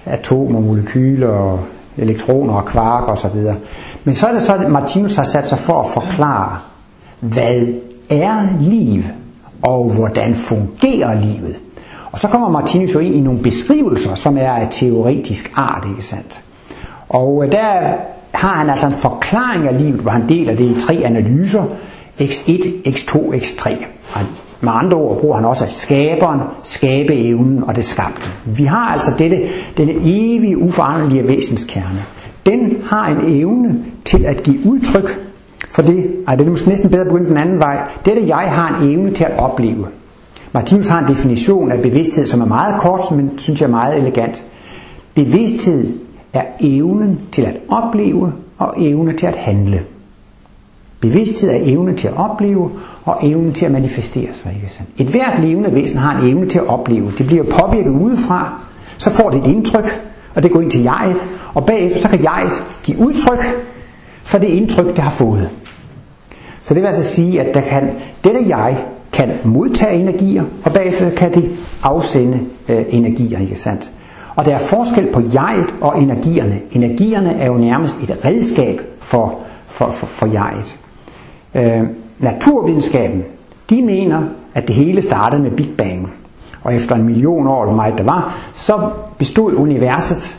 atomer, 0.06 0.60
molekyler 0.60 1.28
og 1.28 1.60
elektroner 1.98 2.54
og 2.54 2.64
kvark 2.64 3.08
osv. 3.08 3.40
Men 4.04 4.14
så 4.14 4.26
er 4.26 4.32
det 4.32 4.42
så, 4.42 4.54
at 4.54 4.70
Martinus 4.70 5.16
har 5.16 5.24
sat 5.24 5.48
sig 5.48 5.58
for 5.58 5.80
at 5.80 5.86
forklare, 5.94 6.58
hvad 7.20 7.66
er 8.10 8.48
liv, 8.60 9.02
og 9.62 9.90
hvordan 9.94 10.34
fungerer 10.34 11.20
livet. 11.20 11.56
Og 12.12 12.20
så 12.20 12.28
kommer 12.28 12.48
Martinus 12.48 12.94
jo 12.94 12.98
ind 12.98 13.14
i 13.14 13.20
nogle 13.20 13.40
beskrivelser, 13.40 14.14
som 14.14 14.38
er 14.38 14.50
af 14.50 14.68
teoretisk 14.70 15.52
art, 15.56 15.86
ikke 15.90 16.02
sandt? 16.02 16.42
Og 17.08 17.44
øh, 17.44 17.52
der 17.52 17.94
har 18.32 18.54
han 18.54 18.70
altså 18.70 18.86
en 18.86 18.92
forklaring 18.92 19.68
af 19.68 19.78
livet, 19.78 20.00
hvor 20.00 20.10
han 20.10 20.28
deler 20.28 20.56
det 20.56 20.76
i 20.76 20.80
tre 20.80 21.00
analyser, 21.04 21.64
x1, 22.20 22.66
x2, 22.86 23.16
x3. 23.16 23.70
Og 24.14 24.20
med 24.60 24.72
andre 24.74 24.96
ord 24.96 25.20
bruger 25.20 25.36
han 25.36 25.44
også 25.44 25.66
skaberen, 25.68 26.40
skabeevnen 26.62 27.64
og 27.64 27.76
det 27.76 27.84
skabte. 27.84 28.30
Vi 28.44 28.64
har 28.64 28.92
altså 28.92 29.12
dette, 29.18 29.48
denne 29.76 29.92
evige, 29.92 30.58
uforanderlige 30.58 31.28
væsenskerne. 31.28 32.04
Den 32.46 32.82
har 32.84 33.06
en 33.06 33.40
evne 33.40 33.84
til 34.04 34.24
at 34.24 34.42
give 34.42 34.58
udtryk 34.66 35.25
for 35.76 35.82
det, 35.82 36.10
ej, 36.28 36.36
det 36.36 36.46
er 36.46 36.50
måske 36.50 36.68
næsten 36.68 36.90
bedre 36.90 37.02
at 37.02 37.08
begynde 37.08 37.28
den 37.28 37.36
anden 37.36 37.58
vej. 37.58 37.88
Dette 38.04 38.28
jeg 38.28 38.36
har 38.36 38.80
en 38.80 38.90
evne 38.90 39.10
til 39.10 39.24
at 39.24 39.38
opleve. 39.38 39.86
Martinus 40.52 40.88
har 40.88 40.98
en 41.02 41.08
definition 41.08 41.72
af 41.72 41.82
bevidsthed, 41.82 42.26
som 42.26 42.40
er 42.40 42.44
meget 42.44 42.80
kort, 42.80 43.00
men 43.16 43.30
synes 43.38 43.60
jeg 43.60 43.66
er 43.66 43.70
meget 43.70 43.96
elegant. 43.96 44.42
Bevidsthed 45.14 45.98
er 46.32 46.42
evnen 46.60 47.20
til 47.32 47.42
at 47.42 47.56
opleve 47.68 48.32
og 48.58 48.74
evne 48.78 49.12
til 49.12 49.26
at 49.26 49.34
handle. 49.34 49.80
Bevidsthed 51.00 51.50
er 51.50 51.58
evne 51.62 51.96
til 51.96 52.08
at 52.08 52.16
opleve 52.16 52.70
og 53.04 53.18
evne 53.22 53.52
til 53.52 53.66
at 53.66 53.72
manifestere 53.72 54.32
sig. 54.32 54.52
Ikke 54.54 54.72
sandt? 54.72 54.90
Et 54.98 55.06
hvert 55.06 55.38
levende 55.42 55.74
væsen 55.74 55.98
har 55.98 56.18
en 56.18 56.26
evne 56.28 56.48
til 56.48 56.58
at 56.58 56.66
opleve. 56.66 57.12
Det 57.18 57.26
bliver 57.26 57.44
påvirket 57.44 57.90
udefra, 57.90 58.60
så 58.98 59.10
får 59.10 59.30
det 59.30 59.40
et 59.40 59.46
indtryk, 59.46 60.02
og 60.34 60.42
det 60.42 60.52
går 60.52 60.60
ind 60.60 60.70
til 60.70 60.82
jeget, 60.82 61.28
og 61.54 61.66
bagefter 61.66 62.00
så 62.00 62.08
kan 62.08 62.22
jeget 62.22 62.64
give 62.84 62.98
udtryk 62.98 63.44
for 64.22 64.38
det 64.38 64.48
indtryk, 64.48 64.86
det 64.86 64.98
har 64.98 65.10
fået. 65.10 65.50
Så 66.66 66.74
det 66.74 66.82
vil 66.82 66.88
altså 66.88 67.04
sige, 67.04 67.40
at 67.40 67.54
der 67.54 67.60
kan, 67.60 67.90
dette 68.24 68.40
jeg 68.48 68.76
kan 69.12 69.30
modtage 69.44 70.00
energier, 70.00 70.44
og 70.64 70.72
bagefter 70.72 71.10
kan 71.10 71.34
det 71.34 71.50
afsende 71.82 72.40
øh, 72.68 72.84
energier, 72.88 73.38
ikke 73.40 73.56
sandt? 73.56 73.92
Og 74.36 74.44
der 74.44 74.54
er 74.54 74.58
forskel 74.58 75.12
på 75.12 75.22
jeget 75.34 75.74
og 75.80 76.02
energierne. 76.02 76.60
Energierne 76.72 77.34
er 77.40 77.46
jo 77.46 77.54
nærmest 77.54 77.96
et 78.02 78.18
redskab 78.24 78.80
for, 79.00 79.38
for, 79.66 79.90
for, 79.90 80.06
for 80.06 80.26
jeget. 80.26 80.78
Øh, 81.54 81.82
naturvidenskaben, 82.18 83.24
de 83.70 83.82
mener, 83.82 84.22
at 84.54 84.68
det 84.68 84.76
hele 84.76 85.02
startede 85.02 85.42
med 85.42 85.50
Big 85.50 85.70
Bang. 85.78 86.12
Og 86.62 86.74
efter 86.74 86.94
en 86.94 87.02
million 87.02 87.46
år, 87.46 87.64
hvor 87.64 87.74
meget 87.74 87.98
der 87.98 88.04
var, 88.04 88.34
så 88.54 88.90
bestod 89.18 89.54
universet 89.54 90.38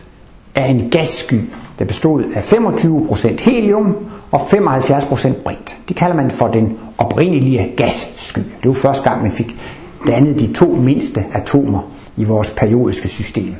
af 0.58 0.68
en 0.70 0.90
gassky, 0.92 1.42
der 1.80 1.86
bestod 1.86 2.24
af 2.36 2.54
25% 2.54 3.44
helium 3.44 3.96
og 4.32 4.42
75% 4.42 5.34
brint. 5.46 5.78
Det 5.88 5.96
kalder 5.96 6.16
man 6.16 6.32
for 6.32 6.48
den 6.48 6.78
oprindelige 6.98 7.74
gassky. 7.78 8.40
Det 8.40 8.68
var 8.68 8.74
første 8.74 9.10
gang, 9.10 9.22
man 9.22 9.32
fik 9.32 9.56
dannet 10.08 10.40
de 10.40 10.54
to 10.54 10.66
mindste 10.66 11.26
atomer 11.34 11.80
i 12.18 12.24
vores 12.24 12.50
periodiske 12.50 13.08
system. 13.08 13.56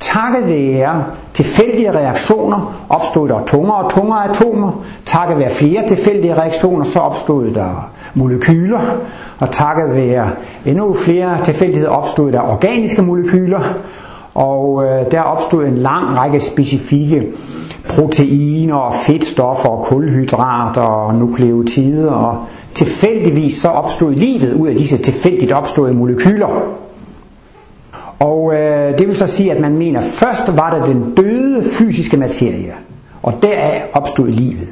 Takket 0.00 0.48
være 0.48 1.04
tilfældige 1.34 1.92
reaktioner 1.92 2.86
opstod 2.88 3.28
der 3.28 3.44
tungere 3.44 3.84
og 3.84 3.90
tungere 3.90 4.28
atomer. 4.30 4.84
Takket 5.06 5.38
være 5.38 5.50
flere 5.50 5.88
tilfældige 5.88 6.34
reaktioner, 6.34 6.84
så 6.84 6.98
opstod 6.98 7.50
der 7.50 7.90
molekyler. 8.14 8.80
Og 9.38 9.50
takket 9.50 9.94
være 9.96 10.30
endnu 10.64 10.92
flere 10.92 11.44
tilfældigheder 11.44 11.90
opstod 11.90 12.32
der 12.32 12.40
organiske 12.40 13.02
molekyler. 13.02 13.60
Og 14.34 14.84
øh, 14.84 15.10
der 15.10 15.20
opstod 15.20 15.64
en 15.64 15.78
lang 15.78 16.16
række 16.16 16.40
specifikke 16.40 17.26
proteiner 17.88 18.74
og 18.74 18.94
fedtstoffer 18.94 19.68
og 19.68 19.84
kulhydrater 19.84 20.80
og 20.80 21.14
nukleotider 21.14 22.10
og 22.10 22.44
tilfældigvis 22.74 23.54
så 23.54 23.68
opstod 23.68 24.14
livet 24.14 24.54
ud 24.54 24.68
af 24.68 24.76
disse 24.76 24.96
tilfældigt 24.96 25.52
opståede 25.52 25.94
molekyler. 25.94 26.48
Og 28.18 28.54
øh, 28.54 28.98
det 28.98 29.06
vil 29.06 29.16
så 29.16 29.26
sige, 29.26 29.52
at 29.52 29.60
man 29.60 29.78
mener, 29.78 30.00
først 30.00 30.56
var 30.56 30.78
der 30.78 30.86
den 30.86 31.14
døde 31.16 31.64
fysiske 31.64 32.16
materie, 32.16 32.72
og 33.22 33.34
deraf 33.42 33.82
opstod 33.92 34.28
livet. 34.28 34.68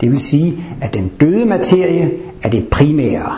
Det 0.00 0.10
vil 0.10 0.20
sige, 0.20 0.64
at 0.80 0.94
den 0.94 1.10
døde 1.20 1.46
materie 1.46 2.10
er 2.42 2.48
det 2.50 2.68
primære, 2.68 3.32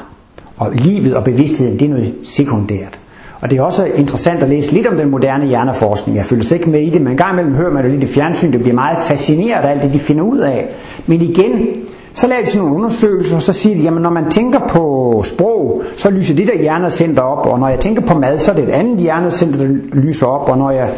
og 0.56 0.72
livet 0.72 1.16
og 1.16 1.24
bevidstheden 1.24 1.78
det 1.78 1.84
er 1.86 1.90
noget 1.90 2.14
sekundært. 2.24 3.01
Og 3.42 3.50
det 3.50 3.58
er 3.58 3.62
også 3.62 3.84
interessant 3.84 4.42
at 4.42 4.48
læse 4.48 4.72
lidt 4.72 4.86
om 4.86 4.96
den 4.96 5.10
moderne 5.10 5.46
hjerneforskning. 5.46 6.16
Jeg 6.16 6.24
følger 6.24 6.54
ikke 6.54 6.70
med 6.70 6.80
i 6.80 6.90
det, 6.90 7.00
men 7.00 7.10
en 7.10 7.16
gang 7.16 7.32
imellem 7.32 7.54
hører 7.54 7.72
man 7.72 7.84
det 7.84 7.92
lidt 7.92 8.04
i 8.04 8.06
fjernsyn. 8.06 8.52
Det 8.52 8.60
bliver 8.60 8.74
meget 8.74 8.98
fascineret 8.98 9.64
af 9.64 9.70
alt 9.70 9.82
det, 9.82 9.92
de 9.92 9.98
finder 9.98 10.22
ud 10.22 10.38
af. 10.38 10.68
Men 11.06 11.22
igen, 11.22 11.66
så 12.12 12.26
laver 12.26 12.44
de 12.44 12.50
sådan 12.50 12.60
nogle 12.60 12.76
undersøgelser, 12.76 13.36
og 13.36 13.42
så 13.42 13.52
siger 13.52 13.76
de, 13.76 13.82
jamen 13.82 14.02
når 14.02 14.10
man 14.10 14.30
tænker 14.30 14.58
på 14.58 15.22
sprog, 15.24 15.82
så 15.96 16.10
lyser 16.10 16.34
det 16.34 16.46
der 16.46 16.60
hjernecenter 16.60 17.22
op, 17.22 17.46
og 17.46 17.58
når 17.58 17.68
jeg 17.68 17.80
tænker 17.80 18.02
på 18.02 18.18
mad, 18.18 18.38
så 18.38 18.50
er 18.50 18.54
det 18.54 18.64
et 18.64 18.70
andet 18.70 19.00
hjernecenter, 19.00 19.58
der 19.58 19.68
lyser 19.92 20.26
op, 20.26 20.48
og 20.48 20.58
når 20.58 20.70
jeg 20.70 20.88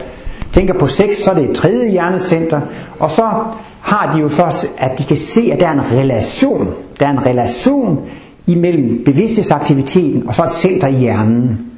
tænker 0.52 0.74
på 0.78 0.86
sex, 0.86 1.16
så 1.16 1.30
er 1.30 1.34
det 1.34 1.50
et 1.50 1.56
tredje 1.56 1.90
hjernecenter, 1.90 2.60
og 2.98 3.10
så 3.10 3.22
har 3.80 4.12
de 4.12 4.18
jo 4.20 4.28
så, 4.28 4.66
at 4.78 4.98
de 4.98 5.04
kan 5.04 5.16
se, 5.16 5.50
at 5.52 5.60
der 5.60 5.68
er 5.68 5.72
en 5.72 5.92
relation. 5.92 6.68
Der 7.00 7.06
er 7.06 7.10
en 7.10 7.26
relation 7.26 8.00
imellem 8.46 9.02
bevidsthedsaktiviteten 9.04 10.28
og 10.28 10.34
så 10.34 10.42
et 10.42 10.52
center 10.52 10.88
i 10.88 10.94
hjernen. 10.94 11.73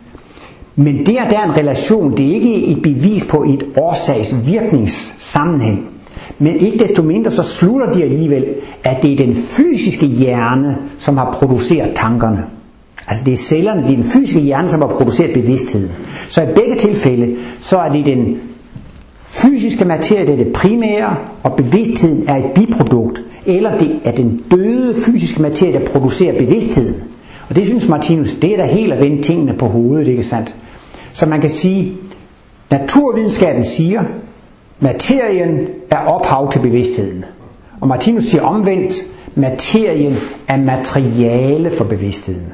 Men 0.76 1.06
der, 1.06 1.28
der 1.28 1.38
er 1.38 1.44
en 1.44 1.56
relation, 1.56 2.16
det 2.16 2.26
er 2.26 2.34
ikke 2.34 2.66
et 2.66 2.82
bevis 2.82 3.26
på 3.26 3.42
et 3.42 3.64
årsags-virkningssammenhæng. 3.76 5.88
Men 6.38 6.56
ikke 6.56 6.78
desto 6.78 7.02
mindre 7.02 7.30
så 7.30 7.42
slutter 7.42 7.92
de 7.92 8.02
alligevel, 8.02 8.44
at 8.84 9.02
det 9.02 9.12
er 9.12 9.16
den 9.16 9.34
fysiske 9.34 10.06
hjerne, 10.06 10.76
som 10.98 11.16
har 11.16 11.32
produceret 11.32 11.94
tankerne. 11.94 12.44
Altså 13.08 13.24
det 13.24 13.32
er 13.32 13.36
cellerne, 13.36 13.82
det 13.82 13.90
er 13.90 13.94
den 13.94 14.04
fysiske 14.04 14.40
hjerne, 14.40 14.68
som 14.68 14.80
har 14.80 14.88
produceret 14.88 15.34
bevidstheden. 15.34 15.90
Så 16.28 16.42
i 16.42 16.46
begge 16.54 16.76
tilfælde, 16.76 17.36
så 17.60 17.78
er 17.78 17.92
det 17.92 18.06
den 18.06 18.36
fysiske 19.22 19.84
materie, 19.84 20.26
det 20.26 20.32
er 20.32 20.36
det 20.44 20.52
primære, 20.52 21.16
og 21.42 21.52
bevidstheden 21.52 22.24
er 22.28 22.36
et 22.36 22.50
biprodukt. 22.54 23.22
Eller 23.46 23.78
det 23.78 23.96
er 24.04 24.12
den 24.12 24.42
døde 24.50 24.94
fysiske 24.94 25.42
materie, 25.42 25.72
der 25.72 25.86
producerer 25.86 26.38
bevidstheden. 26.38 26.94
Og 27.48 27.56
det 27.56 27.66
synes 27.66 27.88
Martinus, 27.88 28.34
det 28.34 28.52
er 28.52 28.56
da 28.56 28.64
helt 28.64 28.92
at 28.92 29.00
vende 29.00 29.22
tingene 29.22 29.54
på 29.58 29.66
hovedet, 29.66 30.08
ikke 30.08 30.22
sandt? 30.22 30.54
Så 31.16 31.26
man 31.26 31.40
kan 31.40 31.50
sige, 31.50 31.96
naturvidenskaben 32.70 33.64
siger, 33.64 34.02
materien 34.80 35.68
er 35.90 35.96
ophav 35.96 36.50
til 36.52 36.58
bevidstheden. 36.58 37.24
Og 37.80 37.88
Martinus 37.88 38.24
siger 38.24 38.42
omvendt, 38.42 38.94
materien 39.34 40.14
er 40.48 40.56
materiale 40.56 41.70
for 41.70 41.84
bevidstheden. 41.84 42.46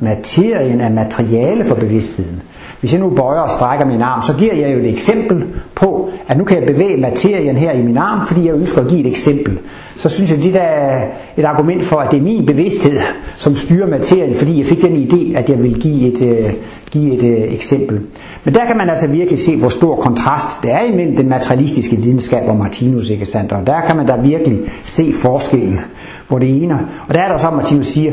Materien 0.00 0.80
er 0.80 0.88
materiale 0.88 1.64
for 1.64 1.74
bevidstheden. 1.74 2.42
Hvis 2.82 2.92
jeg 2.92 3.00
nu 3.00 3.10
bøjer 3.10 3.40
og 3.40 3.50
strækker 3.50 3.86
min 3.86 4.02
arm, 4.02 4.22
så 4.22 4.34
giver 4.34 4.54
jeg 4.54 4.74
jo 4.74 4.78
et 4.78 4.88
eksempel 4.88 5.44
på, 5.74 6.10
at 6.28 6.38
nu 6.38 6.44
kan 6.44 6.58
jeg 6.58 6.66
bevæge 6.66 6.96
materien 6.96 7.56
her 7.56 7.72
i 7.72 7.82
min 7.82 7.96
arm, 7.96 8.26
fordi 8.26 8.46
jeg 8.46 8.54
ønsker 8.54 8.80
at 8.80 8.88
give 8.88 9.00
et 9.00 9.06
eksempel. 9.06 9.58
Så 9.96 10.08
synes 10.08 10.30
jeg, 10.30 10.38
det 10.38 10.56
er 10.56 11.02
et 11.36 11.44
argument 11.44 11.84
for, 11.84 11.96
at 11.96 12.10
det 12.10 12.18
er 12.18 12.22
min 12.22 12.46
bevidsthed, 12.46 12.98
som 13.36 13.56
styrer 13.56 13.86
materien, 13.86 14.34
fordi 14.34 14.58
jeg 14.58 14.66
fik 14.66 14.82
den 14.82 15.08
idé, 15.08 15.38
at 15.38 15.50
jeg 15.50 15.62
vil 15.62 15.80
give 15.80 16.12
et, 16.12 16.22
øh, 16.22 16.52
give 16.90 17.14
et 17.14 17.24
øh, 17.24 17.52
eksempel. 17.52 18.00
Men 18.44 18.54
der 18.54 18.64
kan 18.66 18.76
man 18.76 18.88
altså 18.88 19.08
virkelig 19.08 19.38
se, 19.38 19.56
hvor 19.56 19.68
stor 19.68 19.96
kontrast 19.96 20.62
det 20.62 20.72
er 20.72 20.82
imellem 20.82 21.16
den 21.16 21.28
materialistiske 21.28 21.96
videnskab 21.96 22.48
og 22.48 22.56
Martinus, 22.56 23.10
ikke 23.10 23.26
sandt? 23.26 23.52
Og 23.52 23.66
der 23.66 23.80
kan 23.86 23.96
man 23.96 24.06
da 24.06 24.16
virkelig 24.16 24.58
se 24.82 25.12
forskellen, 25.12 25.78
hvor 26.28 26.38
det 26.38 26.62
ene. 26.62 26.78
Og 27.08 27.14
der 27.14 27.20
er 27.20 27.28
der 27.28 27.38
så, 27.38 27.46
at 27.46 27.54
Martinus 27.54 27.86
siger, 27.86 28.12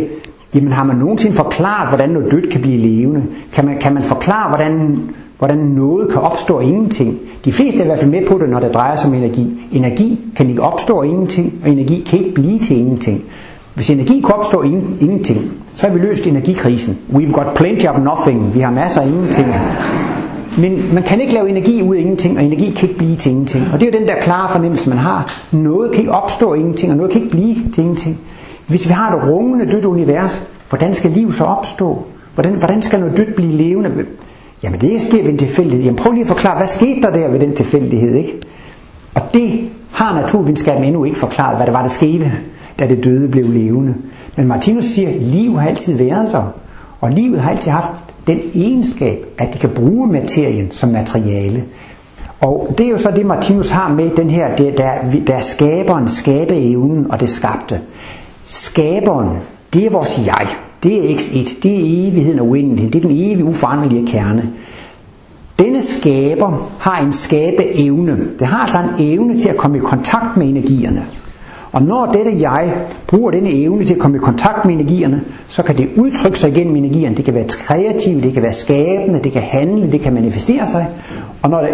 Jamen 0.55 0.71
har 0.71 0.83
man 0.83 0.95
nogensinde 0.95 1.35
forklaret, 1.35 1.87
hvordan 1.87 2.09
noget 2.09 2.31
dødt 2.31 2.49
kan 2.49 2.61
blive 2.61 2.77
levende? 2.77 3.23
Kan 3.53 3.65
man, 3.65 3.77
kan 3.77 3.93
man 3.93 4.03
forklare, 4.03 4.49
hvordan, 4.49 4.99
hvordan 5.37 5.57
noget 5.57 6.09
kan 6.11 6.21
opstå 6.21 6.59
af 6.59 6.63
ingenting? 6.63 7.17
De 7.45 7.51
fleste 7.51 7.79
er 7.79 7.83
i 7.83 7.85
hvert 7.85 7.99
fald 7.99 8.11
med 8.11 8.27
på 8.27 8.37
det, 8.37 8.49
når 8.49 8.59
det 8.59 8.73
drejer 8.73 8.95
sig 8.95 9.09
om 9.09 9.13
energi. 9.13 9.67
Energi 9.71 10.19
kan 10.35 10.49
ikke 10.49 10.61
opstå 10.61 11.01
af 11.01 11.05
ingenting, 11.05 11.53
og 11.63 11.69
energi 11.69 12.05
kan 12.09 12.19
ikke 12.19 12.33
blive 12.33 12.59
til 12.59 12.77
ingenting. 12.77 13.23
Hvis 13.73 13.89
energi 13.89 14.21
kan 14.21 14.35
opstå 14.35 14.61
ingen, 14.61 14.97
ingenting, 15.01 15.51
så 15.73 15.87
har 15.87 15.93
vi 15.93 15.99
løst 15.99 16.27
energikrisen. 16.27 16.97
We've 17.13 17.31
got 17.31 17.47
plenty 17.55 17.85
of 17.85 17.97
nothing. 17.99 18.55
Vi 18.55 18.59
har 18.59 18.71
masser 18.71 19.01
af 19.01 19.07
ingenting. 19.07 19.47
Men 20.57 20.93
man 20.93 21.03
kan 21.03 21.21
ikke 21.21 21.33
lave 21.33 21.49
energi 21.49 21.81
ud 21.81 21.95
af 21.95 21.99
ingenting, 21.99 22.37
og 22.37 22.43
energi 22.43 22.71
kan 22.71 22.89
ikke 22.89 22.97
blive 22.97 23.15
til 23.15 23.31
ingenting. 23.31 23.63
Og 23.73 23.79
det 23.79 23.87
er 23.87 23.91
jo 23.93 23.99
den 23.99 24.07
der 24.07 24.21
klare 24.21 24.49
fornemmelse, 24.49 24.89
man 24.89 24.97
har. 24.97 25.31
Noget 25.51 25.91
kan 25.91 25.99
ikke 25.99 26.11
opstå 26.11 26.53
af 26.53 26.57
ingenting, 26.57 26.91
og 26.91 26.97
noget 26.97 27.11
kan 27.11 27.21
ikke 27.21 27.31
blive 27.31 27.55
til 27.73 27.81
ingenting. 27.81 28.19
Hvis 28.69 28.87
vi 28.87 28.93
har 28.93 29.15
et 29.15 29.31
rungende 29.31 29.71
dødt 29.71 29.85
univers, 29.85 30.43
hvordan 30.69 30.93
skal 30.93 31.11
liv 31.11 31.31
så 31.31 31.43
opstå? 31.43 32.05
Hvordan, 32.33 32.53
hvordan 32.53 32.81
skal 32.81 32.99
noget 32.99 33.17
dødt 33.17 33.35
blive 33.35 33.51
levende? 33.51 34.05
Jamen 34.63 34.81
det 34.81 35.01
sker 35.01 35.23
ved 35.23 35.31
en 35.31 35.37
tilfældighed. 35.37 35.83
Jamen 35.83 35.97
prøv 35.97 36.11
lige 36.11 36.21
at 36.21 36.27
forklare, 36.27 36.57
hvad 36.57 36.67
skete 36.67 37.01
der 37.01 37.11
der 37.11 37.27
ved 37.27 37.39
den 37.39 37.55
tilfældighed? 37.55 38.15
Ikke? 38.15 38.39
Og 39.15 39.21
det 39.33 39.69
har 39.91 40.21
naturvidenskaben 40.21 40.83
endnu 40.83 41.03
ikke 41.03 41.17
forklaret, 41.17 41.57
hvad 41.57 41.65
det 41.65 41.73
var, 41.73 41.81
der 41.81 41.89
skete, 41.89 42.31
da 42.79 42.87
det 42.87 43.03
døde 43.03 43.27
blev 43.27 43.45
levende. 43.45 43.95
Men 44.35 44.47
Martinus 44.47 44.85
siger, 44.85 45.09
at 45.09 45.15
liv 45.15 45.57
har 45.57 45.67
altid 45.67 45.97
været 45.97 46.31
der. 46.31 46.53
Og 47.01 47.11
livet 47.11 47.41
har 47.41 47.51
altid 47.51 47.71
haft 47.71 47.89
den 48.27 48.39
egenskab, 48.55 49.25
at 49.37 49.47
det 49.53 49.61
kan 49.61 49.69
bruge 49.69 50.07
materien 50.07 50.71
som 50.71 50.89
materiale. 50.89 51.63
Og 52.41 52.75
det 52.77 52.85
er 52.85 52.89
jo 52.89 52.97
så 52.97 53.11
det, 53.11 53.25
Martinus 53.25 53.69
har 53.69 53.93
med 53.93 54.09
den 54.09 54.29
her, 54.29 54.55
der, 54.55 54.71
der, 54.71 54.93
der 55.27 55.39
skaberen, 55.39 56.09
skabeevnen 56.09 57.11
og 57.11 57.19
det 57.19 57.29
skabte. 57.29 57.81
Skaberen, 58.51 59.37
det 59.73 59.85
er 59.85 59.89
vores 59.89 60.21
jeg. 60.25 60.47
Det 60.83 61.11
er 61.11 61.15
X1. 61.15 61.59
Det 61.63 61.75
er 61.75 62.07
evigheden 62.07 62.39
og 62.39 62.47
uendeligheden. 62.47 62.93
Det 62.93 63.05
er 63.05 63.07
den 63.09 63.17
evige 63.17 63.45
uforanderlige 63.45 64.07
kerne. 64.07 64.49
Denne 65.59 65.81
skaber 65.81 66.75
har 66.79 67.05
en 67.05 67.13
skabeevne. 67.13 68.17
Det 68.39 68.47
har 68.47 68.57
altså 68.57 68.77
en 68.77 69.13
evne 69.13 69.39
til 69.39 69.49
at 69.49 69.57
komme 69.57 69.77
i 69.77 69.79
kontakt 69.79 70.37
med 70.37 70.49
energierne. 70.49 71.05
Og 71.71 71.81
når 71.83 72.05
dette 72.05 72.41
jeg 72.41 72.73
bruger 73.07 73.31
denne 73.31 73.49
evne 73.51 73.85
til 73.85 73.93
at 73.93 73.99
komme 73.99 74.17
i 74.17 74.19
kontakt 74.19 74.65
med 74.65 74.73
energierne, 74.73 75.21
så 75.47 75.63
kan 75.63 75.77
det 75.77 75.89
udtrykke 75.95 76.39
sig 76.39 76.49
igennem 76.49 76.75
energierne. 76.75 77.15
Det 77.15 77.25
kan 77.25 77.33
være 77.33 77.43
kreativt, 77.43 78.23
det 78.23 78.33
kan 78.33 78.43
være 78.43 78.53
skabende, 78.53 79.19
det 79.23 79.31
kan 79.31 79.41
handle, 79.41 79.91
det 79.91 80.01
kan 80.01 80.13
manifestere 80.13 80.67
sig. 80.67 80.87
Og 81.41 81.49
når, 81.49 81.67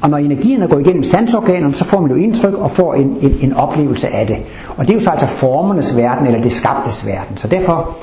og 0.00 0.10
når 0.10 0.16
energierne 0.16 0.68
går 0.68 0.78
igennem 0.78 1.02
sansorganerne, 1.02 1.74
så 1.74 1.84
får 1.84 2.00
man 2.00 2.10
jo 2.10 2.16
indtryk 2.16 2.54
og 2.54 2.70
får 2.70 2.94
en, 2.94 3.16
en, 3.22 3.36
en 3.40 3.52
oplevelse 3.52 4.08
af 4.08 4.26
det. 4.26 4.36
Og 4.76 4.86
det 4.86 4.90
er 4.90 4.94
jo 4.94 5.00
så 5.00 5.10
altså 5.10 5.26
formernes 5.26 5.96
verden, 5.96 6.26
eller 6.26 6.42
det 6.42 6.52
skabtes 6.52 7.06
verden. 7.06 7.36
Så 7.36 7.48
derfor, 7.48 7.96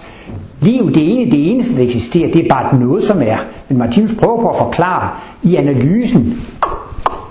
liv, 0.61 0.91
det, 0.93 1.19
ene, 1.19 1.31
det 1.31 1.51
eneste, 1.51 1.75
der 1.77 1.83
eksisterer, 1.83 2.31
det 2.31 2.45
er 2.45 2.49
bare 2.49 2.79
noget, 2.79 3.03
som 3.03 3.21
er. 3.21 3.37
Men 3.69 3.77
Martinus 3.77 4.13
prøver 4.13 4.41
på 4.41 4.49
at 4.49 4.57
forklare 4.57 5.09
i 5.43 5.55
analysen, 5.55 6.41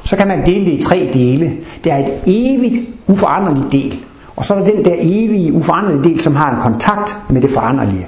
så 0.04 0.16
kan 0.16 0.28
man 0.28 0.46
dele 0.46 0.66
det 0.66 0.72
i 0.72 0.82
tre 0.82 1.10
dele. 1.12 1.52
Der 1.84 1.94
er 1.94 1.98
et 1.98 2.12
evigt, 2.26 2.88
uforanderligt 3.06 3.72
del. 3.72 4.00
Og 4.36 4.44
så 4.44 4.54
er 4.54 4.58
der 4.58 4.70
den 4.74 4.84
der 4.84 4.94
evige, 4.98 5.52
uforanderlige 5.52 6.04
del, 6.04 6.20
som 6.20 6.36
har 6.36 6.50
en 6.50 6.60
kontakt 6.60 7.18
med 7.30 7.42
det 7.42 7.50
foranderlige. 7.50 8.06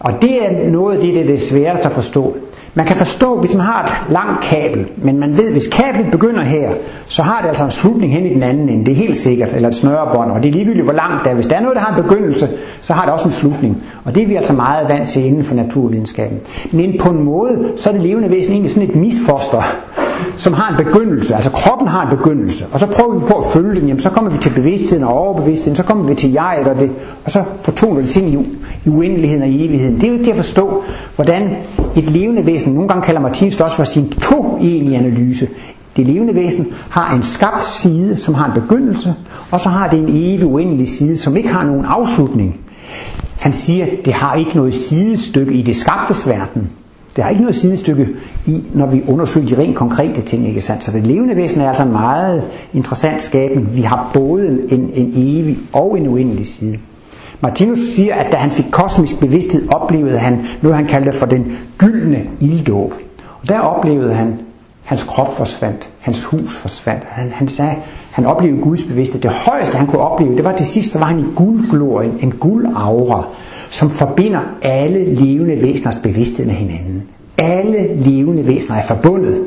Og 0.00 0.12
det 0.22 0.46
er 0.46 0.70
noget 0.70 0.94
af 0.94 1.00
det, 1.00 1.14
der 1.14 1.20
er 1.20 1.26
det 1.26 1.40
sværeste 1.40 1.86
at 1.86 1.92
forstå. 1.92 2.36
Man 2.76 2.86
kan 2.86 2.96
forstå, 2.96 3.40
hvis 3.40 3.54
man 3.54 3.66
har 3.66 3.84
et 3.84 4.12
langt 4.12 4.44
kabel, 4.44 4.86
men 4.96 5.20
man 5.20 5.36
ved, 5.36 5.52
hvis 5.52 5.66
kablet 5.66 6.10
begynder 6.10 6.42
her, 6.42 6.70
så 7.06 7.22
har 7.22 7.40
det 7.42 7.48
altså 7.48 7.64
en 7.64 7.70
slutning 7.70 8.12
hen 8.12 8.26
i 8.26 8.34
den 8.34 8.42
anden 8.42 8.68
ende. 8.68 8.84
Det 8.86 8.92
er 8.92 8.96
helt 8.96 9.16
sikkert, 9.16 9.52
eller 9.54 9.68
et 9.68 9.74
snørebånd, 9.74 10.30
og 10.30 10.42
det 10.42 10.48
er 10.48 10.52
ligegyldigt, 10.52 10.84
hvor 10.84 10.92
langt 10.92 11.24
det 11.24 11.30
er. 11.30 11.34
Hvis 11.34 11.46
der 11.46 11.56
er 11.56 11.60
noget, 11.60 11.76
der 11.76 11.82
har 11.82 11.96
en 11.96 12.02
begyndelse, 12.02 12.48
så 12.80 12.92
har 12.92 13.04
det 13.04 13.12
også 13.12 13.28
en 13.28 13.32
slutning. 13.32 13.82
Og 14.04 14.14
det 14.14 14.22
er 14.22 14.26
vi 14.26 14.36
altså 14.36 14.52
meget 14.52 14.88
vant 14.88 15.08
til 15.08 15.24
inden 15.24 15.44
for 15.44 15.54
naturvidenskaben. 15.54 16.38
Men 16.72 16.98
på 17.00 17.10
en 17.10 17.24
måde, 17.24 17.72
så 17.76 17.88
er 17.88 17.92
det 17.92 18.02
levende 18.02 18.30
væsen 18.30 18.52
egentlig 18.52 18.70
sådan 18.70 18.88
et 18.88 18.96
misfoster 18.96 19.62
som 20.36 20.52
har 20.52 20.76
en 20.76 20.84
begyndelse, 20.84 21.34
altså 21.34 21.50
kroppen 21.50 21.88
har 21.88 22.10
en 22.10 22.16
begyndelse, 22.16 22.66
og 22.72 22.80
så 22.80 22.86
prøver 22.86 23.14
vi 23.18 23.26
på 23.26 23.34
at 23.34 23.44
følge 23.52 23.80
den, 23.80 23.88
jamen 23.88 24.00
så 24.00 24.10
kommer 24.10 24.30
vi 24.30 24.38
til 24.38 24.50
bevidstheden 24.50 25.04
og 25.04 25.12
overbevidstheden, 25.12 25.76
så 25.76 25.82
kommer 25.82 26.04
vi 26.04 26.14
til 26.14 26.32
jeget 26.32 26.66
og 26.66 26.76
det, 26.76 26.90
og 27.24 27.30
så 27.30 27.44
fortoner 27.62 28.00
det 28.00 28.10
ting 28.10 28.28
i, 28.28 28.58
i 28.84 28.88
uendeligheden 28.88 29.42
og 29.42 29.48
i 29.48 29.66
evigheden. 29.66 29.94
Det 29.94 30.04
er 30.04 30.08
jo 30.08 30.18
ikke 30.18 30.30
at 30.30 30.36
forstå, 30.36 30.82
hvordan 31.16 31.56
et 31.96 32.10
levende 32.10 32.46
væsen, 32.46 32.72
nogle 32.72 32.88
gange 32.88 33.02
kalder 33.02 33.20
Martinus 33.20 33.60
også 33.60 33.76
for 33.76 33.84
sin 33.84 34.10
to 34.10 34.58
i 34.60 34.94
analyse, 34.94 35.48
det 35.96 36.08
levende 36.08 36.34
væsen 36.34 36.66
har 36.90 37.14
en 37.14 37.22
skabt 37.22 37.64
side, 37.64 38.16
som 38.16 38.34
har 38.34 38.46
en 38.46 38.60
begyndelse, 38.62 39.14
og 39.50 39.60
så 39.60 39.68
har 39.68 39.88
det 39.88 39.98
en 39.98 40.08
evig 40.08 40.46
uendelig 40.46 40.88
side, 40.88 41.16
som 41.16 41.36
ikke 41.36 41.48
har 41.48 41.64
nogen 41.64 41.84
afslutning. 41.84 42.60
Han 43.38 43.52
siger, 43.52 43.86
det 44.04 44.12
har 44.12 44.34
ikke 44.34 44.56
noget 44.56 44.74
sidestykke 44.74 45.52
i 45.52 45.62
det 45.62 45.76
skabtes 45.76 46.28
verden. 46.28 46.70
Det 47.16 47.24
har 47.24 47.30
ikke 47.30 47.42
noget 47.42 47.56
sidestykke 47.56 48.08
i, 48.46 48.64
når 48.74 48.86
vi 48.86 49.02
undersøger 49.08 49.46
de 49.46 49.62
rent 49.62 49.76
konkrete 49.76 50.22
ting, 50.22 50.48
ikke 50.48 50.60
sandt? 50.60 50.84
Så 50.84 50.92
det 50.92 51.06
levende 51.06 51.36
væsen 51.36 51.60
er 51.60 51.68
altså 51.68 51.82
en 51.82 51.92
meget 51.92 52.42
interessant 52.74 53.22
skabning. 53.22 53.74
Vi 53.74 53.82
har 53.82 54.10
både 54.14 54.72
en, 54.72 54.90
en 54.94 55.12
evig 55.16 55.58
og 55.72 55.98
en 55.98 56.08
uendelig 56.08 56.46
side. 56.46 56.78
Martinus 57.40 57.78
siger, 57.78 58.14
at 58.14 58.32
da 58.32 58.36
han 58.36 58.50
fik 58.50 58.64
kosmisk 58.70 59.20
bevidsthed, 59.20 59.68
oplevede 59.68 60.18
han 60.18 60.46
noget, 60.62 60.76
han 60.76 60.86
kaldte 60.86 61.12
for 61.12 61.26
den 61.26 61.56
gyldne 61.78 62.22
ilddåb. 62.40 62.92
Og 63.42 63.48
der 63.48 63.58
oplevede 63.58 64.14
han, 64.14 64.38
hans 64.84 65.04
krop 65.04 65.36
forsvandt, 65.36 65.90
hans 66.00 66.24
hus 66.24 66.56
forsvandt. 66.56 67.04
Han, 67.04 67.30
han 67.32 67.48
sagde, 67.48 67.74
han 68.10 68.26
oplevede 68.26 68.62
Guds 68.62 68.86
bevidsthed. 68.86 69.20
Det 69.20 69.30
højeste, 69.30 69.76
han 69.76 69.86
kunne 69.86 70.02
opleve, 70.02 70.36
det 70.36 70.44
var 70.44 70.56
til 70.56 70.66
sidst, 70.66 70.92
så 70.92 70.98
var 70.98 71.06
han 71.06 71.20
i 71.20 71.24
guldglorien, 71.36 72.18
en 72.20 72.30
guldaura 72.30 73.24
som 73.68 73.90
forbinder 73.90 74.40
alle 74.62 75.14
levende 75.14 75.62
væseners 75.62 75.98
bevidsthed 75.98 76.46
med 76.46 76.54
hinanden. 76.54 77.02
Alle 77.38 77.96
levende 77.96 78.46
væsener 78.46 78.76
er 78.76 78.82
forbundet. 78.82 79.42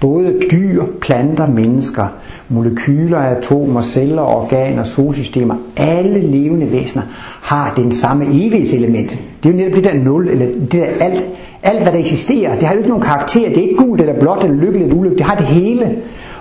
Både 0.00 0.34
dyr, 0.50 0.84
planter, 1.00 1.46
mennesker, 1.46 2.06
molekyler, 2.48 3.18
atomer, 3.18 3.80
celler, 3.80 4.22
organer, 4.22 4.84
solsystemer, 4.84 5.54
alle 5.76 6.20
levende 6.20 6.72
væsener 6.72 7.02
har 7.42 7.72
den 7.76 7.92
samme 7.92 8.24
evighedselement. 8.24 9.10
Det 9.42 9.48
er 9.48 9.52
jo 9.52 9.56
netop 9.56 9.74
det 9.74 9.84
der 9.84 9.94
nul, 9.94 10.28
eller 10.28 10.46
det 10.46 10.72
der 10.72 10.86
alt, 11.00 11.26
alt 11.62 11.82
hvad 11.82 11.92
der 11.92 11.98
eksisterer. 11.98 12.54
Det 12.54 12.62
har 12.62 12.74
jo 12.74 12.78
ikke 12.78 12.88
nogen 12.88 13.04
karakter, 13.04 13.48
det 13.48 13.58
er 13.58 13.62
ikke 13.62 13.76
gult 13.76 14.00
eller 14.00 14.20
blåt 14.20 14.44
eller 14.44 14.56
lykkeligt 14.56 14.84
eller 14.84 14.96
ulykkeligt, 14.96 15.18
det 15.18 15.26
har 15.26 15.36
det 15.36 15.46
hele. 15.46 15.96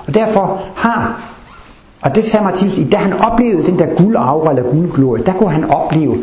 Og 0.08 0.14
derfor 0.14 0.62
har, 0.76 1.22
og 2.02 2.16
det 2.16 2.24
sagde 2.24 2.44
Martinus, 2.44 2.80
da 2.92 2.98
han 2.98 3.14
oplevede 3.14 3.66
den 3.66 3.80
der 3.80 3.86
guldaura 3.96 4.50
eller 4.50 4.64
guldglorie, 4.64 5.24
der 5.24 5.34
kunne 5.34 5.50
han 5.50 5.64
opleve, 5.64 6.18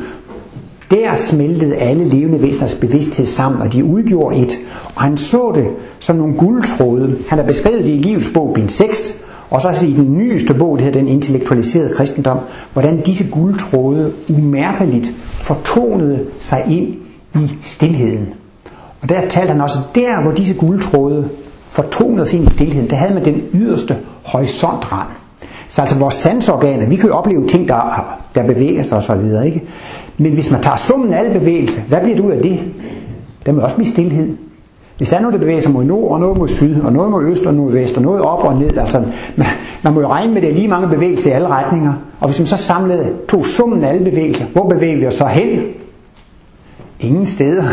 der 0.90 1.16
smeltede 1.16 1.76
alle 1.76 2.04
levende 2.04 2.42
væseners 2.42 2.74
bevidsthed 2.74 3.26
sammen, 3.26 3.62
og 3.62 3.72
de 3.72 3.84
udgjorde 3.84 4.36
et. 4.36 4.58
Og 4.94 5.02
han 5.02 5.16
så 5.16 5.52
det 5.54 5.66
som 5.98 6.16
nogle 6.16 6.34
guldtråde. 6.34 7.16
Han 7.28 7.38
har 7.38 7.46
beskrevet 7.46 7.84
det 7.84 7.90
i 7.90 7.98
livets 7.98 8.30
bog, 8.34 8.54
bind 8.54 8.68
6, 8.68 9.18
og 9.50 9.62
så 9.62 9.86
i 9.86 9.92
den 9.92 10.14
nyeste 10.14 10.54
bog, 10.54 10.78
det 10.78 10.84
her 10.84 10.92
den 10.92 11.08
intellektualiserede 11.08 11.94
kristendom, 11.94 12.38
hvordan 12.72 13.00
disse 13.00 13.30
guldtråde 13.30 14.12
umærkeligt 14.28 15.12
fortonede 15.24 16.26
sig 16.40 16.64
ind 16.68 16.94
i 17.34 17.56
stillheden. 17.60 18.28
Og 19.02 19.08
der 19.08 19.20
talte 19.28 19.52
han 19.52 19.60
også, 19.60 19.78
der 19.94 20.22
hvor 20.22 20.32
disse 20.32 20.54
guldtråde 20.54 21.28
fortonede 21.68 22.26
sig 22.26 22.38
ind 22.38 22.46
i 22.46 22.50
stillheden, 22.50 22.90
der 22.90 22.96
havde 22.96 23.14
man 23.14 23.24
den 23.24 23.42
yderste 23.54 23.96
horisontrand. 24.24 25.08
Så 25.68 25.80
altså 25.80 25.98
vores 25.98 26.14
sansorganer, 26.14 26.86
vi 26.86 26.96
kan 26.96 27.08
jo 27.08 27.14
opleve 27.14 27.48
ting, 27.48 27.68
der, 27.68 28.18
der 28.34 28.46
bevæger 28.46 28.82
sig 28.82 28.98
osv. 28.98 29.44
Ikke? 29.46 29.62
Men 30.18 30.32
hvis 30.32 30.50
man 30.50 30.62
tager 30.62 30.76
summen 30.76 31.12
af 31.12 31.18
alle 31.18 31.38
bevægelser, 31.38 31.82
hvad 31.82 32.00
bliver 32.00 32.16
det 32.16 32.24
ud 32.24 32.30
af 32.30 32.42
det? 32.42 32.60
Der 33.46 33.52
må 33.52 33.60
også 33.60 33.76
blive 33.76 33.88
stillhed. 33.88 34.36
Hvis 34.96 35.08
der 35.08 35.16
er 35.16 35.20
noget, 35.20 35.32
der 35.32 35.40
bevæger 35.40 35.60
sig 35.60 35.72
mod 35.72 35.84
nord, 35.84 36.12
og 36.12 36.20
noget 36.20 36.38
mod 36.38 36.48
syd, 36.48 36.80
og 36.80 36.92
noget 36.92 37.10
mod 37.10 37.24
øst 37.24 37.46
og 37.46 37.54
noget 37.54 37.72
mod 37.72 37.80
vest, 37.80 37.96
og 37.96 38.02
noget 38.02 38.22
op 38.22 38.44
og 38.44 38.58
ned, 38.58 38.76
altså 38.76 39.02
man, 39.36 39.46
man 39.82 39.92
må 39.92 40.00
jo 40.00 40.08
regne 40.08 40.28
med, 40.28 40.36
at 40.36 40.42
det 40.42 40.50
er 40.50 40.54
lige 40.54 40.68
mange 40.68 40.88
bevægelser 40.88 41.30
i 41.30 41.32
alle 41.32 41.48
retninger. 41.48 41.92
Og 42.20 42.28
hvis 42.28 42.38
man 42.38 42.46
så 42.46 42.56
samlede, 42.56 43.12
tog 43.28 43.46
summen 43.46 43.84
af 43.84 43.88
alle 43.88 44.04
bevægelser, 44.04 44.44
hvor 44.52 44.68
bevæger 44.68 44.96
vi 44.96 45.06
os 45.06 45.14
så 45.14 45.26
hen? 45.26 45.62
Ingen 47.00 47.26
steder. 47.26 47.64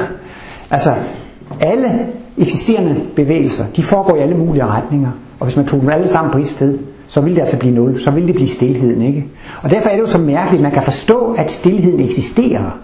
Altså, 0.71 0.93
alle 1.59 1.99
eksisterende 2.37 2.95
bevægelser, 3.15 3.65
de 3.75 3.83
foregår 3.83 4.15
i 4.15 4.19
alle 4.19 4.37
mulige 4.37 4.65
retninger. 4.65 5.11
Og 5.39 5.45
hvis 5.45 5.55
man 5.57 5.65
tog 5.65 5.81
dem 5.81 5.89
alle 5.89 6.07
sammen 6.07 6.31
på 6.31 6.37
et 6.37 6.47
sted, 6.47 6.77
så 7.12 7.22
vil 7.22 7.36
det 7.36 7.41
altså 7.41 7.57
blive 7.57 7.76
nul. 7.76 7.99
Så 7.99 8.12
vil 8.12 8.28
det 8.28 8.36
blive 8.36 8.49
stillheden, 8.49 9.01
ikke? 9.01 9.26
Og 9.64 9.70
derfor 9.70 9.89
er 9.89 9.93
det 9.93 10.01
jo 10.01 10.07
så 10.07 10.18
mærkeligt, 10.18 10.59
at 10.59 10.64
man 10.64 10.72
kan 10.72 10.84
forstå, 10.84 11.36
at 11.38 11.51
stillheden 11.51 11.99
eksisterer. 11.99 12.78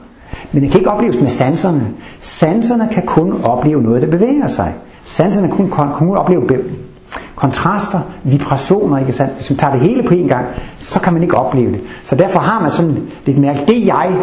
Men 0.52 0.64
det 0.64 0.72
kan 0.72 0.80
ikke 0.80 0.92
opleves 0.92 1.20
med 1.20 1.28
sanserne. 1.28 1.88
Sanserne 2.20 2.90
kan 2.92 3.04
kun 3.06 3.44
opleve 3.44 3.82
noget, 3.82 4.02
der 4.02 4.08
bevæger 4.08 4.48
sig. 4.48 4.74
Sanserne 5.04 5.48
kan 5.48 5.70
kun, 5.70 5.90
kun 5.94 6.18
opleve 6.18 6.48
kontraster, 7.36 8.00
vibrationer, 8.24 8.98
ikke 8.98 9.14
sandt? 9.14 9.34
Hvis 9.36 9.50
man 9.50 9.58
tager 9.58 9.74
det 9.74 9.82
hele 9.82 10.04
på 10.04 10.14
en 10.14 10.28
gang, 10.28 10.46
så 10.78 11.00
kan 11.02 11.14
man 11.14 11.24
ikke 11.24 11.38
opleve 11.38 11.72
det. 11.72 11.82
Så 12.04 12.16
derfor 12.16 12.40
har 12.40 12.62
man 12.62 12.72
sådan 12.72 12.98
lidt 13.26 13.38
mærke, 13.38 13.60
det 13.68 13.86
jeg, 13.86 14.16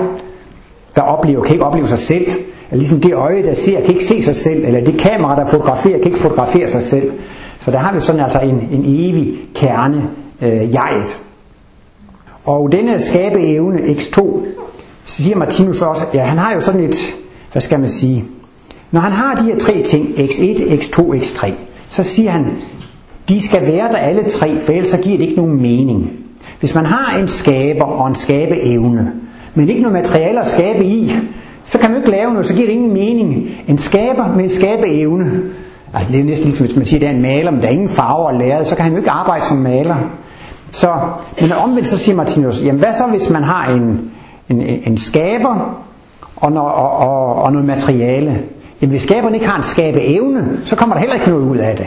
der 0.97 1.03
oplever, 1.03 1.43
kan 1.43 1.53
ikke 1.53 1.65
opleve 1.65 1.89
sig 1.89 1.99
selv. 1.99 2.27
Eller 2.27 2.77
ligesom 2.77 3.01
det 3.01 3.15
øje, 3.15 3.43
der 3.43 3.55
ser, 3.55 3.81
kan 3.81 3.89
ikke 3.95 4.05
se 4.05 4.23
sig 4.23 4.37
selv. 4.37 4.65
Eller 4.65 4.85
det 4.85 4.99
kamera, 4.99 5.37
der 5.37 5.47
fotograferer, 5.47 5.99
kan 5.99 6.07
ikke 6.07 6.19
fotografere 6.19 6.69
sig 6.69 6.83
selv. 6.83 7.13
Så 7.65 7.71
der 7.71 7.79
har 7.79 7.95
vi 7.95 8.01
sådan 8.01 8.21
altså 8.21 8.41
en, 8.41 8.69
en 8.71 8.85
evig 8.87 9.39
kerne, 9.55 10.03
øh, 10.43 10.75
jeget. 10.75 11.21
Og 12.45 12.73
denne 12.73 13.01
skabeevne, 13.01 13.79
x2, 13.79 14.47
siger 15.05 15.37
Martinus 15.37 15.83
også, 15.83 16.05
ja, 16.15 16.25
han 16.25 16.39
har 16.39 16.55
jo 16.55 16.61
sådan 16.61 16.81
et, 16.81 17.17
hvad 17.53 17.63
skal 17.63 17.81
man 17.81 17.89
sige, 17.89 18.25
når 18.91 19.01
han 19.01 19.13
har 19.13 19.35
de 19.35 19.45
her 19.45 19.59
tre 19.59 19.83
ting, 19.83 20.07
x1, 20.09 20.61
x2, 20.61 21.01
x3, 21.01 21.53
så 21.89 22.03
siger 22.03 22.31
han, 22.31 22.47
de 23.29 23.41
skal 23.41 23.63
være 23.63 23.93
der 23.93 23.99
alle 23.99 24.25
tre, 24.29 24.61
for 24.61 24.73
ellers 24.73 24.89
så 24.89 24.99
giver 24.99 25.19
det 25.19 25.25
ikke 25.25 25.37
nogen 25.37 25.63
mening. 25.63 26.13
Hvis 26.61 26.75
man 26.75 26.87
har 26.87 27.19
en 27.19 27.29
skaber 27.29 27.85
og 27.85 28.09
en 28.09 28.15
skabeevne, 28.15 29.13
men 29.55 29.69
ikke 29.69 29.83
noget 29.83 29.93
materiale 29.93 30.41
at 30.41 30.49
skabe 30.49 30.85
i, 30.85 31.13
så 31.63 31.79
kan 31.79 31.91
man 31.91 32.01
ikke 32.01 32.11
lave 32.11 32.31
noget, 32.31 32.47
så 32.47 32.55
giver 32.55 32.67
det 32.67 32.73
ingen 32.73 32.93
mening. 32.93 33.51
En 33.69 33.79
skaber 33.79 34.35
med 34.35 34.45
en 34.45 34.51
skabeevne, 34.51 35.43
Altså 35.95 36.13
det 36.13 36.21
er 36.21 36.25
næsten 36.25 36.45
ligesom 36.47 36.67
hvis 36.67 36.77
man 36.77 36.85
siger, 36.85 36.99
at 36.99 37.01
det 37.01 37.09
er 37.09 37.15
en 37.15 37.23
maler, 37.23 37.51
men 37.51 37.63
der 37.63 37.67
er 37.67 37.73
ingen 37.73 37.89
farver 37.89 38.27
og 38.27 38.35
læret, 38.35 38.67
så 38.67 38.75
kan 38.75 38.83
han 38.83 38.93
jo 38.93 38.99
ikke 38.99 39.11
arbejde 39.11 39.45
som 39.45 39.57
maler. 39.57 39.97
Så, 40.73 40.93
men 41.41 41.53
omvendt 41.53 41.89
så 41.89 41.99
siger 41.99 42.17
Martinus, 42.17 42.63
jamen 42.65 42.79
hvad 42.79 42.93
så 42.93 43.07
hvis 43.07 43.31
man 43.31 43.43
har 43.43 43.73
en, 43.73 44.11
en, 44.49 44.61
en 44.61 44.97
skaber 44.97 45.85
og, 46.37 46.53
no, 46.53 46.65
og, 46.65 46.91
og, 46.97 47.43
og 47.43 47.53
noget 47.53 47.67
materiale? 47.67 48.43
Jamen 48.81 48.91
hvis 48.91 49.03
skaberen 49.03 49.35
ikke 49.35 49.47
har 49.47 49.57
en 49.57 49.63
skabeevne, 49.63 50.59
så 50.65 50.77
kommer 50.77 50.95
der 50.95 51.01
heller 51.01 51.15
ikke 51.15 51.29
noget 51.29 51.43
ud 51.43 51.57
af 51.57 51.77
det. 51.77 51.87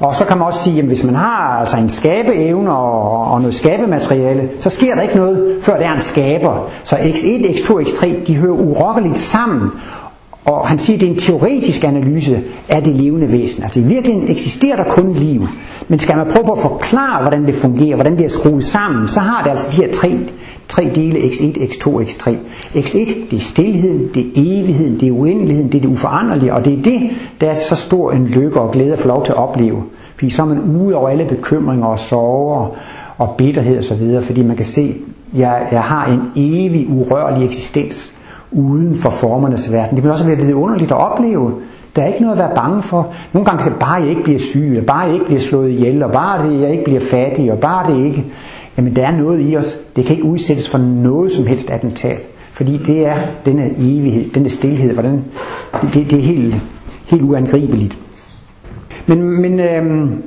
Og 0.00 0.16
så 0.16 0.24
kan 0.24 0.38
man 0.38 0.46
også 0.46 0.58
sige, 0.58 0.78
at 0.78 0.84
hvis 0.84 1.04
man 1.04 1.14
har 1.14 1.58
altså 1.60 1.76
en 1.76 1.88
skabeevne 1.88 2.72
og, 2.72 3.24
og 3.32 3.40
noget 3.40 3.54
skabemateriale, 3.54 4.48
så 4.60 4.70
sker 4.70 4.94
der 4.94 5.02
ikke 5.02 5.16
noget, 5.16 5.56
før 5.62 5.76
der 5.78 5.86
er 5.86 5.94
en 5.94 6.00
skaber. 6.00 6.68
Så 6.84 6.96
x1, 6.96 7.46
x2, 7.46 7.80
x3, 7.80 8.26
de 8.26 8.36
hører 8.36 8.52
urokkeligt 8.52 9.18
sammen. 9.18 9.70
Og 10.46 10.68
han 10.68 10.78
siger, 10.78 10.96
at 10.96 11.00
det 11.00 11.06
er 11.06 11.12
en 11.12 11.18
teoretisk 11.18 11.84
analyse 11.84 12.40
af 12.68 12.82
det 12.82 12.94
levende 12.94 13.32
væsen. 13.32 13.62
Altså 13.62 13.80
i 13.80 13.82
virkeligheden 13.82 14.30
eksisterer 14.30 14.76
der 14.76 14.84
kun 14.84 15.12
liv. 15.12 15.46
Men 15.88 15.98
skal 15.98 16.16
man 16.16 16.26
prøve 16.30 16.44
på 16.44 16.52
at 16.52 16.58
forklare, 16.58 17.22
hvordan 17.22 17.46
det 17.46 17.54
fungerer, 17.54 17.94
hvordan 17.94 18.18
det 18.18 18.24
er 18.24 18.28
skruet 18.28 18.64
sammen, 18.64 19.08
så 19.08 19.20
har 19.20 19.42
det 19.42 19.50
altså 19.50 19.68
de 19.70 19.76
her 19.76 19.92
tre, 19.92 20.18
tre 20.68 20.90
dele, 20.94 21.18
x1, 21.18 21.58
x2, 21.58 21.88
x3. 21.88 22.30
x1, 22.74 23.30
det 23.30 23.36
er 23.36 23.40
stillheden, 23.40 24.08
det 24.14 24.26
er 24.26 24.30
evigheden, 24.36 25.00
det 25.00 25.08
er 25.08 25.12
uendeligheden, 25.12 25.72
det 25.72 25.78
er 25.78 25.82
det 25.82 25.88
uforanderlige, 25.88 26.54
og 26.54 26.64
det 26.64 26.72
er 26.78 26.82
det, 26.82 27.10
der 27.40 27.50
er 27.50 27.54
så 27.54 27.74
stor 27.74 28.12
en 28.12 28.26
lykke 28.26 28.60
og 28.60 28.70
glæde 28.70 28.92
at 28.92 28.98
få 28.98 29.08
lov 29.08 29.24
til 29.24 29.32
at 29.32 29.38
opleve. 29.38 29.82
Fordi 30.14 30.30
så 30.30 30.42
er 30.42 30.46
man 30.46 30.60
ude 30.60 30.94
over 30.94 31.08
alle 31.08 31.24
bekymringer 31.24 31.86
og 31.86 31.98
sorger 31.98 32.76
og 33.18 33.34
bitterhed 33.38 33.78
osv., 33.78 34.22
fordi 34.22 34.42
man 34.42 34.56
kan 34.56 34.66
se, 34.66 34.96
at 35.32 35.40
jeg, 35.40 35.68
jeg 35.72 35.82
har 35.82 36.06
en 36.06 36.20
evig 36.36 36.86
urørlig 36.90 37.44
eksistens 37.44 38.15
uden 38.52 38.96
for 38.96 39.10
formernes 39.10 39.72
verden. 39.72 39.96
Det 39.96 40.02
kan 40.02 40.12
også 40.12 40.26
være 40.26 40.36
vidunderligt 40.36 40.90
at 40.90 40.96
opleve. 40.98 41.52
Der 41.96 42.02
er 42.02 42.06
ikke 42.06 42.20
noget 42.20 42.32
at 42.32 42.38
være 42.38 42.54
bange 42.54 42.82
for. 42.82 43.12
Nogle 43.32 43.46
gange 43.46 43.62
kan 43.62 43.72
jeg, 43.72 43.80
bare 43.80 43.92
jeg 43.92 44.08
ikke 44.08 44.22
bliver 44.22 44.38
syg, 44.38 44.66
eller 44.66 44.82
bare 44.82 45.00
jeg 45.00 45.12
ikke 45.12 45.24
bliver 45.24 45.40
slået 45.40 45.70
ihjel, 45.70 46.02
og 46.02 46.12
bare 46.12 46.50
det, 46.50 46.60
jeg 46.60 46.70
ikke 46.70 46.84
bliver 46.84 47.00
fattig, 47.00 47.52
og 47.52 47.58
bare 47.58 47.92
det 47.92 48.04
ikke. 48.04 48.24
Jamen 48.76 48.96
der 48.96 49.06
er 49.06 49.16
noget 49.16 49.50
i 49.50 49.56
os. 49.56 49.78
Det 49.96 50.04
kan 50.04 50.16
ikke 50.16 50.28
udsættes 50.28 50.68
for 50.68 50.78
noget 50.78 51.32
som 51.32 51.46
helst 51.46 51.70
attentat. 51.70 52.28
Fordi 52.52 52.78
det 52.78 53.06
er 53.06 53.16
denne 53.46 53.70
evighed, 53.78 54.30
denne 54.30 54.48
stillhed, 54.48 54.92
hvordan, 54.92 55.24
det, 55.82 55.94
det, 55.94 56.10
det 56.10 56.18
er 56.18 56.22
helt, 56.22 56.54
helt 57.06 57.22
uangribeligt. 57.22 57.98
Men, 59.06 59.40
men 59.40 59.60
øhm, 59.60 60.22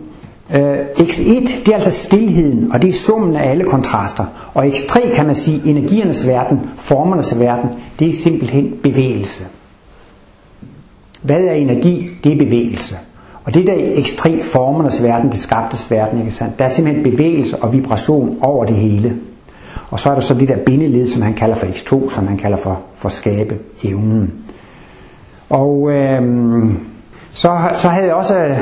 Øh, 0.54 0.80
X1 0.80 1.66
det 1.66 1.68
er 1.68 1.74
altså 1.74 1.92
stillheden, 1.92 2.72
og 2.74 2.82
det 2.82 2.88
er 2.88 2.94
summen 2.94 3.36
af 3.36 3.50
alle 3.50 3.64
kontraster. 3.64 4.26
Og 4.54 4.68
X3 4.68 5.16
kan 5.16 5.26
man 5.26 5.36
sige 5.36 5.62
energiernes 5.66 6.28
verden, 6.28 6.60
formernes 6.78 7.40
verden, 7.40 7.70
det 8.00 8.08
er 8.10 8.14
simpelthen 8.14 8.74
bevægelse. 8.84 9.44
Hvad 11.22 11.42
er 11.42 11.54
energi? 11.54 12.10
Det 12.24 12.32
er 12.34 12.38
bevægelse. 12.38 12.98
Og 13.44 13.54
det 13.54 13.68
der 13.68 13.74
X3 13.74 14.44
formernes 14.44 15.04
verden, 15.04 15.32
det 15.32 15.40
skabtes 15.40 15.92
verden, 15.92 16.20
ikke 16.20 16.32
sandt? 16.32 16.60
der 16.60 16.66
er 16.66 16.70
simpelthen 16.70 17.12
bevægelse 17.12 17.58
og 17.58 17.74
vibration 17.74 18.38
over 18.42 18.66
det 18.66 18.76
hele. 18.76 19.16
Og 19.90 20.00
så 20.00 20.10
er 20.10 20.14
der 20.14 20.22
så 20.22 20.34
det 20.34 20.48
der 20.48 20.58
bindeled, 20.58 21.08
som 21.08 21.22
han 21.22 21.34
kalder 21.34 21.56
for 21.56 21.68
X2, 21.68 22.14
som 22.14 22.28
han 22.28 22.38
kalder 22.38 22.58
for, 22.58 22.82
for 22.96 23.10
skabe 23.10 23.58
evnen. 23.84 24.34
Og 25.50 25.92
øh, 25.92 26.22
så, 27.32 27.58
så 27.74 27.88
havde 27.88 28.08
jeg 28.08 28.16
også 28.16 28.56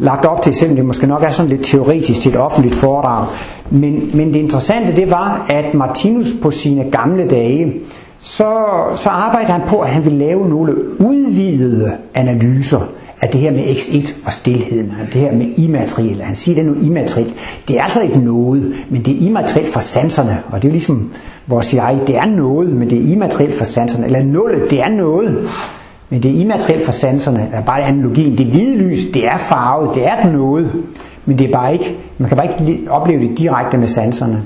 lagt 0.00 0.24
op 0.24 0.42
til, 0.42 0.54
selvom 0.54 0.76
det 0.76 0.84
måske 0.84 1.06
nok 1.06 1.22
er 1.22 1.30
sådan 1.30 1.50
lidt 1.50 1.64
teoretisk 1.64 2.20
til 2.20 2.30
et 2.30 2.40
offentligt 2.40 2.74
foredrag. 2.74 3.26
Men, 3.70 4.10
men 4.14 4.32
det 4.32 4.38
interessante 4.38 4.96
det 4.96 5.10
var, 5.10 5.46
at 5.48 5.74
Martinus 5.74 6.34
på 6.42 6.50
sine 6.50 6.84
gamle 6.90 7.28
dage, 7.28 7.72
så, 8.18 8.54
så 8.94 9.08
arbejdede 9.08 9.52
han 9.52 9.60
på, 9.68 9.78
at 9.80 9.88
han 9.88 10.04
ville 10.04 10.18
lave 10.18 10.48
nogle 10.48 11.00
udvidede 11.00 11.92
analyser 12.14 12.80
af 13.20 13.28
det 13.28 13.40
her 13.40 13.50
med 13.50 13.64
X1 13.64 14.14
og 14.26 14.32
stillheden, 14.32 14.92
det 15.12 15.20
her 15.20 15.32
med 15.32 15.46
immaterielle. 15.56 16.24
Han 16.24 16.34
siger, 16.34 16.54
det 16.54 16.62
er 16.62 16.66
noget 16.66 16.86
immaterielt. 16.86 17.34
Det 17.68 17.76
er 17.78 17.82
altså 17.82 18.00
ikke 18.00 18.18
noget, 18.18 18.74
men 18.90 19.02
det 19.02 19.16
er 19.22 19.26
immaterielt 19.26 19.72
for 19.72 19.80
sanserne. 19.80 20.38
Og 20.52 20.62
det 20.62 20.68
er 20.68 20.72
ligesom 20.72 21.10
vores 21.46 21.74
jeg, 21.74 22.00
det 22.06 22.16
er 22.16 22.26
noget, 22.26 22.68
men 22.68 22.90
det 22.90 22.98
er 22.98 23.12
immaterielt 23.12 23.54
for 23.54 23.64
sanserne. 23.64 24.06
Eller 24.06 24.22
nullet, 24.22 24.70
det 24.70 24.80
er 24.80 24.88
noget, 24.88 25.48
men 26.10 26.22
det 26.22 26.30
er 26.30 26.40
immaterielt 26.40 26.84
for 26.84 26.92
sanserne. 26.92 27.48
Er 27.52 27.60
bare 27.60 27.82
analogien. 27.82 28.38
Det 28.38 28.46
hvide 28.46 28.76
lys, 28.76 28.98
det 29.14 29.26
er 29.26 29.36
farvet, 29.36 29.94
det 29.94 30.06
er 30.06 30.30
noget, 30.30 30.72
men 31.26 31.38
det 31.38 31.48
er 31.48 31.52
bare 31.52 31.72
ikke, 31.72 31.96
man 32.18 32.28
kan 32.28 32.36
bare 32.36 32.48
ikke 32.50 32.90
opleve 32.90 33.28
det 33.28 33.38
direkte 33.38 33.78
med 33.78 33.86
sanserne. 33.86 34.42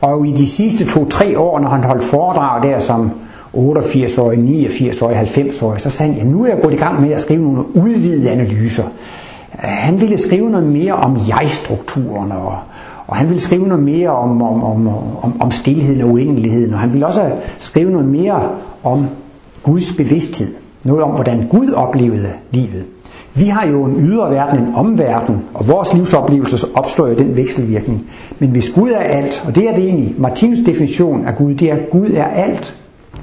Og 0.00 0.26
i 0.26 0.32
de 0.32 0.46
sidste 0.46 0.86
to-tre 0.86 1.38
år, 1.38 1.60
når 1.60 1.68
han 1.68 1.84
holdt 1.84 2.04
foredrag 2.04 2.62
der 2.62 2.78
som 2.78 3.10
88-årig, 3.54 4.38
89-årig, 4.38 5.20
90-årig, 5.20 5.80
så 5.80 5.90
sagde 5.90 6.12
han, 6.12 6.22
ja, 6.22 6.30
nu 6.30 6.44
er 6.44 6.48
jeg 6.48 6.58
gået 6.62 6.72
i 6.72 6.76
gang 6.76 7.00
med 7.00 7.12
at 7.12 7.20
skrive 7.20 7.42
nogle 7.42 7.76
udvidede 7.76 8.30
analyser. 8.30 8.84
Han 9.58 10.00
ville 10.00 10.18
skrive 10.18 10.50
noget 10.50 10.66
mere 10.66 10.92
om 10.92 11.18
jeg-strukturen, 11.28 12.32
og, 12.32 12.58
og 13.06 13.16
han 13.16 13.28
ville 13.28 13.40
skrive 13.40 13.68
noget 13.68 13.82
mere 13.84 14.10
om, 14.10 14.42
om, 14.42 14.64
om, 14.64 14.88
om, 15.22 15.40
om 15.40 15.50
stillheden 15.50 16.02
og 16.02 16.08
uendeligheden, 16.08 16.74
og 16.74 16.80
han 16.80 16.92
ville 16.92 17.06
også 17.06 17.30
skrive 17.58 17.90
noget 17.90 18.08
mere 18.08 18.50
om 18.82 19.06
Guds 19.62 19.96
bevidsthed. 19.96 20.63
Noget 20.84 21.02
om, 21.02 21.10
hvordan 21.10 21.46
Gud 21.50 21.72
oplevede 21.72 22.28
livet. 22.50 22.84
Vi 23.34 23.44
har 23.44 23.66
jo 23.66 23.84
en 23.84 24.06
ydre 24.06 24.30
verden, 24.30 24.58
en 24.58 24.74
omverden, 24.74 25.36
og 25.54 25.68
vores 25.68 25.94
livsoplevelse 25.94 26.66
opstår 26.74 27.06
jo 27.06 27.14
den 27.14 27.36
vekselvirkning. 27.36 28.10
Men 28.38 28.50
hvis 28.50 28.70
Gud 28.70 28.90
er 28.90 28.98
alt, 28.98 29.44
og 29.46 29.54
det 29.54 29.68
er 29.68 29.74
det 29.74 29.84
egentlig, 29.84 30.14
Martinus 30.18 30.58
definition 30.66 31.26
af 31.26 31.36
Gud, 31.36 31.54
det 31.54 31.70
er, 31.70 31.74
at 31.74 31.90
Gud 31.90 32.10
er 32.10 32.24
alt, 32.24 32.74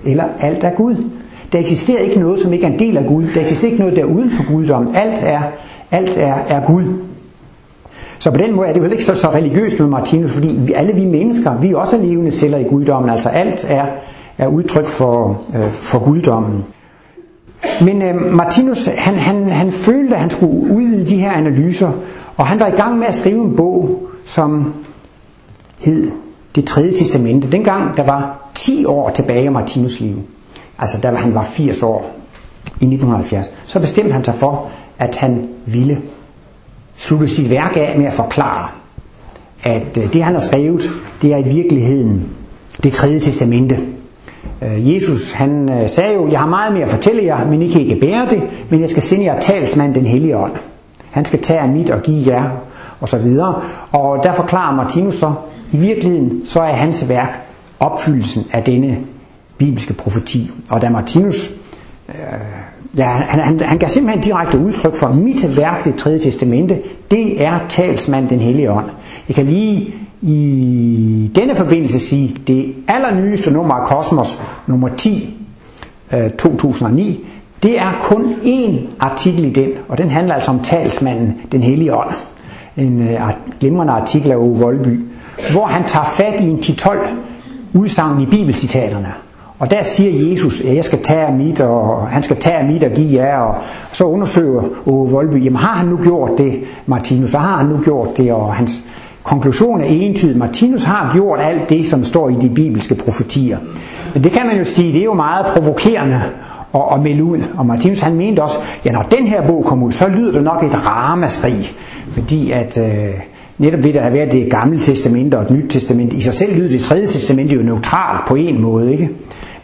eller 0.05 0.23
alt 0.39 0.63
er 0.63 0.71
Gud. 0.75 0.95
Der 1.51 1.59
eksisterer 1.59 1.99
ikke 1.99 2.19
noget, 2.19 2.39
som 2.39 2.53
ikke 2.53 2.65
er 2.65 2.71
en 2.71 2.79
del 2.79 2.97
af 2.97 3.05
Gud. 3.05 3.23
Der 3.35 3.41
eksisterer 3.41 3.71
ikke 3.71 3.83
noget, 3.83 3.95
der 3.95 4.01
er 4.01 4.05
uden 4.05 4.29
for 4.29 4.53
guddommen. 4.53 4.95
Alt 4.95 5.23
er, 5.23 5.41
alt 5.91 6.17
er, 6.17 6.33
er 6.33 6.65
Gud. 6.65 6.83
Så 8.19 8.31
på 8.31 8.37
den 8.37 8.55
måde 8.55 8.67
er 8.67 8.73
det 8.73 8.79
jo 8.79 8.83
heller 8.83 8.95
ikke 8.95 9.05
så, 9.05 9.15
så 9.15 9.29
religiøst 9.29 9.79
med 9.79 9.87
Martinus, 9.87 10.31
fordi 10.31 10.47
vi, 10.47 10.73
alle 10.73 10.93
vi 10.93 11.05
mennesker, 11.05 11.57
vi 11.57 11.71
er 11.71 11.75
også 11.75 11.97
levende 11.97 12.31
celler 12.31 12.57
i 12.57 12.63
guddommen. 12.63 13.09
Altså 13.09 13.29
alt 13.29 13.65
er, 13.69 13.85
er 14.37 14.47
udtryk 14.47 14.85
for, 14.85 15.41
øh, 15.55 15.69
for 15.69 15.99
guddommen. 15.99 16.63
Men 17.81 18.01
øh, 18.01 18.15
Martinus, 18.33 18.85
han, 18.97 19.15
han, 19.15 19.49
han 19.49 19.71
følte, 19.71 20.15
at 20.15 20.21
han 20.21 20.29
skulle 20.31 20.73
udvide 20.75 21.07
de 21.07 21.17
her 21.17 21.31
analyser, 21.31 21.91
og 22.37 22.47
han 22.47 22.59
var 22.59 22.67
i 22.67 22.71
gang 22.75 22.97
med 22.97 23.07
at 23.07 23.15
skrive 23.15 23.43
en 23.45 23.55
bog, 23.55 24.07
som 24.25 24.73
hed 25.79 26.11
Det 26.55 26.65
tredje 26.65 26.91
testamente. 26.91 27.51
Dengang 27.51 27.97
der 27.97 28.03
var 28.03 28.49
10 28.55 28.85
år 28.85 29.09
tilbage 29.09 29.45
af 29.45 29.51
Martinus 29.51 29.99
liv, 29.99 30.15
altså 30.79 31.01
da 31.01 31.09
han 31.15 31.35
var 31.35 31.43
80 31.43 31.83
år 31.83 32.11
i 32.65 32.85
1970, 32.85 33.51
så 33.65 33.79
bestemte 33.79 34.13
han 34.13 34.23
sig 34.23 34.33
for, 34.33 34.69
at 34.99 35.15
han 35.15 35.49
ville 35.65 36.01
slutte 36.95 37.27
sit 37.27 37.49
værk 37.49 37.77
af 37.77 37.95
med 37.97 38.05
at 38.05 38.13
forklare, 38.13 38.67
at 39.63 39.97
øh, 39.97 40.13
det 40.13 40.23
han 40.23 40.33
har 40.33 40.41
skrevet, 40.41 40.91
det 41.21 41.33
er 41.33 41.37
i 41.37 41.43
virkeligheden 41.55 42.29
det 42.83 42.93
tredje 42.93 43.19
testamente. 43.19 43.79
Øh, 44.61 44.93
Jesus 44.95 45.31
han 45.31 45.69
øh, 45.71 45.89
sagde 45.89 46.13
jo, 46.13 46.31
jeg 46.31 46.39
har 46.39 46.47
meget 46.47 46.73
mere 46.73 46.83
at 46.83 46.89
fortælle 46.89 47.23
jer, 47.23 47.45
men 47.45 47.61
I 47.61 47.67
kan 47.67 47.81
ikke 47.81 47.95
bære 47.95 48.27
det, 48.29 48.41
men 48.69 48.81
jeg 48.81 48.89
skal 48.89 49.03
sende 49.03 49.25
jer 49.25 49.39
talsmand 49.39 49.95
den 49.95 50.05
hellige 50.05 50.37
ånd. 50.37 50.51
Han 51.11 51.25
skal 51.25 51.41
tage 51.41 51.67
mit 51.67 51.89
og 51.89 52.01
give 52.01 52.33
jer, 52.33 52.49
og 52.99 53.09
så 53.09 53.17
videre. 53.17 53.61
Og 53.91 54.23
der 54.23 54.33
forklarer 54.33 54.75
Martinus 54.75 55.15
så, 55.15 55.33
i 55.71 55.77
virkeligheden 55.77 56.41
så 56.45 56.61
er 56.61 56.73
hans 56.73 57.09
værk 57.09 57.47
opfyldelsen 57.79 58.45
af 58.51 58.63
denne 58.63 58.97
bibelske 59.57 59.93
profeti. 59.93 60.51
Og 60.69 60.81
da 60.81 60.89
Martinus, 60.89 61.51
øh, 62.09 62.15
ja, 62.97 63.03
han, 63.03 63.39
han, 63.39 63.59
han 63.59 63.77
gav 63.77 63.89
simpelthen 63.89 64.23
direkte 64.23 64.57
udtryk 64.57 64.95
for, 64.95 65.07
mit 65.07 65.57
værk, 65.57 65.83
det 65.85 65.95
tredje 65.95 66.19
testamente, 66.19 66.79
det 67.11 67.43
er 67.43 67.59
talsmand 67.69 68.29
den 68.29 68.39
hellige 68.39 68.71
ånd. 68.71 68.85
Jeg 69.27 69.35
kan 69.35 69.45
lige 69.45 69.93
i 70.21 71.31
denne 71.35 71.55
forbindelse 71.55 71.99
sige, 71.99 72.35
det 72.47 72.73
allernyeste 72.87 73.51
nummer 73.51 73.73
af 73.73 73.87
Kosmos, 73.87 74.41
nummer 74.67 74.89
10, 74.97 75.37
2009, 76.39 77.09
øh, 77.09 77.17
det 77.63 77.79
er 77.79 77.91
kun 78.01 78.33
én 78.43 78.79
artikel 78.99 79.45
i 79.45 79.49
den, 79.49 79.69
og 79.89 79.97
den 79.97 80.09
handler 80.09 80.35
altså 80.35 80.51
om 80.51 80.59
talsmanden, 80.59 81.37
den 81.51 81.61
hellige 81.61 81.95
ånd. 81.95 82.15
En 82.77 83.01
øh, 83.01 83.19
glimrende 83.59 83.93
artikel 83.93 84.31
af 84.31 84.35
Ove 84.35 84.57
Voldby, 84.57 84.99
hvor 85.51 85.65
han 85.65 85.83
tager 85.87 86.05
fat 86.05 86.41
i 86.41 86.49
en 86.49 86.57
10-12 86.57 86.97
udsagn 87.73 88.21
i 88.21 88.25
bibelcitaterne. 88.25 89.13
Og 89.59 89.71
der 89.71 89.83
siger 89.83 90.29
Jesus, 90.31 90.61
at 90.61 90.75
jeg 90.75 90.83
skal 90.83 91.03
tage 91.03 91.37
mit, 91.37 91.59
og 91.59 92.07
han 92.07 92.23
skal 92.23 92.39
tage 92.39 92.67
mit 92.67 92.83
og 92.83 92.91
give 92.91 93.21
jer. 93.23 93.37
Og 93.37 93.55
så 93.91 94.03
undersøger 94.03 94.63
Ove 94.85 95.09
Voldby, 95.09 95.45
jamen 95.45 95.59
har 95.59 95.73
han 95.73 95.87
nu 95.87 95.97
gjort 95.97 96.31
det, 96.37 96.63
Martinus? 96.85 97.29
Så 97.29 97.37
har 97.37 97.57
han 97.57 97.65
nu 97.65 97.77
gjort 97.83 98.17
det, 98.17 98.33
og 98.33 98.53
hans 98.53 98.83
Konklusionen 99.23 99.81
er 99.81 99.89
entydig. 99.89 100.37
Martinus 100.37 100.83
har 100.83 101.11
gjort 101.13 101.39
alt 101.41 101.69
det, 101.69 101.87
som 101.87 102.03
står 102.03 102.29
i 102.29 102.35
de 102.41 102.49
bibelske 102.49 102.95
profetier. 102.95 103.57
Men 104.13 104.23
det 104.23 104.31
kan 104.31 104.47
man 104.47 104.57
jo 104.57 104.63
sige, 104.63 104.93
det 104.93 104.99
er 104.99 105.05
jo 105.05 105.13
meget 105.13 105.45
provokerende 105.45 106.21
at, 106.75 106.81
at 106.93 107.03
melde 107.03 107.23
ud. 107.23 107.39
Og 107.57 107.65
Martinus 107.65 108.01
han 108.01 108.15
mente 108.15 108.43
også, 108.43 108.57
ja 108.85 108.91
når 108.91 109.01
den 109.01 109.27
her 109.27 109.47
bog 109.47 109.65
kom 109.65 109.83
ud, 109.83 109.91
så 109.91 110.07
lyder 110.07 110.31
det 110.31 110.43
nok 110.43 110.63
et 110.63 110.85
ramaskrig. 110.85 111.71
Fordi 112.11 112.51
at 112.51 112.77
øh, 112.77 113.13
netop 113.57 113.83
ved 113.83 113.95
at 113.95 114.01
have 114.01 114.13
været 114.13 114.31
det 114.31 114.51
gamle 114.51 114.79
testamente 114.79 115.37
og 115.37 115.49
det 115.49 115.57
nyt 115.57 115.69
testamente, 115.69 116.15
i 116.15 116.21
sig 116.21 116.33
selv 116.33 116.55
lyder 116.55 116.69
det 116.69 116.81
tredje 116.81 117.05
testamente 117.05 117.55
jo 117.55 117.61
neutralt 117.61 118.27
på 118.27 118.35
en 118.35 118.61
måde, 118.61 118.91
ikke? 118.91 119.09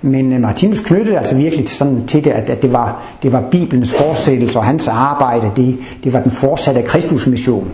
Men 0.01 0.33
øh, 0.33 0.41
Martinus 0.41 0.79
knyttede 0.79 1.17
altså 1.17 1.35
virkelig 1.35 1.69
sådan 1.69 2.07
til 2.07 2.23
det, 2.23 2.31
at, 2.31 2.49
at 2.49 2.61
det, 2.61 2.73
var, 2.73 3.01
det 3.23 3.31
var 3.31 3.43
Bibelens 3.51 3.95
fortsættelse 3.97 4.59
og 4.59 4.65
hans 4.65 4.87
arbejde, 4.87 5.51
det, 5.55 5.77
det 6.03 6.13
var 6.13 6.21
den 6.21 6.31
fortsatte 6.31 6.81
Kristusmission. 6.81 7.71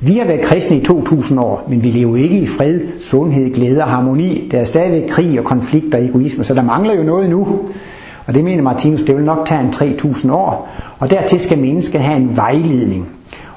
Vi 0.00 0.18
har 0.18 0.24
været 0.26 0.40
kristne 0.40 0.76
i 0.76 0.84
2000 0.84 1.40
år, 1.40 1.64
men 1.68 1.82
vi 1.82 1.88
lever 1.90 2.16
ikke 2.16 2.38
i 2.38 2.46
fred, 2.46 2.80
sundhed, 3.00 3.54
glæde 3.54 3.82
og 3.82 3.88
harmoni. 3.90 4.48
Der 4.50 4.58
er 4.58 4.64
stadigvæk 4.64 5.08
krig 5.10 5.38
og 5.38 5.44
konflikt 5.44 5.94
og 5.94 6.04
egoisme, 6.04 6.44
så 6.44 6.54
der 6.54 6.62
mangler 6.62 6.94
jo 6.94 7.02
noget 7.02 7.30
nu. 7.30 7.58
Og 8.26 8.34
det 8.34 8.44
mener 8.44 8.62
Martinus, 8.62 9.02
det 9.02 9.16
vil 9.16 9.24
nok 9.24 9.46
tage 9.46 9.60
en 9.60 9.72
3000 9.72 10.32
år. 10.32 10.68
Og 10.98 11.10
dertil 11.10 11.40
skal 11.40 11.58
mennesket 11.58 12.00
have 12.00 12.16
en 12.16 12.36
vejledning. 12.36 13.08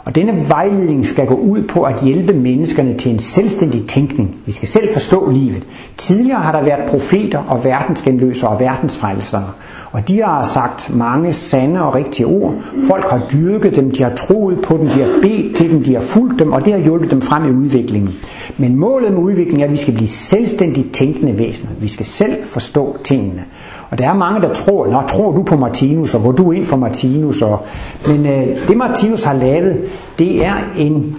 Og 0.07 0.15
denne 0.15 0.49
vejledning 0.49 1.05
skal 1.05 1.25
gå 1.25 1.35
ud 1.35 1.63
på 1.63 1.81
at 1.81 2.03
hjælpe 2.03 2.33
menneskerne 2.33 2.93
til 2.93 3.11
en 3.11 3.19
selvstændig 3.19 3.87
tænkning. 3.87 4.35
Vi 4.45 4.51
skal 4.51 4.67
selv 4.67 4.93
forstå 4.93 5.29
livet. 5.31 5.63
Tidligere 5.97 6.39
har 6.39 6.51
der 6.51 6.63
været 6.63 6.89
profeter 6.89 7.39
og 7.39 7.63
verdensgenløsere 7.63 8.49
og 8.49 8.59
verdensfrelsere. 8.59 9.49
Og 9.91 10.07
de 10.07 10.21
har 10.21 10.45
sagt 10.45 10.95
mange 10.95 11.33
sande 11.33 11.83
og 11.83 11.95
rigtige 11.95 12.25
ord. 12.25 12.53
Folk 12.87 13.09
har 13.09 13.21
dyrket 13.33 13.75
dem, 13.75 13.91
de 13.91 14.03
har 14.03 14.15
troet 14.15 14.61
på 14.61 14.77
dem, 14.77 14.87
de 14.87 14.99
har 15.01 15.21
bedt 15.21 15.55
til 15.55 15.69
dem, 15.69 15.83
de 15.83 15.95
har 15.95 16.01
fulgt 16.01 16.39
dem, 16.39 16.51
og 16.53 16.65
det 16.65 16.73
har 16.73 16.79
hjulpet 16.79 17.11
dem 17.11 17.21
frem 17.21 17.45
i 17.45 17.51
udviklingen. 17.51 18.15
Men 18.57 18.75
målet 18.75 19.11
med 19.11 19.21
udviklingen 19.21 19.61
er, 19.61 19.65
at 19.65 19.71
vi 19.71 19.77
skal 19.77 19.93
blive 19.93 20.07
selvstændigt 20.07 20.93
tænkende 20.93 21.37
væsener. 21.37 21.71
Vi 21.79 21.87
skal 21.87 22.05
selv 22.05 22.43
forstå 22.43 22.97
tingene. 23.03 23.43
Og 23.89 23.97
der 23.97 24.09
er 24.09 24.13
mange, 24.13 24.41
der 24.41 24.53
tror, 24.53 24.87
Nå, 24.87 25.01
tror 25.07 25.31
du 25.31 25.43
på 25.43 25.55
Martinus, 25.55 26.13
og 26.15 26.21
hvor 26.21 26.31
du 26.31 26.51
ind 26.51 26.65
for 26.65 26.77
Martinus? 26.77 27.41
Og... 27.41 27.65
Men 28.07 28.25
øh, 28.25 28.67
det 28.67 28.77
Martinus 28.77 29.23
har 29.23 29.33
lavet, 29.33 29.81
det 30.19 30.45
er 30.45 30.53
en, 30.77 31.17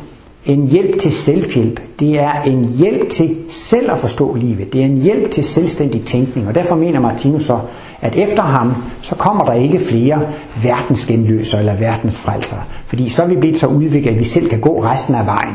en 0.48 0.66
hjælp 0.66 0.98
til 0.98 1.12
selvhjælp. 1.12 1.80
Det 2.00 2.20
er 2.20 2.32
en 2.32 2.64
hjælp 2.64 3.08
til 3.10 3.36
selv 3.48 3.90
at 3.90 3.98
forstå 3.98 4.34
livet. 4.34 4.72
Det 4.72 4.80
er 4.80 4.84
en 4.84 4.96
hjælp 4.96 5.30
til 5.30 5.44
selvstændig 5.44 6.04
tænkning. 6.04 6.48
Og 6.48 6.54
derfor 6.54 6.76
mener 6.76 7.00
Martinus 7.00 7.42
så, 7.42 7.58
at 8.00 8.16
efter 8.16 8.42
ham, 8.42 8.74
så 9.02 9.14
kommer 9.14 9.44
der 9.44 9.52
ikke 9.52 9.78
flere 9.78 10.20
verdensgenløsere 10.62 11.60
eller 11.60 11.76
verdensfrelsere. 11.76 12.60
Fordi 12.86 13.08
så 13.08 13.22
er 13.22 13.26
vi 13.26 13.36
blevet 13.36 13.58
så 13.58 13.66
udviklet, 13.66 14.12
at 14.12 14.18
vi 14.18 14.24
selv 14.24 14.48
kan 14.48 14.60
gå 14.60 14.84
resten 14.84 15.14
af 15.14 15.26
vejen. 15.26 15.54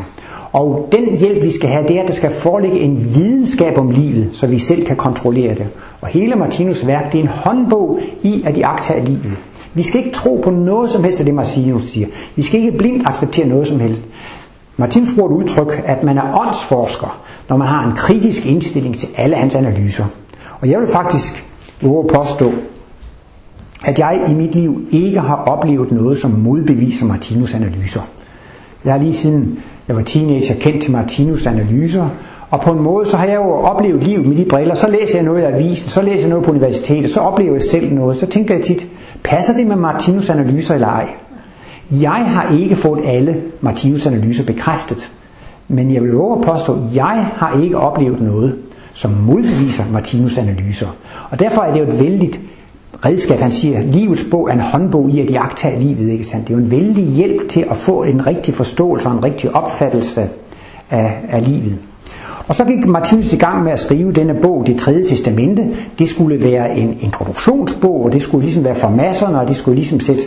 Og 0.53 0.89
den 0.91 1.17
hjælp, 1.17 1.43
vi 1.43 1.51
skal 1.51 1.69
have, 1.69 1.87
det 1.87 1.97
er, 1.97 2.01
at 2.01 2.07
der 2.07 2.13
skal 2.13 2.31
foreligge 2.31 2.79
en 2.79 3.15
videnskab 3.15 3.77
om 3.77 3.89
livet, 3.89 4.29
så 4.33 4.47
vi 4.47 4.59
selv 4.59 4.85
kan 4.85 4.95
kontrollere 4.95 5.55
det. 5.55 5.67
Og 6.01 6.07
hele 6.07 6.35
Martinus 6.35 6.87
værk, 6.87 7.11
det 7.11 7.17
er 7.19 7.23
en 7.23 7.29
håndbog 7.29 7.99
i 8.23 8.43
at 8.45 8.57
iagtage 8.57 9.05
livet. 9.05 9.37
Vi 9.73 9.83
skal 9.83 9.99
ikke 9.99 10.11
tro 10.11 10.41
på 10.43 10.49
noget 10.49 10.89
som 10.89 11.03
helst 11.03 11.19
af 11.19 11.25
det, 11.25 11.35
Martinus 11.35 11.83
siger. 11.83 12.07
Vi 12.35 12.41
skal 12.41 12.59
ikke 12.59 12.77
blindt 12.77 13.07
acceptere 13.07 13.47
noget 13.47 13.67
som 13.67 13.79
helst. 13.79 14.03
Martins 14.77 15.09
bruger 15.15 15.29
et 15.29 15.33
udtryk, 15.33 15.81
at 15.85 16.03
man 16.03 16.17
er 16.17 16.45
åndsforsker, 16.45 17.21
når 17.49 17.57
man 17.57 17.67
har 17.67 17.85
en 17.85 17.95
kritisk 17.95 18.45
indstilling 18.45 18.99
til 18.99 19.09
alle 19.17 19.35
hans 19.35 19.55
analyser. 19.55 20.05
Og 20.61 20.69
jeg 20.69 20.79
vil 20.79 20.87
faktisk 20.87 21.45
våge 21.81 22.07
påstå, 22.13 22.51
at 23.85 23.99
jeg 23.99 24.25
i 24.29 24.33
mit 24.33 24.55
liv 24.55 24.87
ikke 24.91 25.19
har 25.19 25.35
oplevet 25.35 25.91
noget, 25.91 26.17
som 26.17 26.31
modbeviser 26.31 27.05
Martinus 27.05 27.53
analyser. 27.53 28.01
Jeg 28.85 28.93
har 28.93 28.99
lige 28.99 29.13
siden 29.13 29.59
jeg 29.87 29.95
var 29.95 30.01
teenager 30.01 30.55
kendt 30.55 30.83
til 30.83 30.91
Martinus 30.91 31.45
analyser, 31.45 32.09
og 32.49 32.61
på 32.61 32.71
en 32.71 32.79
måde, 32.83 33.05
så 33.05 33.17
har 33.17 33.25
jeg 33.25 33.35
jo 33.35 33.51
oplevet 33.51 34.03
livet 34.03 34.25
med 34.27 34.37
de 34.37 34.45
briller. 34.49 34.75
Så 34.75 34.89
læser 34.89 35.17
jeg 35.17 35.25
noget 35.25 35.41
i 35.41 35.45
avisen, 35.45 35.89
så 35.89 36.01
læser 36.01 36.19
jeg 36.19 36.29
noget 36.29 36.45
på 36.45 36.51
universitetet, 36.51 37.09
så 37.09 37.19
oplever 37.19 37.53
jeg 37.53 37.61
selv 37.61 37.93
noget. 37.93 38.17
Så 38.17 38.25
tænker 38.25 38.55
jeg 38.55 38.63
tit, 38.63 38.87
passer 39.23 39.53
det 39.53 39.67
med 39.67 39.75
Martinus 39.75 40.29
analyser 40.29 40.73
eller 40.73 40.87
ej? 40.87 41.09
Jeg 41.91 42.25
har 42.25 42.55
ikke 42.57 42.75
fået 42.75 43.01
alle 43.05 43.41
Martinus 43.61 44.05
analyser 44.05 44.45
bekræftet, 44.45 45.11
men 45.67 45.93
jeg 45.93 46.01
vil 46.01 46.09
love 46.09 46.37
at 46.39 46.45
påstå, 46.45 46.73
at 46.73 46.95
jeg 46.95 47.27
har 47.35 47.61
ikke 47.61 47.77
oplevet 47.77 48.21
noget, 48.21 48.59
som 48.93 49.11
modbeviser 49.11 49.83
Martinus 49.91 50.37
analyser. 50.37 50.87
Og 51.29 51.39
derfor 51.39 51.61
er 51.61 51.73
det 51.73 51.79
jo 51.79 51.87
et 51.87 51.99
vældigt 51.99 52.39
redskab. 53.05 53.39
Han 53.39 53.51
siger, 53.51 53.81
livets 53.81 54.25
bog 54.31 54.49
er 54.49 54.53
en 54.53 54.59
håndbog 54.59 55.09
i 55.09 55.19
at 55.19 55.31
jagte 55.31 55.79
livet. 55.79 56.11
Ikke 56.11 56.23
sandt? 56.23 56.47
Det 56.47 56.53
er 56.53 56.57
jo 56.57 56.63
en 56.63 56.71
vældig 56.71 57.05
hjælp 57.05 57.49
til 57.49 57.65
at 57.69 57.77
få 57.77 58.03
en 58.03 58.27
rigtig 58.27 58.53
forståelse 58.53 59.07
og 59.07 59.15
en 59.15 59.23
rigtig 59.23 59.55
opfattelse 59.55 60.29
af, 60.89 61.17
af 61.29 61.47
livet. 61.47 61.77
Og 62.47 62.55
så 62.55 62.65
gik 62.65 62.85
Martinus 62.87 63.33
i 63.33 63.37
gang 63.37 63.63
med 63.63 63.71
at 63.71 63.79
skrive 63.79 64.11
denne 64.11 64.33
bog, 64.33 64.63
Det 64.67 64.77
tredje 64.77 65.03
testamente. 65.03 65.67
Det 65.99 66.09
skulle 66.09 66.43
være 66.43 66.77
en 66.77 66.97
introduktionsbog, 66.99 68.03
og 68.03 68.13
det 68.13 68.21
skulle 68.21 68.43
ligesom 68.43 68.65
være 68.65 68.75
for 68.75 68.89
masserne, 68.89 69.39
og 69.39 69.47
det 69.47 69.55
skulle 69.55 69.75
ligesom 69.75 69.99
sætte 69.99 70.21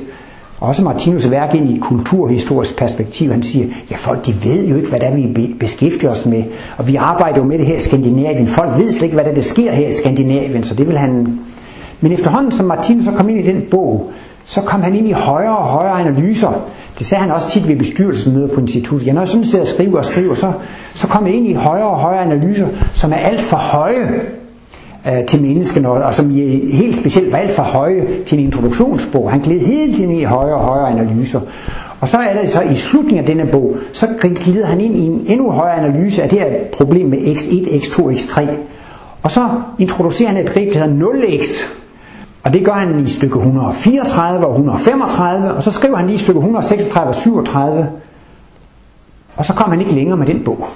også 0.61 0.85
Martinus 0.85 1.31
værk 1.31 1.55
ind 1.55 1.71
i 1.71 1.75
et 1.77 1.81
kulturhistorisk 1.81 2.77
perspektiv. 2.77 3.31
Han 3.31 3.43
siger, 3.43 3.67
ja 3.91 3.97
folk 3.97 4.27
de 4.27 4.35
ved 4.45 4.65
jo 4.65 4.77
ikke, 4.77 4.89
hvad 4.89 5.01
det 5.01 5.09
er, 5.09 5.15
vi 5.15 5.55
beskæftiger 5.61 6.11
os 6.11 6.27
med. 6.27 6.45
Og 6.77 6.89
vi 6.89 6.97
arbejder 6.97 7.39
jo 7.39 7.45
med 7.45 7.59
det 7.59 7.67
her 7.67 7.77
i 7.77 7.81
Skandinavien. 7.81 8.47
Folk 8.47 8.79
ved 8.79 8.93
slet 8.93 9.03
ikke, 9.03 9.15
hvad 9.15 9.25
der, 9.25 9.35
der 9.35 9.43
sker 9.43 9.73
her 9.73 9.89
i 9.89 9.93
Skandinavien, 9.93 10.63
så 10.63 10.75
det 10.75 10.89
vil 10.89 10.99
han... 10.99 11.39
Men 12.01 12.13
efterhånden, 12.13 12.53
som 12.53 12.67
Martinus 12.67 13.05
så 13.05 13.13
kom 13.13 13.29
ind 13.29 13.39
i 13.39 13.53
den 13.53 13.63
bog, 13.71 14.11
så 14.45 14.61
kom 14.61 14.83
han 14.83 14.95
ind 14.95 15.09
i 15.09 15.13
højere 15.13 15.57
og 15.57 15.65
højere 15.65 16.01
analyser. 16.01 16.63
Det 16.99 17.07
sagde 17.07 17.23
han 17.23 17.33
også 17.33 17.51
tit 17.51 17.69
ved 17.69 17.77
bestyrelsesmøder 17.77 18.55
på 18.55 18.61
instituttet. 18.61 19.07
Ja, 19.07 19.13
når 19.13 19.21
jeg 19.21 19.29
sådan 19.29 19.45
sidder 19.45 19.65
og 19.65 19.69
skriver 19.69 19.99
og 19.99 20.05
skriver, 20.05 20.35
så, 20.35 20.53
så 20.95 21.07
kom 21.07 21.27
jeg 21.27 21.35
ind 21.35 21.47
i 21.47 21.55
højere 21.55 21.87
og 21.89 21.99
højere 21.99 22.23
analyser, 22.23 22.69
som 22.95 23.13
er 23.13 23.17
alt 23.17 23.41
for 23.41 23.57
høje 23.57 24.21
øh, 25.07 25.27
til 25.27 25.43
menneskene, 25.43 25.89
og, 25.89 26.03
og 26.03 26.15
som 26.15 26.31
i, 26.31 26.71
helt 26.73 26.97
specielt 26.97 27.33
var 27.33 27.39
alt 27.39 27.51
for 27.51 27.63
høje 27.63 28.07
til 28.27 28.39
en 28.39 28.45
introduktionsbog. 28.45 29.31
Han 29.31 29.41
gled 29.41 29.61
hele 29.61 29.95
tiden 29.95 30.11
i 30.11 30.25
højere 30.25 30.57
og 30.57 30.65
højere 30.65 30.91
analyser. 30.91 31.41
Og 32.01 32.09
så 32.09 32.19
er 32.19 32.41
det 32.41 32.51
så 32.51 32.61
i 32.61 32.75
slutningen 32.75 33.19
af 33.19 33.27
denne 33.27 33.47
bog, 33.53 33.77
så 33.93 34.07
glider 34.21 34.67
han 34.67 34.81
ind 34.81 34.97
i 34.97 35.01
en 35.01 35.25
endnu 35.27 35.51
højere 35.51 35.77
analyse 35.77 36.23
af 36.23 36.29
det 36.29 36.39
her 36.39 36.51
problem 36.73 37.07
med 37.07 37.19
x1, 37.19 37.69
x2, 37.69 38.01
x3. 38.01 38.51
Og 39.23 39.31
så 39.31 39.49
introducerer 39.79 40.29
han 40.29 40.39
et 40.39 40.47
begreb, 40.47 40.75
der 40.75 40.79
hedder 40.79 41.07
0x, 41.07 41.65
og 42.43 42.53
det 42.53 42.65
gør 42.65 42.73
han 42.73 43.01
i 43.01 43.07
stykke 43.07 43.37
134 43.37 44.47
og 44.47 44.53
135, 44.53 45.53
og 45.53 45.63
så 45.63 45.71
skriver 45.71 45.97
han 45.97 46.07
lige 46.07 46.17
i 46.17 46.19
stykke 46.19 46.39
136 46.39 47.09
og 47.09 47.15
37, 47.15 47.89
og 49.37 49.45
så 49.45 49.55
kommer 49.55 49.77
han 49.77 49.81
ikke 49.81 49.95
længere 49.95 50.17
med 50.17 50.27
den 50.27 50.45
bog. 50.45 50.69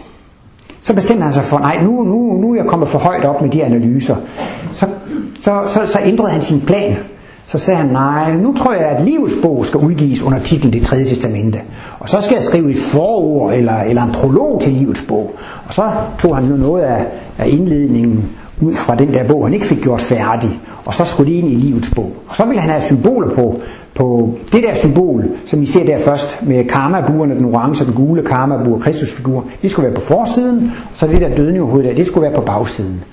Så 0.80 0.94
bestemmer 0.94 1.24
han 1.24 1.34
sig 1.34 1.44
for, 1.44 1.58
nej, 1.58 1.82
nu, 1.82 2.02
nu, 2.02 2.32
nu 2.40 2.52
er 2.52 2.56
jeg 2.56 2.66
kommet 2.66 2.88
for 2.88 2.98
højt 2.98 3.24
op 3.24 3.42
med 3.42 3.50
de 3.50 3.64
analyser. 3.64 4.16
Så, 4.72 4.86
så, 5.40 5.62
så, 5.66 5.80
så 5.86 5.98
ændrede 6.04 6.30
han 6.30 6.42
sin 6.42 6.60
plan. 6.60 6.96
Så 7.46 7.58
sagde 7.58 7.80
han, 7.80 7.88
nej, 7.88 8.36
nu 8.36 8.54
tror 8.54 8.72
jeg, 8.72 8.86
at 8.86 9.04
livets 9.04 9.34
bog 9.42 9.66
skal 9.66 9.80
udgives 9.80 10.22
under 10.22 10.38
titlen 10.38 10.72
Det 10.72 10.82
tredje 10.82 11.04
testamente. 11.04 11.60
Og 11.98 12.08
så 12.08 12.20
skal 12.20 12.34
jeg 12.34 12.44
skrive 12.44 12.70
et 12.70 12.78
forord 12.78 13.54
eller, 13.54 13.80
eller 13.80 14.02
en 14.02 14.12
prolog 14.12 14.60
til 14.62 14.72
livets 14.72 15.04
bog. 15.08 15.34
Og 15.66 15.74
så 15.74 15.92
tog 16.18 16.36
han 16.36 16.44
nu 16.44 16.56
noget 16.56 16.82
af, 16.82 17.06
af 17.38 17.48
indledningen 17.48 18.28
ud 18.60 18.74
fra 18.74 18.94
den 18.94 19.14
der 19.14 19.28
bog, 19.28 19.46
han 19.46 19.54
ikke 19.54 19.66
fik 19.66 19.80
gjort 19.82 20.00
færdig, 20.00 20.60
og 20.84 20.94
så 20.94 21.04
skulle 21.04 21.32
det 21.32 21.38
ind 21.38 21.48
i 21.48 21.54
livets 21.54 21.90
bog. 21.94 22.12
Og 22.28 22.36
så 22.36 22.44
ville 22.44 22.60
han 22.60 22.70
have 22.70 22.82
symboler 22.82 23.34
på, 23.34 23.60
på 24.00 24.34
det 24.52 24.62
der 24.62 24.74
symbol, 24.74 25.24
som 25.46 25.62
I 25.62 25.66
ser 25.66 25.84
der 25.84 25.98
først, 25.98 26.42
med 26.42 26.64
karmabuerne, 26.64 27.34
den 27.34 27.44
orange 27.44 27.82
og 27.82 27.86
den 27.86 27.94
gule 27.94 28.22
karmabur, 28.22 28.78
Kristusfigur, 28.78 29.44
det 29.62 29.70
skulle 29.70 29.86
være 29.86 29.94
på 29.94 30.00
forsiden, 30.00 30.72
og 30.90 30.96
så 30.96 31.06
det 31.06 31.20
der 31.20 31.36
dødende 31.36 31.88
der, 31.88 31.94
det 31.94 32.06
skulle 32.06 32.24
være 32.24 32.34
på 32.34 32.40
bagsiden. 32.40 33.04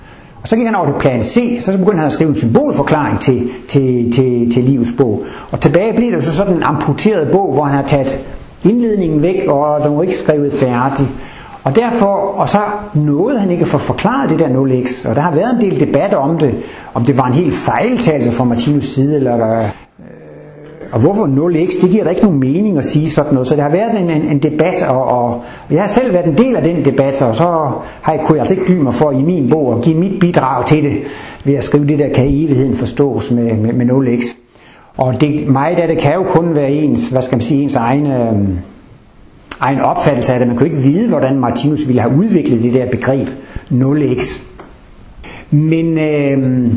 Og 0.42 0.48
så 0.48 0.56
gik 0.56 0.66
han 0.66 0.74
over 0.74 0.86
til 0.86 0.94
plan 1.00 1.22
C, 1.22 1.58
så 1.60 1.72
begyndte 1.72 1.96
han 1.96 2.06
at 2.06 2.12
skrive 2.12 2.28
en 2.30 2.36
symbolforklaring 2.36 3.20
til, 3.20 3.48
til, 3.68 4.12
til, 4.12 4.52
til 4.52 4.64
livets 4.64 4.92
bog. 4.98 5.22
Og 5.50 5.60
tilbage 5.60 5.96
blev 5.96 6.12
det 6.12 6.24
så 6.24 6.34
sådan 6.36 6.56
en 6.56 6.62
amputeret 6.62 7.28
bog, 7.32 7.52
hvor 7.52 7.64
han 7.64 7.76
har 7.76 7.86
taget 7.86 8.24
indledningen 8.64 9.22
væk, 9.22 9.48
og 9.48 9.84
den 9.84 9.96
var 9.96 10.02
ikke 10.02 10.16
skrevet 10.16 10.52
færdig. 10.52 11.06
Og 11.64 11.76
derfor, 11.76 12.14
og 12.14 12.48
så 12.48 12.58
nåede 12.94 13.38
han 13.38 13.50
ikke 13.50 13.62
at 13.62 13.68
få 13.68 13.78
forklaret 13.78 14.30
det 14.30 14.38
der 14.38 14.48
0x, 14.48 15.08
og 15.08 15.16
der 15.16 15.20
har 15.20 15.34
været 15.34 15.54
en 15.54 15.70
del 15.70 15.80
debat 15.80 16.14
om 16.14 16.38
det, 16.38 16.54
om 16.94 17.04
det 17.04 17.18
var 17.18 17.26
en 17.26 17.32
helt 17.32 17.54
fejltagelse 17.54 18.32
fra 18.32 18.44
Martinus 18.44 18.84
side, 18.84 19.16
eller 19.16 19.68
og 20.92 21.00
hvorfor 21.00 21.26
0x, 21.26 21.80
det 21.80 21.90
giver 21.90 22.04
da 22.04 22.10
ikke 22.10 22.22
nogen 22.22 22.40
mening 22.40 22.78
at 22.78 22.84
sige 22.84 23.10
sådan 23.10 23.32
noget. 23.32 23.48
Så 23.48 23.56
der 23.56 23.62
har 23.62 23.70
været 23.70 24.00
en, 24.00 24.10
en, 24.10 24.22
en 24.22 24.38
debat, 24.38 24.82
og, 24.82 25.04
og 25.04 25.42
jeg 25.70 25.80
har 25.80 25.88
selv 25.88 26.12
været 26.12 26.26
en 26.26 26.38
del 26.38 26.56
af 26.56 26.62
den 26.62 26.84
debat, 26.84 27.22
og 27.22 27.34
så 27.34 27.44
har 28.02 28.12
jeg, 28.12 28.22
kunne 28.24 28.36
jeg 28.36 28.40
altså 28.40 28.54
ikke 28.54 28.72
dybe 28.72 28.82
mig 28.82 28.94
for 28.94 29.10
i 29.10 29.22
min 29.22 29.50
bog 29.50 29.74
at 29.76 29.84
give 29.84 29.98
mit 29.98 30.20
bidrag 30.20 30.66
til 30.66 30.84
det, 30.84 30.96
ved 31.44 31.54
at 31.54 31.64
skrive 31.64 31.86
det 31.86 31.98
der, 31.98 32.12
kan 32.14 32.24
evigheden 32.24 32.74
forstås 32.74 33.30
med, 33.30 33.56
med, 33.56 33.72
med 33.72 33.86
0x. 33.86 34.36
Og 34.96 35.20
det, 35.20 35.48
meget 35.48 35.78
af 35.78 35.88
det 35.88 35.98
kan 35.98 36.14
jo 36.14 36.22
kun 36.22 36.56
være 36.56 36.70
ens, 36.70 37.08
hvad 37.08 37.22
skal 37.22 37.36
man 37.36 37.42
sige, 37.42 37.62
ens 37.62 37.76
egne... 37.76 38.30
Øh, 38.30 38.48
egen 39.60 39.80
opfattelse 39.80 40.32
af 40.32 40.38
det. 40.38 40.48
Man 40.48 40.56
kan 40.56 40.66
ikke 40.66 40.78
vide, 40.78 41.08
hvordan 41.08 41.38
Martinus 41.38 41.86
ville 41.86 42.00
have 42.02 42.14
udviklet 42.16 42.62
det 42.62 42.74
der 42.74 42.90
begreb 42.90 43.28
0x. 43.70 44.40
Men 45.50 45.98
øh, 45.98 46.72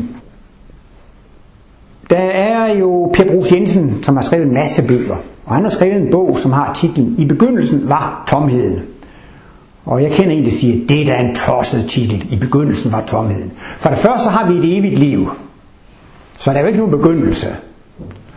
der 2.12 2.18
er 2.18 2.74
jo 2.74 3.10
Per 3.14 3.24
Brugs 3.24 3.52
Jensen, 3.52 3.98
som 4.02 4.14
har 4.14 4.22
skrevet 4.22 4.46
en 4.46 4.54
masse 4.54 4.86
bøger. 4.88 5.16
Og 5.44 5.54
han 5.54 5.62
har 5.62 5.70
skrevet 5.70 5.96
en 5.96 6.10
bog, 6.10 6.38
som 6.38 6.52
har 6.52 6.74
titlen 6.74 7.14
I 7.18 7.24
begyndelsen 7.24 7.88
var 7.88 8.24
tomheden. 8.28 8.80
Og 9.84 10.02
jeg 10.02 10.10
kender 10.10 10.32
en, 10.34 10.44
der 10.44 10.50
siger, 10.50 10.86
det 10.86 11.02
er 11.02 11.06
da 11.06 11.20
en 11.20 11.34
tosset 11.34 11.86
titel. 11.88 12.26
I 12.30 12.36
begyndelsen 12.36 12.92
var 12.92 13.02
tomheden. 13.06 13.52
For 13.56 13.88
det 13.88 13.98
første 13.98 14.24
så 14.24 14.30
har 14.30 14.50
vi 14.50 14.58
et 14.58 14.78
evigt 14.78 14.98
liv. 14.98 15.30
Så 16.38 16.50
der 16.50 16.56
er 16.56 16.60
jo 16.60 16.66
ikke 16.66 16.78
nogen 16.78 16.92
begyndelse. 16.92 17.46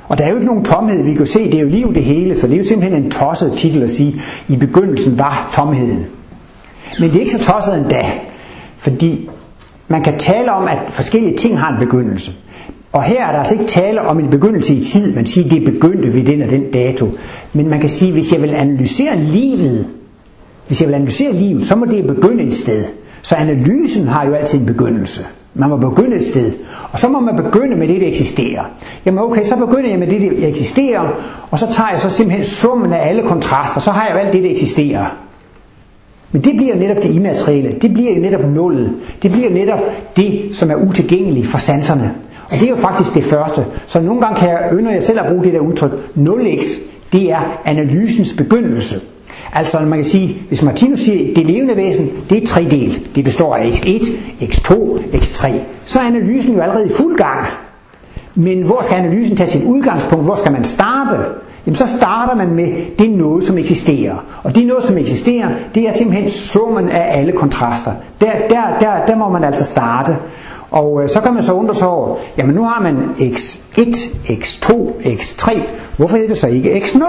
Og 0.08 0.18
der 0.18 0.24
er 0.24 0.30
jo 0.30 0.36
ikke 0.36 0.48
nogen 0.48 0.66
tomhed, 0.66 1.04
vi 1.04 1.14
kan 1.14 1.26
se, 1.26 1.46
det 1.46 1.56
er 1.56 1.62
jo 1.62 1.70
liv 1.70 1.94
det 1.94 2.04
hele, 2.04 2.36
så 2.36 2.48
det 2.48 2.54
er 2.54 2.58
jo 2.58 2.64
simpelthen 2.64 3.04
en 3.04 3.12
tosset 3.12 3.54
titel 3.54 3.84
at 3.84 3.90
sige, 3.90 4.22
i 4.48 4.56
begyndelsen 4.56 5.20
var 5.20 5.52
tomheden. 5.54 6.06
Men 7.00 7.10
det 7.10 7.16
er 7.16 7.20
ikke 7.20 7.32
så 7.32 7.54
tosset 7.54 7.78
endda, 7.78 8.06
fordi 8.78 9.30
man 9.88 10.04
kan 10.04 10.20
tale 10.20 10.52
om, 10.52 10.68
at 10.68 10.78
forskellige 10.90 11.38
ting 11.38 11.60
har 11.60 11.74
en 11.74 11.80
begyndelse. 11.80 12.32
Og 12.96 13.04
her 13.04 13.26
er 13.26 13.32
der 13.32 13.40
altså 13.40 13.54
ikke 13.54 13.66
tale 13.66 14.02
om 14.02 14.20
en 14.20 14.30
begyndelse 14.30 14.74
i 14.74 14.84
tid, 14.84 15.16
man 15.16 15.26
siger, 15.26 15.50
det 15.50 15.66
begyndte 15.66 16.14
ved 16.14 16.24
den 16.24 16.42
og 16.42 16.50
den 16.50 16.72
dato. 16.72 17.10
Men 17.54 17.70
man 17.70 17.80
kan 17.80 17.90
sige, 17.90 18.12
hvis 18.12 18.34
jeg 18.34 18.42
vil 18.42 18.54
analysere 18.54 19.20
livet, 19.20 19.88
hvis 20.68 20.82
jeg 20.82 20.88
vil 20.88 20.96
analysere 20.96 21.32
livet, 21.34 21.66
så 21.66 21.76
må 21.76 21.86
det 21.86 22.08
begynde 22.08 22.44
et 22.44 22.56
sted. 22.56 22.86
Så 23.22 23.36
analysen 23.36 24.08
har 24.08 24.26
jo 24.26 24.34
altid 24.34 24.60
en 24.60 24.66
begyndelse. 24.66 25.26
Man 25.54 25.70
må 25.70 25.78
begynde 25.78 26.16
et 26.16 26.24
sted, 26.24 26.52
og 26.92 27.00
så 27.00 27.08
må 27.08 27.20
man 27.20 27.36
begynde 27.36 27.76
med 27.76 27.88
det, 27.88 28.02
der 28.02 28.08
eksisterer. 28.08 28.64
Jamen 29.06 29.24
okay, 29.24 29.44
så 29.44 29.56
begynder 29.56 29.90
jeg 29.90 30.00
med 30.00 30.08
det, 30.08 30.22
der 30.22 30.48
eksisterer, 30.48 31.10
og 31.52 31.60
så 31.60 31.74
tager 31.74 31.90
jeg 31.90 32.00
så 32.00 32.10
simpelthen 32.10 32.46
summen 32.46 32.94
af 32.94 33.10
alle 33.10 33.24
kontraster, 33.24 33.80
så 33.82 33.92
har 33.92 34.06
jeg 34.06 34.14
jo 34.16 34.20
alt 34.20 34.34
det, 34.34 34.44
der 34.44 34.50
eksisterer. 34.52 35.06
Men 36.32 36.44
det 36.44 36.58
bliver 36.58 36.76
netop 36.76 37.04
det 37.04 37.16
immaterielle, 37.16 37.72
det 37.72 37.94
bliver 37.94 38.16
jo 38.16 38.22
netop 38.22 38.42
nullet, 38.50 38.94
det 39.24 39.32
bliver 39.32 39.50
netop 39.50 39.80
det, 40.16 40.50
som 40.54 40.72
er 40.72 40.76
utilgængeligt 40.76 41.48
for 41.48 41.58
sanserne. 41.58 42.12
Og 42.50 42.52
det 42.52 42.64
er 42.64 42.70
jo 42.70 42.76
faktisk 42.76 43.14
det 43.14 43.24
første. 43.24 43.66
Så 43.88 44.02
nogle 44.02 44.22
gange 44.22 44.40
kan 44.40 44.50
jeg 44.50 44.70
ønske 44.72 44.94
jeg 44.94 45.04
selv 45.04 45.20
at 45.20 45.28
bruge 45.28 45.44
det 45.44 45.54
der 45.54 45.60
udtryk, 45.60 45.92
0x, 46.16 46.66
det 47.14 47.32
er 47.32 47.60
analysens 47.66 48.34
begyndelse. 48.34 49.02
Altså 49.54 49.80
man 49.80 49.98
kan 49.98 50.06
sige, 50.06 50.42
hvis 50.48 50.64
Martinus 50.64 51.00
siger, 51.00 51.30
at 51.30 51.36
det 51.36 51.48
levende 51.48 51.76
væsen, 51.76 52.10
det 52.30 52.44
er 52.44 52.48
tredelt. 52.48 53.16
Det 53.16 53.24
består 53.24 53.56
af 53.56 53.70
x1, 53.70 54.04
x2, 54.42 54.74
x3. 55.14 55.52
Så 55.86 56.00
er 56.00 56.04
analysen 56.04 56.56
jo 56.56 56.62
allerede 56.62 56.86
i 56.86 56.92
fuld 56.98 57.18
gang. 57.18 57.46
Men 58.36 58.62
hvor 58.62 58.80
skal 58.84 58.98
analysen 58.98 59.38
tage 59.38 59.50
sit 59.50 59.64
udgangspunkt? 59.64 60.26
Hvor 60.26 60.36
skal 60.36 60.52
man 60.52 60.64
starte? 60.64 61.20
Jamen 61.66 61.76
så 61.76 61.88
starter 61.88 62.36
man 62.36 62.56
med 62.56 62.74
det 63.00 63.12
noget, 63.12 63.44
som 63.44 63.58
eksisterer. 63.58 64.16
Og 64.44 64.56
det 64.56 64.68
noget, 64.68 64.84
som 64.84 64.98
eksisterer, 64.98 65.50
det 65.76 65.88
er 65.88 65.92
simpelthen 65.92 66.30
summen 66.30 66.90
af 66.90 67.20
alle 67.20 67.32
kontraster. 67.32 67.92
Der, 68.22 68.32
der, 68.50 68.62
der, 68.80 69.06
der 69.08 69.16
må 69.16 69.30
man 69.30 69.44
altså 69.44 69.64
starte. 69.64 70.18
Og 70.72 71.04
øh, 71.04 71.10
så 71.10 71.22
kan 71.22 71.34
man 71.34 71.44
så 71.44 71.54
undre 71.54 71.76
sig 71.76 71.88
over, 71.88 72.16
jamen 72.38 72.56
nu 72.56 72.64
har 72.64 72.82
man 72.82 72.98
x1, 73.20 73.96
x2, 74.28 74.72
x3. 75.06 75.62
Hvorfor 75.98 76.16
hedder 76.18 76.30
det 76.30 76.38
så 76.38 76.48
ikke 76.48 76.78
x0? 76.78 77.04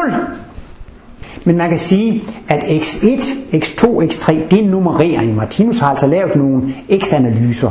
Men 1.44 1.56
man 1.56 1.68
kan 1.68 1.78
sige, 1.78 2.22
at 2.48 2.58
x1, 2.58 3.22
x2, 3.52 3.84
x3, 3.86 4.32
det 4.50 4.64
er 4.64 4.68
nummerering. 4.70 5.34
Martinus 5.34 5.78
har 5.78 5.90
altså 5.90 6.06
lavet 6.06 6.36
nogle 6.36 6.74
x-analyser. 6.98 7.70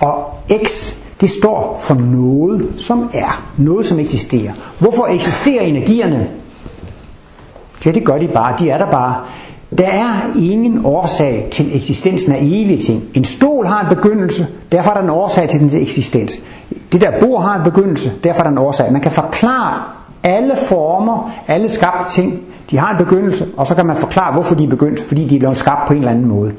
Og 0.00 0.24
x, 0.66 0.94
det 1.20 1.30
står 1.30 1.78
for 1.82 1.94
noget, 1.94 2.68
som 2.76 3.10
er. 3.14 3.44
Noget, 3.58 3.86
som 3.86 3.98
eksisterer. 3.98 4.52
Hvorfor 4.78 5.06
eksisterer 5.06 5.62
energierne? 5.62 6.28
Ja, 7.86 7.90
det 7.90 8.04
gør 8.04 8.18
de 8.18 8.28
bare. 8.28 8.56
De 8.58 8.70
er 8.70 8.78
der 8.78 8.90
bare. 8.90 9.20
Der 9.78 9.88
er 9.88 10.14
ingen 10.38 10.80
årsag 10.86 11.48
til 11.50 11.76
eksistensen 11.76 12.32
af 12.32 12.38
evige 12.40 12.78
ting. 12.78 13.02
En 13.14 13.24
stol 13.24 13.66
har 13.66 13.80
en 13.80 13.96
begyndelse, 13.96 14.46
derfor 14.72 14.90
er 14.90 14.94
der 14.94 15.02
en 15.02 15.10
årsag 15.10 15.48
til 15.48 15.60
dens 15.60 15.74
eksistens. 15.74 16.38
Det 16.92 17.00
der 17.00 17.20
bord 17.20 17.42
har 17.42 17.58
en 17.58 17.64
begyndelse, 17.64 18.12
derfor 18.24 18.40
er 18.40 18.44
der 18.44 18.50
en 18.50 18.58
årsag. 18.58 18.92
Man 18.92 19.00
kan 19.00 19.10
forklare 19.10 19.82
alle 20.22 20.52
former, 20.68 21.30
alle 21.48 21.68
skabte 21.68 22.10
ting, 22.10 22.40
de 22.70 22.78
har 22.78 22.90
en 22.90 22.98
begyndelse, 22.98 23.46
og 23.56 23.66
så 23.66 23.74
kan 23.74 23.86
man 23.86 23.96
forklare, 23.96 24.32
hvorfor 24.32 24.54
de 24.54 24.64
er 24.64 24.68
begyndt, 24.68 25.00
fordi 25.00 25.26
de 25.26 25.34
er 25.34 25.38
blevet 25.38 25.58
skabt 25.58 25.86
på 25.86 25.92
en 25.92 25.98
eller 25.98 26.10
anden 26.10 26.28
måde. 26.28 26.52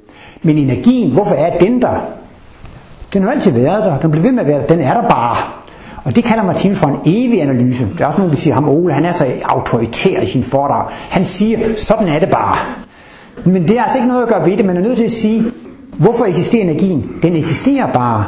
Men 0.43 0.57
energien, 0.57 1.11
hvorfor 1.11 1.35
er 1.35 1.57
den 1.57 1.81
der? 1.81 1.95
Den 3.13 3.23
har 3.23 3.31
altid 3.31 3.51
været 3.51 3.83
der, 3.85 3.97
den 3.97 4.11
bliver 4.11 4.23
ved 4.23 4.31
med 4.31 4.41
at 4.41 4.47
være 4.47 4.61
der, 4.61 4.67
den 4.67 4.79
er 4.79 5.01
der 5.01 5.09
bare. 5.09 5.37
Og 6.03 6.15
det 6.15 6.23
kalder 6.23 6.43
Martinus 6.43 6.77
for 6.77 6.87
en 6.87 6.97
evig 7.05 7.41
analyse. 7.41 7.87
Der 7.97 8.03
er 8.03 8.07
også 8.07 8.19
nogen, 8.19 8.31
der 8.31 8.37
siger, 8.37 8.53
ham 8.53 8.69
Ole, 8.69 8.93
han 8.93 9.05
er 9.05 9.11
så 9.11 9.25
autoritær 9.45 10.21
i 10.21 10.25
sin 10.25 10.43
foredrag. 10.43 10.87
Han 11.09 11.25
siger, 11.25 11.59
sådan 11.75 12.07
er 12.07 12.19
det 12.19 12.29
bare. 12.29 12.57
Men 13.43 13.67
det 13.67 13.77
er 13.77 13.83
altså 13.83 13.97
ikke 13.97 14.07
noget 14.07 14.23
at 14.23 14.29
gøre 14.29 14.45
ved 14.45 14.57
det. 14.57 14.65
Man 14.65 14.77
er 14.77 14.81
nødt 14.81 14.97
til 14.97 15.03
at 15.03 15.11
sige, 15.11 15.43
hvorfor 15.97 16.25
eksisterer 16.25 16.63
energien? 16.63 17.11
Den 17.23 17.35
eksisterer 17.35 17.93
bare. 17.93 18.25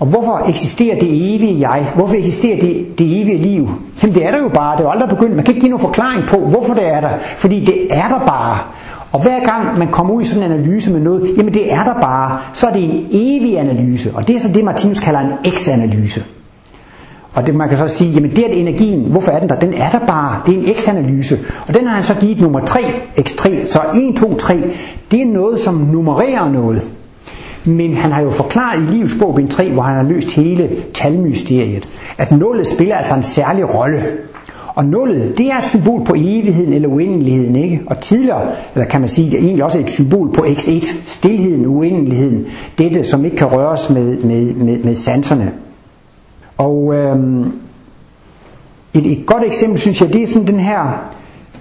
Og 0.00 0.06
hvorfor 0.06 0.48
eksisterer 0.48 0.98
det 0.98 1.34
evige 1.34 1.68
jeg? 1.70 1.86
Hvorfor 1.94 2.14
eksisterer 2.14 2.60
det, 2.60 2.98
det 2.98 3.22
evige 3.22 3.42
liv? 3.42 3.68
Jamen 4.02 4.14
det 4.14 4.26
er 4.26 4.30
der 4.30 4.38
jo 4.38 4.48
bare, 4.48 4.76
det 4.76 4.80
er 4.80 4.84
jo 4.84 4.90
aldrig 4.90 5.08
begyndt. 5.08 5.36
Man 5.36 5.44
kan 5.44 5.54
ikke 5.54 5.60
give 5.60 5.70
nogen 5.70 5.86
forklaring 5.86 6.28
på, 6.28 6.36
hvorfor 6.36 6.74
det 6.74 6.86
er 6.86 7.00
der. 7.00 7.10
Fordi 7.36 7.64
det 7.64 7.86
er 7.90 8.08
der 8.08 8.26
bare. 8.26 8.58
Og 9.12 9.22
hver 9.22 9.44
gang 9.44 9.78
man 9.78 9.88
kommer 9.88 10.14
ud 10.14 10.22
i 10.22 10.24
sådan 10.24 10.42
en 10.42 10.52
analyse 10.52 10.92
med 10.92 11.00
noget, 11.00 11.34
jamen 11.36 11.54
det 11.54 11.72
er 11.72 11.84
der 11.84 11.94
bare, 12.00 12.38
så 12.52 12.66
er 12.66 12.72
det 12.72 12.84
en 12.84 13.06
evig 13.10 13.58
analyse. 13.58 14.10
Og 14.14 14.28
det 14.28 14.36
er 14.36 14.40
så 14.40 14.52
det, 14.52 14.64
Martinus 14.64 15.00
kalder 15.00 15.20
en 15.20 15.52
x-analyse. 15.52 16.22
Og 17.38 17.46
det, 17.46 17.54
man 17.54 17.68
kan 17.68 17.78
så 17.78 17.88
sige, 17.88 18.10
jamen 18.10 18.30
det 18.30 18.46
er 18.46 18.48
energien, 18.48 19.00
hvorfor 19.00 19.30
er 19.30 19.40
den 19.40 19.48
der? 19.48 19.58
Den 19.58 19.74
er 19.74 19.90
der 19.90 20.06
bare, 20.06 20.40
det 20.46 20.54
er 20.54 20.58
en 20.58 20.64
x-analyse. 20.64 21.38
Og 21.68 21.74
den 21.74 21.86
har 21.86 21.94
han 21.94 22.04
så 22.04 22.14
givet 22.14 22.40
nummer 22.40 22.64
3, 22.64 22.80
x3. 23.18 23.66
Så 23.66 23.80
1, 23.94 24.16
2, 24.16 24.34
3, 24.34 24.62
det 25.10 25.22
er 25.22 25.26
noget, 25.26 25.58
som 25.58 25.74
nummererer 25.74 26.52
noget. 26.52 26.82
Men 27.64 27.94
han 27.96 28.12
har 28.12 28.22
jo 28.22 28.30
forklaret 28.30 28.82
i 28.82 28.92
livets 28.92 29.16
bog, 29.18 29.34
bind 29.34 29.48
3, 29.48 29.70
hvor 29.70 29.82
han 29.82 29.96
har 29.96 30.02
løst 30.02 30.32
hele 30.32 30.70
talmysteriet, 30.94 31.88
at 32.18 32.30
nullet 32.32 32.66
spiller 32.66 32.96
altså 32.96 33.14
en 33.14 33.22
særlig 33.22 33.74
rolle. 33.74 34.02
Og 34.74 34.84
nullet, 34.84 35.38
det 35.38 35.50
er 35.50 35.58
et 35.58 35.64
symbol 35.64 36.04
på 36.04 36.14
evigheden 36.16 36.72
eller 36.72 36.88
uendeligheden, 36.88 37.56
ikke? 37.56 37.80
Og 37.86 38.00
tidligere, 38.00 38.42
eller 38.74 38.88
kan 38.88 39.00
man 39.00 39.08
sige, 39.08 39.30
det 39.30 39.38
er 39.38 39.42
egentlig 39.42 39.64
også 39.64 39.78
et 39.78 39.90
symbol 39.90 40.32
på 40.32 40.44
x1, 40.44 40.94
stilheden, 41.06 41.66
uendeligheden, 41.66 42.46
dette 42.78 43.04
som 43.04 43.24
ikke 43.24 43.36
kan 43.36 43.46
røres 43.46 43.90
med, 43.90 44.16
med, 44.16 44.54
med, 44.54 44.78
med 44.78 44.94
sanserne. 44.94 45.52
Og 46.58 46.94
øhm, 46.94 47.52
et, 48.94 49.12
et 49.12 49.26
godt 49.26 49.44
eksempel, 49.44 49.78
synes 49.78 50.00
jeg, 50.00 50.12
det 50.12 50.22
er 50.22 50.26
sådan 50.26 50.46
den 50.46 50.60
her 50.60 51.10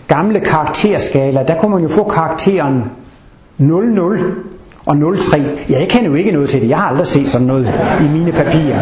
gamle 0.08 0.40
karakterskala. 0.40 1.44
Der 1.44 1.58
kunne 1.58 1.72
man 1.72 1.82
jo 1.82 1.90
få 1.90 2.04
karakteren 2.04 2.84
00 3.58 4.20
og 4.86 4.98
03. 5.18 5.38
Ja, 5.70 5.80
jeg 5.80 5.88
kender 5.90 6.10
jo 6.10 6.16
ikke 6.16 6.32
noget 6.32 6.50
til 6.50 6.62
det. 6.62 6.70
Jeg 6.70 6.78
har 6.78 6.90
aldrig 6.90 7.08
set 7.08 7.28
sådan 7.28 7.48
noget 7.48 7.74
i 8.02 8.12
mine 8.18 8.32
papirer. 8.32 8.80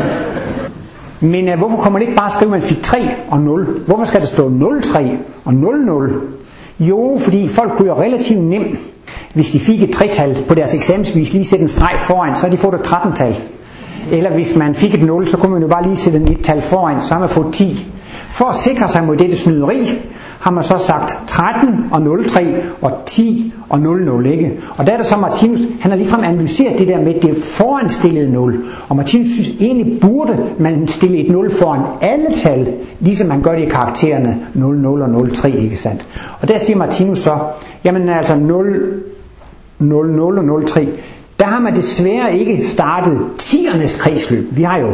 Men 1.19 1.49
øh, 1.49 1.57
hvorfor 1.57 1.77
kommer 1.77 1.99
man 1.99 2.01
ikke 2.01 2.15
bare 2.15 2.29
skrive, 2.29 2.47
at 2.47 2.51
man 2.51 2.61
fik 2.61 2.83
3 2.83 2.97
og 3.29 3.41
0? 3.41 3.65
Hvorfor 3.87 4.03
skal 4.03 4.19
der 4.19 4.27
stå 4.27 4.51
03 4.83 5.17
og 5.45 5.53
00? 5.53 6.21
Jo, 6.79 7.17
fordi 7.21 7.47
folk 7.47 7.73
kunne 7.73 7.87
jo 7.87 8.01
relativt 8.01 8.43
nemt, 8.43 8.79
hvis 9.33 9.51
de 9.51 9.59
fik 9.59 9.83
et 9.83 9.91
tretal 9.91 10.37
på 10.47 10.53
deres 10.53 10.73
eksamensvis, 10.73 11.33
lige 11.33 11.45
sætte 11.45 11.63
en 11.63 11.69
streg 11.69 11.99
foran, 11.99 12.35
så 12.35 12.43
har 12.43 12.51
de 12.51 12.57
fået 12.57 12.73
et 12.73 12.87
13-tal. 12.87 13.35
Eller 14.11 14.29
hvis 14.29 14.55
man 14.55 14.75
fik 14.75 14.93
et 14.93 15.03
0, 15.03 15.27
så 15.27 15.37
kunne 15.37 15.51
man 15.51 15.61
jo 15.61 15.67
bare 15.67 15.83
lige 15.83 15.97
sætte 15.97 16.19
et 16.19 16.43
tal 16.43 16.61
foran, 16.61 17.01
så 17.01 17.13
har 17.13 17.19
man 17.19 17.29
fået 17.29 17.53
10. 17.53 17.91
For 18.29 18.45
at 18.45 18.55
sikre 18.55 18.87
sig 18.87 19.03
mod 19.03 19.17
dette 19.17 19.37
snyderi, 19.37 19.99
har 20.39 20.51
man 20.51 20.63
så 20.63 20.77
sagt 20.77 21.19
13 21.27 21.69
og 21.91 22.27
03 22.27 22.55
og 22.81 22.91
10 23.05 23.53
og 23.69 23.79
00, 23.79 24.25
ikke? 24.25 24.59
Og 24.77 24.87
der 24.87 24.93
er 24.93 24.97
det 24.97 25.05
så 25.05 25.17
Martinus, 25.17 25.59
han 25.79 25.91
har 25.91 25.97
ligefrem 25.97 26.23
analyseret 26.23 26.79
det 26.79 26.87
der 26.87 27.01
med 27.01 27.13
det 27.13 27.37
foranstillede 27.37 28.31
0. 28.31 28.63
Og 28.89 28.95
Martinus 28.95 29.27
synes 29.27 29.49
egentlig 29.59 29.99
burde 29.99 30.37
man 30.59 30.87
stille 30.87 31.17
et 31.17 31.31
0 31.31 31.51
foran 31.51 31.81
alle 32.01 32.25
tal, 32.35 32.73
ligesom 32.99 33.27
man 33.27 33.41
gør 33.41 33.55
det 33.55 33.61
i 33.61 33.69
karaktererne 33.69 34.39
00 34.53 35.01
og 35.01 35.29
03, 35.33 35.51
ikke 35.51 35.77
sandt? 35.77 36.07
Og 36.41 36.47
der 36.47 36.59
siger 36.59 36.77
Martinus 36.77 37.17
så, 37.17 37.37
jamen 37.83 38.09
altså 38.09 38.35
0, 38.35 39.03
00 39.79 40.37
og 40.37 40.67
03, 40.67 40.87
der 41.39 41.45
har 41.45 41.59
man 41.59 41.75
desværre 41.75 42.37
ikke 42.37 42.65
startet 42.69 43.19
tiernes 43.37 43.95
kredsløb. 43.95 44.47
Vi 44.51 44.63
har 44.63 44.77
jo 44.77 44.91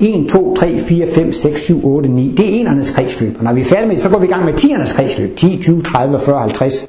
1, 0.00 0.28
2, 0.28 0.54
3, 0.54 0.78
4, 0.78 1.06
5, 1.14 1.32
6, 1.32 1.60
7, 1.60 1.86
8, 1.86 2.08
9. 2.08 2.34
Det 2.36 2.44
er 2.44 2.60
enernes 2.60 2.90
kredsløb. 2.90 3.36
Og 3.38 3.44
når 3.44 3.52
vi 3.52 3.60
er 3.60 3.64
færdige 3.64 3.86
med 3.86 3.94
det, 3.94 4.02
så 4.02 4.10
går 4.10 4.18
vi 4.18 4.26
i 4.26 4.30
gang 4.30 4.44
med 4.44 4.54
tiernes 4.54 4.92
kredsløb. 4.92 5.36
10, 5.36 5.58
20, 5.62 5.82
30, 5.82 6.18
40, 6.18 6.40
50, 6.40 6.88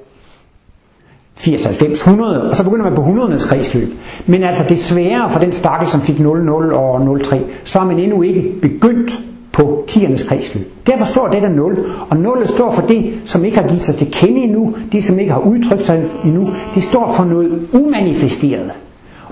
80, 1.35 1.63
90, 1.63 2.01
100. 2.07 2.49
Og 2.49 2.55
så 2.55 2.63
begynder 2.63 2.83
man 2.83 2.95
på 2.95 3.01
100'ernes 3.01 3.47
kredsløb. 3.47 3.93
Men 4.25 4.43
altså 4.43 4.63
desværre 4.69 5.29
for 5.29 5.39
den 5.39 5.51
stakkel, 5.51 5.87
som 5.87 6.01
fik 6.01 6.19
0, 6.19 6.45
0 6.45 6.73
og 6.73 7.19
03, 7.23 7.41
så 7.63 7.79
har 7.79 7.85
man 7.85 7.99
endnu 7.99 8.21
ikke 8.21 8.53
begyndt 8.61 9.21
på 9.51 9.83
tiernes 9.87 10.23
kredsløb. 10.23 10.71
Derfor 10.87 11.05
står 11.05 11.27
det 11.27 11.41
der 11.41 11.49
0, 11.49 11.85
og 12.09 12.17
0 12.17 12.45
står 12.47 12.71
for 12.71 12.81
det, 12.81 13.13
som 13.25 13.45
ikke 13.45 13.57
har 13.57 13.67
givet 13.67 13.81
sig 13.81 13.95
til 13.95 14.11
kende 14.11 14.41
endnu, 14.41 14.75
det 14.91 15.03
som 15.03 15.19
ikke 15.19 15.31
har 15.31 15.39
udtrykt 15.39 15.85
sig 15.85 16.03
endnu, 16.25 16.49
det 16.75 16.83
står 16.83 17.13
for 17.17 17.23
noget 17.23 17.67
umanifesteret. 17.73 18.71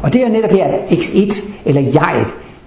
Og 0.06 0.14
det 0.14 0.22
er 0.22 0.30
netop 0.30 0.52
her, 0.52 0.66
at 0.66 0.92
x1 0.92 1.50
eller 1.66 1.82
jeg, 1.94 2.26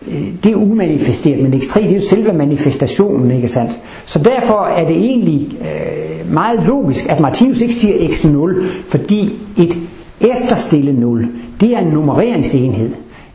øh, 0.08 0.22
det 0.44 0.52
er 0.52 0.56
umanifesteret, 0.56 1.42
men 1.42 1.54
x3 1.54 1.82
det 1.82 1.90
er 1.90 1.94
jo 1.94 2.00
selve 2.00 2.32
manifestationen, 2.32 3.30
ikke 3.30 3.48
sandt? 3.48 3.80
Så 4.04 4.18
derfor 4.18 4.66
er 4.76 4.86
det 4.86 4.96
egentlig 4.96 5.48
øh, 5.60 6.34
meget 6.34 6.60
logisk, 6.66 7.06
at 7.08 7.20
Martinus 7.20 7.60
ikke 7.60 7.74
siger 7.74 8.08
x0, 8.08 8.64
fordi 8.88 9.32
et 9.58 9.78
efterstille 10.20 10.92
0, 10.92 11.28
det 11.60 11.74
er 11.74 11.78
en 11.78 11.86
nummereringsenhed. 11.86 12.90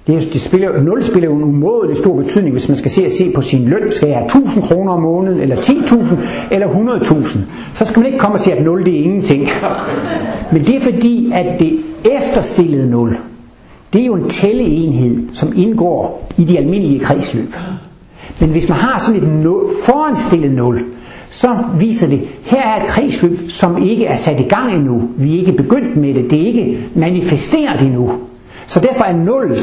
Det, 0.08 0.34
det 0.34 0.42
spiller, 0.42 0.82
0 0.82 1.04
spiller 1.04 1.30
jo 1.30 1.36
en 1.36 1.44
umådelig 1.44 1.98
stor 1.98 2.16
betydning, 2.16 2.52
hvis 2.52 2.68
man 2.70 2.78
skal 2.78 2.92
se, 2.92 3.10
se 3.10 3.32
på 3.36 3.42
sin 3.42 3.66
løn. 3.66 3.92
Skal 3.92 4.08
jeg 4.08 4.18
have 4.18 4.26
1000 4.26 4.64
kroner 4.64 4.92
om 4.94 5.02
måneden, 5.02 5.40
eller 5.40 5.56
10.000, 5.56 6.16
eller 6.52 6.68
100.000? 6.68 7.40
Så 7.74 7.86
skal 7.86 8.00
man 8.00 8.06
ikke 8.06 8.20
komme 8.20 8.36
og 8.36 8.40
sige, 8.40 8.56
at 8.56 8.64
0 8.64 8.86
det 8.86 9.00
er 9.00 9.04
ingenting. 9.04 9.50
Men 10.52 10.64
det 10.66 10.76
er 10.76 10.80
fordi, 10.80 11.32
at 11.34 11.60
det 11.60 11.80
efterstillede 12.06 12.90
0, 12.90 13.18
det 13.94 14.02
er 14.02 14.06
jo 14.06 14.16
en 14.16 14.30
tælleenhed, 14.30 15.24
som 15.32 15.54
indgår 15.56 16.30
i 16.38 16.44
de 16.44 16.58
almindelige 16.58 17.00
kredsløb. 17.00 17.56
Men 18.40 18.50
hvis 18.50 18.70
man 18.70 18.78
har 18.78 19.00
sådan 19.00 19.24
et 19.24 19.30
nul, 19.30 19.66
foranstillet 19.86 20.52
0, 20.52 20.84
så 21.30 21.58
viser 21.80 22.08
det, 22.08 22.22
her 22.44 22.62
er 22.62 22.84
et 22.84 22.90
kredsløb, 22.90 23.38
som 23.50 23.84
ikke 23.84 24.06
er 24.06 24.16
sat 24.16 24.40
i 24.40 24.44
gang 24.44 24.74
endnu. 24.74 25.02
Vi 25.18 25.36
er 25.36 25.40
ikke 25.40 25.52
begyndt 25.52 25.98
med 25.98 26.14
det. 26.14 26.32
Det 26.32 26.42
er 26.42 26.46
ikke 26.46 26.80
manifesteret 26.96 27.82
endnu. 27.82 28.12
Så 28.68 28.80
derfor 28.80 29.04
er 29.04 29.18
0, 29.18 29.56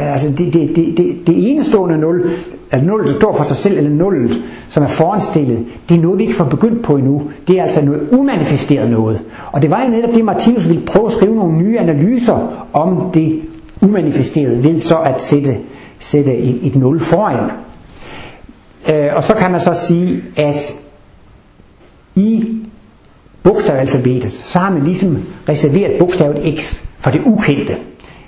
altså 0.00 0.28
det, 0.28 0.38
det, 0.38 0.76
det, 0.76 0.94
det, 0.96 1.26
det 1.26 1.50
enestående 1.50 1.98
0, 1.98 2.30
altså 2.70 2.86
0, 2.86 3.06
der 3.06 3.12
står 3.12 3.36
for 3.36 3.44
sig 3.44 3.56
selv, 3.56 3.78
eller 3.78 3.90
0, 3.90 4.30
som 4.68 4.82
er 4.82 4.88
foranstillet, 4.88 5.64
det 5.88 5.96
er 5.96 6.02
noget, 6.02 6.18
vi 6.18 6.22
ikke 6.24 6.36
får 6.36 6.44
begyndt 6.44 6.82
på 6.82 6.96
endnu. 6.96 7.22
Det 7.48 7.58
er 7.58 7.62
altså 7.62 7.84
noget 7.84 8.08
umanifesteret 8.12 8.90
noget. 8.90 9.22
Og 9.52 9.62
det 9.62 9.70
var 9.70 9.84
jo 9.84 9.90
netop 9.90 10.14
det, 10.14 10.24
Martinus 10.24 10.68
ville 10.68 10.82
prøve 10.86 11.06
at 11.06 11.12
skrive 11.12 11.36
nogle 11.36 11.58
nye 11.58 11.78
analyser 11.78 12.66
om 12.72 13.10
det 13.14 13.40
umanifesteret 13.84 14.64
ved 14.64 14.80
så 14.80 14.96
at 14.98 15.22
sætte, 15.22 15.56
sætte 16.00 16.36
et, 16.36 16.66
et 16.66 16.76
nul 16.76 17.00
foran. 17.00 17.50
Øh, 18.88 19.08
og 19.16 19.24
så 19.24 19.34
kan 19.34 19.50
man 19.50 19.60
så 19.60 19.72
sige, 19.74 20.22
at 20.36 20.74
i 22.16 22.56
bogstavalfabetet, 23.42 24.30
så 24.32 24.58
har 24.58 24.70
man 24.70 24.84
ligesom 24.84 25.18
reserveret 25.48 25.98
bogstavet 25.98 26.58
x 26.58 26.82
for 26.98 27.10
det 27.10 27.20
ukendte. 27.24 27.76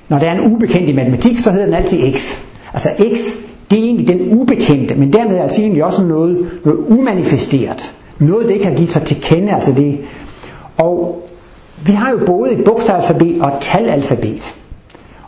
Når 0.09 0.19
der 0.19 0.27
er 0.27 0.39
en 0.39 0.53
ubekendt 0.53 0.89
i 0.91 0.93
matematik, 0.93 1.39
så 1.39 1.51
hedder 1.51 1.65
den 1.65 1.75
altid 1.75 2.13
x. 2.15 2.37
Altså 2.73 2.89
x, 3.15 3.37
det 3.71 3.79
er 3.79 3.83
egentlig 3.83 4.09
den 4.09 4.39
ubekendte, 4.41 4.95
men 4.95 5.13
dermed 5.13 5.39
altså 5.39 5.61
egentlig 5.61 5.85
også 5.85 6.05
noget, 6.05 6.47
noget 6.65 6.79
umanifesteret. 6.89 7.93
Noget, 8.19 8.47
det 8.47 8.55
ikke 8.55 8.67
har 8.67 8.75
givet 8.75 8.91
sig 8.91 9.03
til 9.03 9.17
kende, 9.21 9.53
altså 9.55 9.73
det. 9.73 9.99
Og 10.77 11.27
vi 11.87 11.93
har 11.93 12.11
jo 12.11 12.19
både 12.27 12.53
et 12.53 12.65
bogstavalfabet 12.65 13.43
og 13.43 13.49
et 13.49 13.55
talalfabet. 13.61 14.55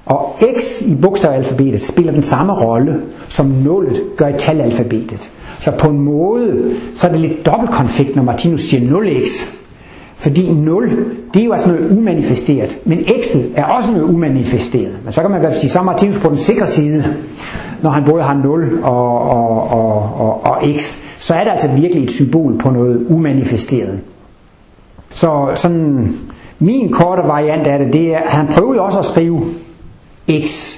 Og 0.09 0.37
X 0.59 0.83
i 0.83 0.95
bogstavalfabetet 0.95 1.83
spiller 1.83 2.13
den 2.13 2.23
samme 2.23 2.53
rolle, 2.53 3.01
som 3.29 3.47
nullet 3.47 4.03
gør 4.17 4.29
i 4.29 4.39
talalfabetet. 4.39 5.31
Så 5.61 5.73
på 5.79 5.89
en 5.89 5.99
måde, 5.99 6.75
så 6.95 7.07
er 7.07 7.13
det 7.13 7.21
lidt 7.21 7.47
dobbeltkonflikt, 7.47 8.17
når 8.17 8.23
Martinus 8.23 8.61
siger 8.61 9.01
0x. 9.01 9.55
Fordi 10.15 10.53
0, 10.53 10.91
det 11.35 11.41
er 11.41 11.47
jo 11.47 11.53
altså 11.53 11.69
noget 11.69 11.91
umanifesteret. 11.99 12.79
Men 12.85 12.99
x'et 12.99 13.41
er 13.57 13.65
også 13.65 13.93
noget 13.93 14.05
umanifesteret. 14.05 14.99
Men 15.05 15.13
så 15.13 15.23
kan 15.23 15.31
man 15.31 15.57
sige, 15.57 15.71
så 15.71 15.79
er 15.79 15.83
Martinus 15.83 16.19
på 16.19 16.29
den 16.29 16.37
sikre 16.37 16.67
side, 16.67 17.05
når 17.83 17.91
han 17.91 18.05
både 18.05 18.23
har 18.23 18.35
0 18.35 18.81
og, 18.83 19.21
og, 19.23 19.71
og, 19.71 20.21
og, 20.21 20.45
og 20.45 20.57
x. 20.77 20.97
Så 21.19 21.35
er 21.35 21.45
det 21.45 21.51
altså 21.51 21.69
virkelig 21.69 22.05
et 22.05 22.11
symbol 22.11 22.59
på 22.59 22.71
noget 22.71 23.07
umanifesteret. 23.09 24.01
Så 25.11 25.49
sådan, 25.55 26.17
min 26.59 26.93
korte 26.93 27.23
variant 27.23 27.67
af 27.67 27.79
det, 27.79 27.93
det 27.93 28.15
er, 28.15 28.19
han 28.25 28.47
prøvede 28.47 28.81
også 28.81 28.99
at 28.99 29.05
skrive 29.05 29.41
X. 30.31 30.75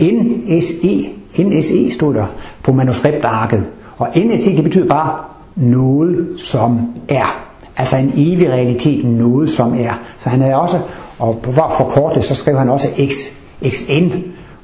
NSE, 0.00 1.08
NSE 1.38 1.92
stod 1.92 2.14
der 2.14 2.26
på 2.62 2.72
manuskriptarket. 2.72 3.64
Og 3.96 4.08
NSE 4.16 4.56
det 4.56 4.64
betyder 4.64 4.88
bare 4.88 5.18
noget 5.56 6.28
som 6.36 6.80
er. 7.08 7.44
Altså 7.76 7.96
en 7.96 8.12
evig 8.16 8.48
realitet, 8.48 9.04
noget 9.04 9.50
som 9.50 9.74
er. 9.74 10.02
Så 10.16 10.28
han 10.28 10.40
havde 10.40 10.54
også, 10.54 10.78
og 11.18 11.40
for 11.42 11.62
at 11.62 11.88
kort 11.88 12.24
så 12.24 12.34
skrev 12.34 12.58
han 12.58 12.68
også 12.68 12.88
X, 13.06 13.12
XN. 13.68 14.12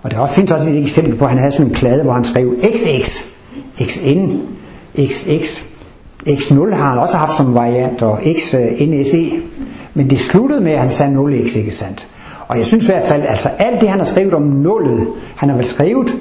Og 0.02 0.10
der 0.10 0.26
findes 0.26 0.52
også 0.52 0.70
et 0.70 0.78
eksempel 0.78 1.16
på, 1.16 1.24
at 1.24 1.30
han 1.30 1.38
havde 1.38 1.52
sådan 1.52 1.66
en 1.66 1.74
klade, 1.74 2.02
hvor 2.02 2.12
han 2.12 2.24
skrev 2.24 2.54
XX, 2.60 3.24
XN, 3.82 4.30
XX. 4.98 5.62
X0 6.28 6.74
har 6.74 6.90
han 6.90 6.98
også 6.98 7.16
haft 7.16 7.36
som 7.36 7.54
variant, 7.54 8.02
og 8.02 8.20
X, 8.38 8.54
øh, 8.54 8.88
NSE. 8.88 9.30
Men 9.94 10.10
det 10.10 10.20
sluttede 10.20 10.60
med, 10.60 10.72
at 10.72 10.80
han 10.80 10.90
sagde 10.90 11.14
0x, 11.14 11.58
ikke 11.58 11.70
sandt? 11.70 12.06
Og 12.48 12.56
jeg 12.56 12.66
synes 12.66 12.84
i 12.84 12.88
hvert 12.88 13.08
fald, 13.08 13.22
altså 13.22 13.48
alt 13.58 13.80
det 13.80 13.88
han 13.88 13.98
har 13.98 14.04
skrevet 14.04 14.34
om 14.34 14.42
nullet, 14.42 15.08
han 15.36 15.48
har 15.48 15.56
vel 15.56 15.64
skrevet 15.64 16.14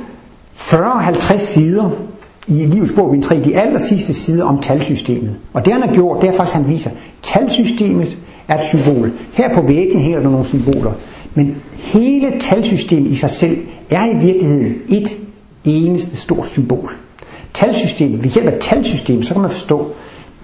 40-50 0.57 1.37
sider 1.37 1.89
i 2.47 2.65
livets 2.65 2.91
bog, 2.91 3.11
min 3.11 3.21
3, 3.21 3.41
de 3.43 3.57
aller 3.57 3.79
sidste 3.79 4.13
sider 4.13 4.45
om 4.45 4.61
talsystemet. 4.61 5.35
Og 5.53 5.65
det 5.65 5.73
han 5.73 5.81
har 5.81 5.93
gjort, 5.93 6.21
det 6.21 6.29
er 6.29 6.33
faktisk, 6.33 6.55
at 6.55 6.61
han 6.61 6.71
viser, 6.71 6.89
at 6.89 6.95
talsystemet 7.21 8.17
er 8.47 8.57
et 8.57 8.63
symbol. 8.63 9.11
Her 9.33 9.53
på 9.53 9.61
væggen 9.61 9.99
hænger 9.99 10.19
der 10.19 10.29
nogle 10.29 10.45
symboler. 10.45 10.91
Men 11.33 11.55
hele 11.77 12.33
talsystemet 12.39 13.11
i 13.11 13.15
sig 13.15 13.29
selv 13.29 13.57
er 13.89 14.05
i 14.05 14.25
virkeligheden 14.25 14.73
et 14.89 15.17
eneste 15.65 16.17
stort 16.17 16.47
symbol. 16.47 16.93
Talsystemet, 17.53 18.23
ved 18.23 18.29
hjælp 18.29 18.47
af 18.47 18.57
talsystemet, 18.61 19.25
så 19.25 19.33
kan 19.33 19.41
man 19.41 19.51
forstå, 19.51 19.87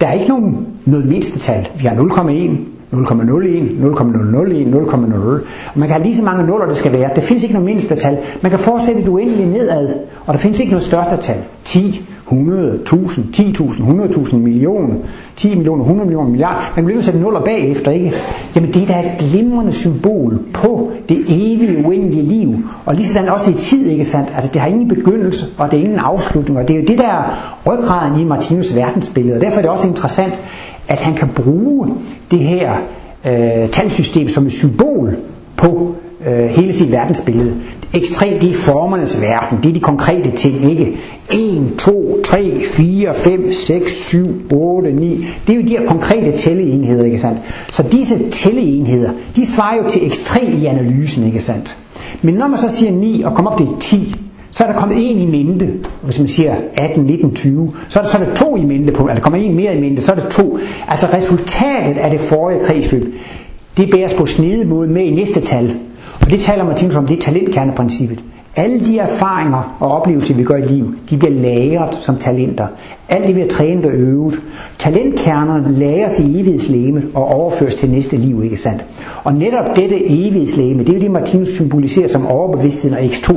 der 0.00 0.06
er 0.06 0.12
ikke 0.12 0.28
nogen 0.28 0.66
noget 0.84 1.06
mindste 1.06 1.38
tal. 1.38 1.68
Vi 1.78 1.86
har 1.86 1.94
0,1, 1.94 2.50
0,01, 2.92 2.96
0,001, 2.96 4.66
0,00. 4.66 5.16
Og 5.16 5.40
man 5.74 5.88
kan 5.88 5.90
have 5.90 6.02
lige 6.02 6.16
så 6.16 6.22
mange 6.22 6.46
nuller, 6.46 6.66
det 6.66 6.76
skal 6.76 6.92
være. 6.92 7.10
Der 7.14 7.20
findes 7.20 7.42
ikke 7.42 7.54
noget 7.54 7.66
mindste 7.66 7.96
tal. 7.96 8.18
Man 8.42 8.50
kan 8.50 8.58
fortsætte 8.58 9.00
det 9.00 9.08
uendeligt 9.08 9.48
nedad, 9.48 9.88
og 10.26 10.34
der 10.34 10.40
findes 10.40 10.60
ikke 10.60 10.72
noget 10.72 10.84
største 10.84 11.16
tal. 11.16 11.36
10, 11.64 12.02
100, 12.32 12.74
1000, 12.74 13.24
10.000, 13.36 13.80
100.000, 13.80 14.36
millioner, 14.36 14.94
10 15.36 15.54
millioner, 15.54 15.82
100 15.82 16.06
millioner, 16.06 16.30
milliarder. 16.30 16.60
Man 16.60 16.74
kan 16.74 16.84
blive 16.84 17.02
sætte 17.02 17.20
nuller 17.20 17.40
bagefter, 17.40 17.90
ikke? 17.90 18.12
Jamen 18.54 18.74
det 18.74 18.82
er 18.82 18.86
da 18.86 19.00
et 19.00 19.18
glimrende 19.18 19.72
symbol 19.72 20.38
på 20.52 20.90
det 21.08 21.24
evige, 21.28 21.86
uendelige 21.86 22.22
liv. 22.22 22.54
Og 22.86 22.94
lige 22.94 23.06
sådan 23.06 23.28
også 23.28 23.50
i 23.50 23.54
tid, 23.54 23.86
ikke 23.86 24.04
sandt? 24.04 24.28
Altså 24.34 24.50
det 24.52 24.60
har 24.60 24.68
ingen 24.68 24.88
begyndelse, 24.88 25.46
og 25.58 25.70
det 25.70 25.78
er 25.78 25.82
ingen 25.82 25.98
afslutning. 25.98 26.58
Og 26.58 26.68
det 26.68 26.76
er 26.76 26.80
jo 26.80 26.86
det 26.86 26.98
der 26.98 27.34
ryggraden 27.66 28.20
i 28.20 28.24
Martinus 28.24 28.76
verdensbillede. 28.76 29.36
Og 29.36 29.40
derfor 29.40 29.56
er 29.56 29.62
det 29.62 29.70
også 29.70 29.88
interessant, 29.88 30.42
at 30.90 30.98
han 31.00 31.14
kan 31.14 31.28
bruge 31.28 31.88
det 32.30 32.38
her 32.38 32.72
øh, 33.26 33.68
talsystem 33.70 34.28
som 34.28 34.46
et 34.46 34.52
symbol 34.52 35.16
på 35.56 35.94
øh, 36.26 36.44
hele 36.48 36.72
sit 36.72 36.92
verdensbillede. 36.92 37.54
Ekstremt, 37.94 38.42
det 38.42 38.50
er 38.50 38.54
formernes 38.54 39.20
verden, 39.20 39.58
det 39.62 39.68
er 39.68 39.72
de 39.72 39.80
konkrete 39.80 40.30
ting, 40.30 40.70
ikke? 40.70 40.96
1, 41.32 41.72
2, 41.78 42.18
3, 42.24 42.52
4, 42.76 43.14
5, 43.14 43.52
6, 43.52 43.92
7, 43.92 44.28
8, 44.52 44.92
9. 44.92 45.26
Det 45.46 45.52
er 45.52 45.56
jo 45.56 45.62
de 45.66 45.78
her 45.78 45.86
konkrete 45.86 46.32
tælleenheder, 46.38 47.04
ikke 47.04 47.18
sandt? 47.18 47.38
Så 47.72 47.82
disse 47.82 48.30
tælleenheder, 48.30 49.10
de 49.36 49.46
svarer 49.46 49.76
jo 49.76 49.88
til 49.88 50.06
ekstrem 50.06 50.62
i 50.62 50.66
analysen, 50.66 51.26
ikke 51.26 51.40
sandt? 51.40 51.76
Men 52.22 52.34
når 52.34 52.48
man 52.48 52.58
så 52.58 52.68
siger 52.68 52.92
9 52.92 53.22
og 53.22 53.34
kommer 53.34 53.50
op 53.50 53.58
til 53.58 53.68
10, 53.80 54.14
så 54.50 54.64
er 54.64 54.72
der 54.72 54.78
kommet 54.78 55.10
en 55.10 55.18
i 55.18 55.26
mente, 55.26 55.70
hvis 56.02 56.18
man 56.18 56.28
siger 56.28 56.54
18, 56.74 57.04
19, 57.04 57.34
20, 57.34 57.72
så 57.88 57.98
er 57.98 58.02
der, 58.02 58.10
så 58.10 58.18
er 58.18 58.24
der 58.24 58.34
to 58.34 58.56
i 58.56 58.64
mente 58.64 58.92
på, 58.92 59.06
altså 59.06 59.22
kommer 59.22 59.38
en 59.38 59.56
mere 59.56 59.76
i 59.76 59.80
mente, 59.80 60.02
så 60.02 60.12
er 60.12 60.16
der 60.16 60.28
to. 60.28 60.58
Altså 60.88 61.06
resultatet 61.12 61.96
af 61.96 62.10
det 62.10 62.20
forrige 62.20 62.60
kredsløb, 62.64 63.14
det 63.76 63.90
bæres 63.90 64.14
på 64.14 64.26
snede 64.26 64.64
måde 64.64 64.88
med 64.88 65.02
i 65.02 65.10
næste 65.10 65.40
tal. 65.40 65.74
Og 66.20 66.30
det 66.30 66.40
taler 66.40 66.64
Martinus 66.64 66.96
om, 66.96 67.06
det 67.06 67.16
er 67.16 67.20
talentkerneprincippet. 67.20 68.24
Alle 68.56 68.86
de 68.86 68.98
erfaringer 68.98 69.76
og 69.80 69.90
oplevelser, 69.90 70.34
vi 70.34 70.44
gør 70.44 70.56
i 70.56 70.62
liv, 70.62 70.94
de 71.10 71.16
bliver 71.16 71.34
lagret 71.34 71.94
som 71.94 72.16
talenter. 72.16 72.66
Alt 73.08 73.26
det, 73.26 73.36
vi 73.36 73.40
har 73.40 73.48
trænet 73.48 73.84
og 73.84 73.92
øvet. 73.92 74.42
Talentkernerne 74.78 75.74
lagres 75.78 76.18
i 76.18 76.40
evighedslæme 76.40 77.02
og 77.14 77.26
overføres 77.26 77.74
til 77.74 77.90
næste 77.90 78.16
liv, 78.16 78.44
ikke 78.44 78.56
sandt? 78.56 78.84
Og 79.24 79.34
netop 79.34 79.76
dette 79.76 80.06
evighedslæme, 80.06 80.78
det 80.78 80.88
er 80.88 80.94
jo 80.94 81.00
det, 81.00 81.10
Martinus 81.10 81.48
symboliserer 81.48 82.08
som 82.08 82.26
overbevidstheden 82.26 82.96
og 82.96 83.04
X2. 83.04 83.36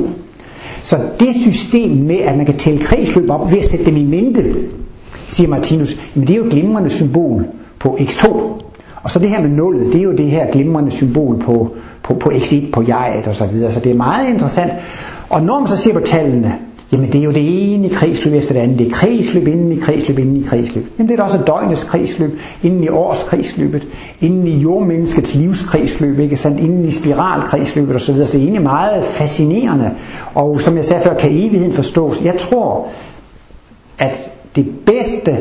Så 0.84 0.98
det 1.20 1.34
system 1.34 1.90
med, 1.90 2.16
at 2.16 2.36
man 2.36 2.46
kan 2.46 2.56
tælle 2.56 2.78
kredsløb 2.78 3.30
op 3.30 3.50
ved 3.50 3.58
at 3.58 3.64
sætte 3.64 3.84
dem 3.84 3.96
i 3.96 4.04
mente, 4.04 4.54
siger 5.26 5.48
Martinus, 5.48 5.98
men 6.14 6.26
det 6.26 6.34
er 6.34 6.38
jo 6.38 6.44
et 6.44 6.52
glimrende 6.52 6.90
symbol 6.90 7.44
på 7.78 7.96
X2. 8.00 8.26
Og 9.02 9.10
så 9.10 9.18
det 9.18 9.30
her 9.30 9.40
med 9.40 9.48
nullet, 9.48 9.92
det 9.92 9.98
er 9.98 10.02
jo 10.02 10.12
det 10.12 10.26
her 10.26 10.50
glimrende 10.50 10.90
symbol 10.90 11.38
på, 11.38 11.76
på, 12.02 12.14
på 12.14 12.30
X1, 12.30 12.70
på 12.72 12.84
jeget 12.88 13.26
og 13.26 13.34
så 13.34 13.46
videre. 13.46 13.72
Så 13.72 13.80
det 13.80 13.92
er 13.92 13.96
meget 13.96 14.28
interessant. 14.28 14.72
Og 15.30 15.42
når 15.42 15.58
man 15.58 15.68
så 15.68 15.76
ser 15.76 15.92
på 15.92 16.00
tallene, 16.00 16.54
jamen 16.92 17.12
det 17.12 17.18
er 17.18 17.24
jo 17.24 17.30
det 17.30 17.74
ene 17.74 17.88
kredsløb 17.88 18.34
efter 18.34 18.54
det 18.54 18.60
andet. 18.60 18.78
Det 18.78 18.86
er 18.86 18.90
kredsløb 18.90 19.48
inden 19.48 19.72
i 19.72 19.76
kredsløb 19.76 20.18
inden 20.18 20.36
i 20.36 20.42
kredsløb. 20.42 20.86
Jamen 20.98 21.08
det 21.08 21.20
er 21.20 21.24
også 21.24 21.38
døgnets 21.46 21.84
kredsløb, 21.84 22.38
inden 22.62 22.84
i 22.84 22.88
årskredsløbet, 22.88 23.88
inden 24.20 24.46
i 24.46 24.58
jordmenneskets 24.58 25.34
livskredsløb, 25.34 26.18
ikke 26.18 26.36
sandt? 26.36 26.60
inden 26.60 26.84
i 26.84 26.90
spiralkredsløbet 26.90 27.96
osv. 27.96 28.00
Så, 28.00 28.26
så 28.26 28.32
det 28.32 28.34
er 28.34 28.42
egentlig 28.42 28.62
meget 28.62 29.04
fascinerende. 29.04 29.90
Og 30.34 30.60
som 30.60 30.76
jeg 30.76 30.84
sagde 30.84 31.02
før, 31.02 31.14
kan 31.14 31.30
evigheden 31.30 31.72
forstås. 31.72 32.24
Jeg 32.24 32.36
tror, 32.38 32.86
at 33.98 34.32
det 34.56 34.66
bedste 34.86 35.36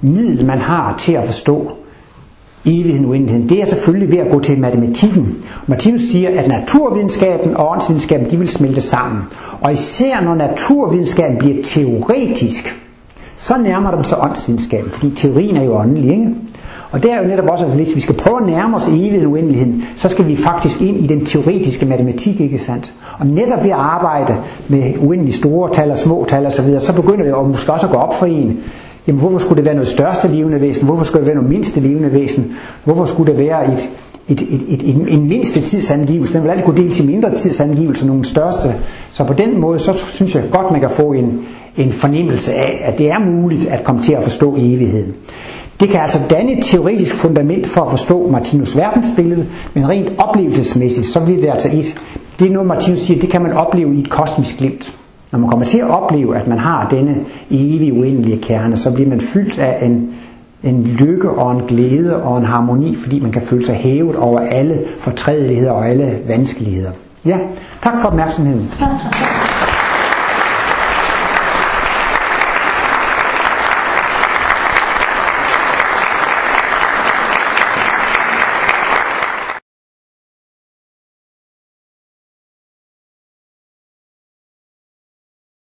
middel, 0.00 0.46
man 0.46 0.58
har 0.58 0.98
til 0.98 1.12
at 1.12 1.24
forstå 1.24 1.72
evigheden, 2.66 3.06
uendeligheden, 3.06 3.48
det 3.48 3.60
er 3.60 3.64
selvfølgelig 3.64 4.12
ved 4.12 4.18
at 4.18 4.30
gå 4.30 4.40
til 4.40 4.58
matematikken. 4.60 5.36
Martinus 5.66 6.00
siger, 6.00 6.40
at 6.40 6.48
naturvidenskaben 6.48 7.56
og 7.56 7.70
åndsvidenskaben, 7.72 8.30
de 8.30 8.38
vil 8.38 8.48
smelte 8.48 8.80
sammen. 8.80 9.22
Og 9.60 9.72
især 9.72 10.20
når 10.20 10.34
naturvidenskaben 10.34 11.38
bliver 11.38 11.62
teoretisk, 11.64 12.82
så 13.36 13.54
nærmer 13.58 13.90
den 13.90 14.04
sig 14.04 14.18
åndsvidenskaben, 14.22 14.90
fordi 14.90 15.10
teorien 15.10 15.56
er 15.56 15.64
jo 15.64 15.78
åndelig, 15.78 16.10
ikke? 16.10 16.34
Og 16.90 17.02
det 17.02 17.12
er 17.12 17.22
jo 17.22 17.28
netop 17.28 17.48
også, 17.48 17.66
at 17.66 17.72
hvis 17.72 17.94
vi 17.94 18.00
skal 18.00 18.14
prøve 18.14 18.40
at 18.40 18.46
nærme 18.46 18.76
os 18.76 18.88
evigheden 18.88 19.26
uendeligheden, 19.26 19.84
så 19.96 20.08
skal 20.08 20.28
vi 20.28 20.36
faktisk 20.36 20.80
ind 20.82 20.96
i 20.96 21.06
den 21.06 21.24
teoretiske 21.24 21.86
matematik, 21.86 22.40
ikke 22.40 22.58
sandt? 22.58 22.92
Og 23.18 23.26
netop 23.26 23.64
ved 23.64 23.70
at 23.70 23.76
arbejde 23.76 24.36
med 24.68 24.94
uendelig 24.98 25.34
store 25.34 25.72
tal 25.72 25.90
og 25.90 25.98
små 25.98 26.26
tal 26.28 26.46
og 26.46 26.52
så 26.52 26.62
videre, 26.62 26.80
så 26.80 26.92
begynder 26.94 27.22
det 27.24 27.30
jo 27.30 27.42
måske 27.42 27.72
også 27.72 27.86
at 27.86 27.92
gå 27.92 27.98
op 27.98 28.14
for 28.18 28.26
en, 28.26 28.60
Jamen 29.06 29.20
hvorfor 29.20 29.38
skulle 29.38 29.56
det 29.56 29.64
være 29.64 29.74
noget 29.74 29.88
største 29.88 30.28
levende 30.28 30.60
væsen? 30.60 30.86
Hvorfor 30.86 31.04
skulle 31.04 31.20
det 31.20 31.26
være 31.26 31.36
noget 31.36 31.50
mindste 31.50 31.80
levende 31.80 32.12
væsen? 32.12 32.52
Hvorfor 32.84 33.04
skulle 33.04 33.32
det 33.32 33.40
være 33.40 33.72
et, 33.72 33.90
et, 34.28 34.42
et, 34.42 34.62
et, 34.68 34.94
en, 34.94 35.08
en 35.08 35.28
mindste 35.28 35.60
tidsangivelse? 35.60 36.34
Den 36.34 36.42
vil 36.42 36.50
altid 36.50 36.64
kunne 36.64 36.76
deles 36.76 37.00
i 37.00 37.06
mindre 37.06 37.34
tidsangivelse, 37.34 38.06
nogle 38.06 38.24
største. 38.24 38.74
Så 39.10 39.24
på 39.24 39.32
den 39.32 39.60
måde, 39.60 39.78
så 39.78 39.92
synes 39.92 40.34
jeg 40.34 40.42
godt, 40.50 40.70
man 40.70 40.80
kan 40.80 40.90
få 40.90 41.12
en, 41.12 41.44
en 41.76 41.90
fornemmelse 41.90 42.54
af, 42.54 42.82
at 42.84 42.98
det 42.98 43.10
er 43.10 43.18
muligt 43.18 43.66
at 43.66 43.84
komme 43.84 44.02
til 44.02 44.12
at 44.12 44.22
forstå 44.22 44.56
evigheden. 44.58 45.14
Det 45.80 45.88
kan 45.88 46.00
altså 46.00 46.20
danne 46.30 46.58
et 46.58 46.64
teoretisk 46.64 47.14
fundament 47.14 47.66
for 47.66 47.80
at 47.80 47.90
forstå 47.90 48.28
Martinus 48.30 48.76
verdensbillede, 48.76 49.46
men 49.74 49.88
rent 49.88 50.12
oplevelsesmæssigt, 50.18 51.06
så 51.06 51.20
vil 51.20 51.42
det 51.42 51.50
altså 51.50 51.68
et, 51.72 51.94
det 52.38 52.46
er 52.46 52.52
noget 52.52 52.68
Martinus 52.68 52.98
siger, 52.98 53.20
det 53.20 53.30
kan 53.30 53.42
man 53.42 53.52
opleve 53.52 53.94
i 53.96 54.00
et 54.00 54.10
kosmisk 54.10 54.58
glimt. 54.58 54.92
Når 55.32 55.38
man 55.38 55.48
kommer 55.50 55.66
til 55.66 55.78
at 55.78 55.90
opleve, 55.90 56.36
at 56.36 56.46
man 56.46 56.58
har 56.58 56.88
denne 56.88 57.16
evige 57.50 57.92
uendelige 57.92 58.38
kerne, 58.38 58.76
så 58.76 58.94
bliver 58.94 59.08
man 59.08 59.20
fyldt 59.20 59.58
af 59.58 59.86
en, 59.86 60.10
en 60.62 60.82
lykke 60.82 61.30
og 61.30 61.52
en 61.52 61.62
glæde 61.68 62.22
og 62.22 62.38
en 62.38 62.44
harmoni, 62.44 62.94
fordi 62.94 63.20
man 63.20 63.32
kan 63.32 63.42
føle 63.42 63.66
sig 63.66 63.74
hævet 63.74 64.16
over 64.16 64.38
alle 64.40 64.78
fortrædeligheder 64.98 65.70
og 65.70 65.88
alle 65.88 66.18
vanskeligheder. 66.28 66.90
Ja, 67.26 67.38
tak 67.82 67.94
for 68.00 68.08
opmærksomheden. 68.08 68.70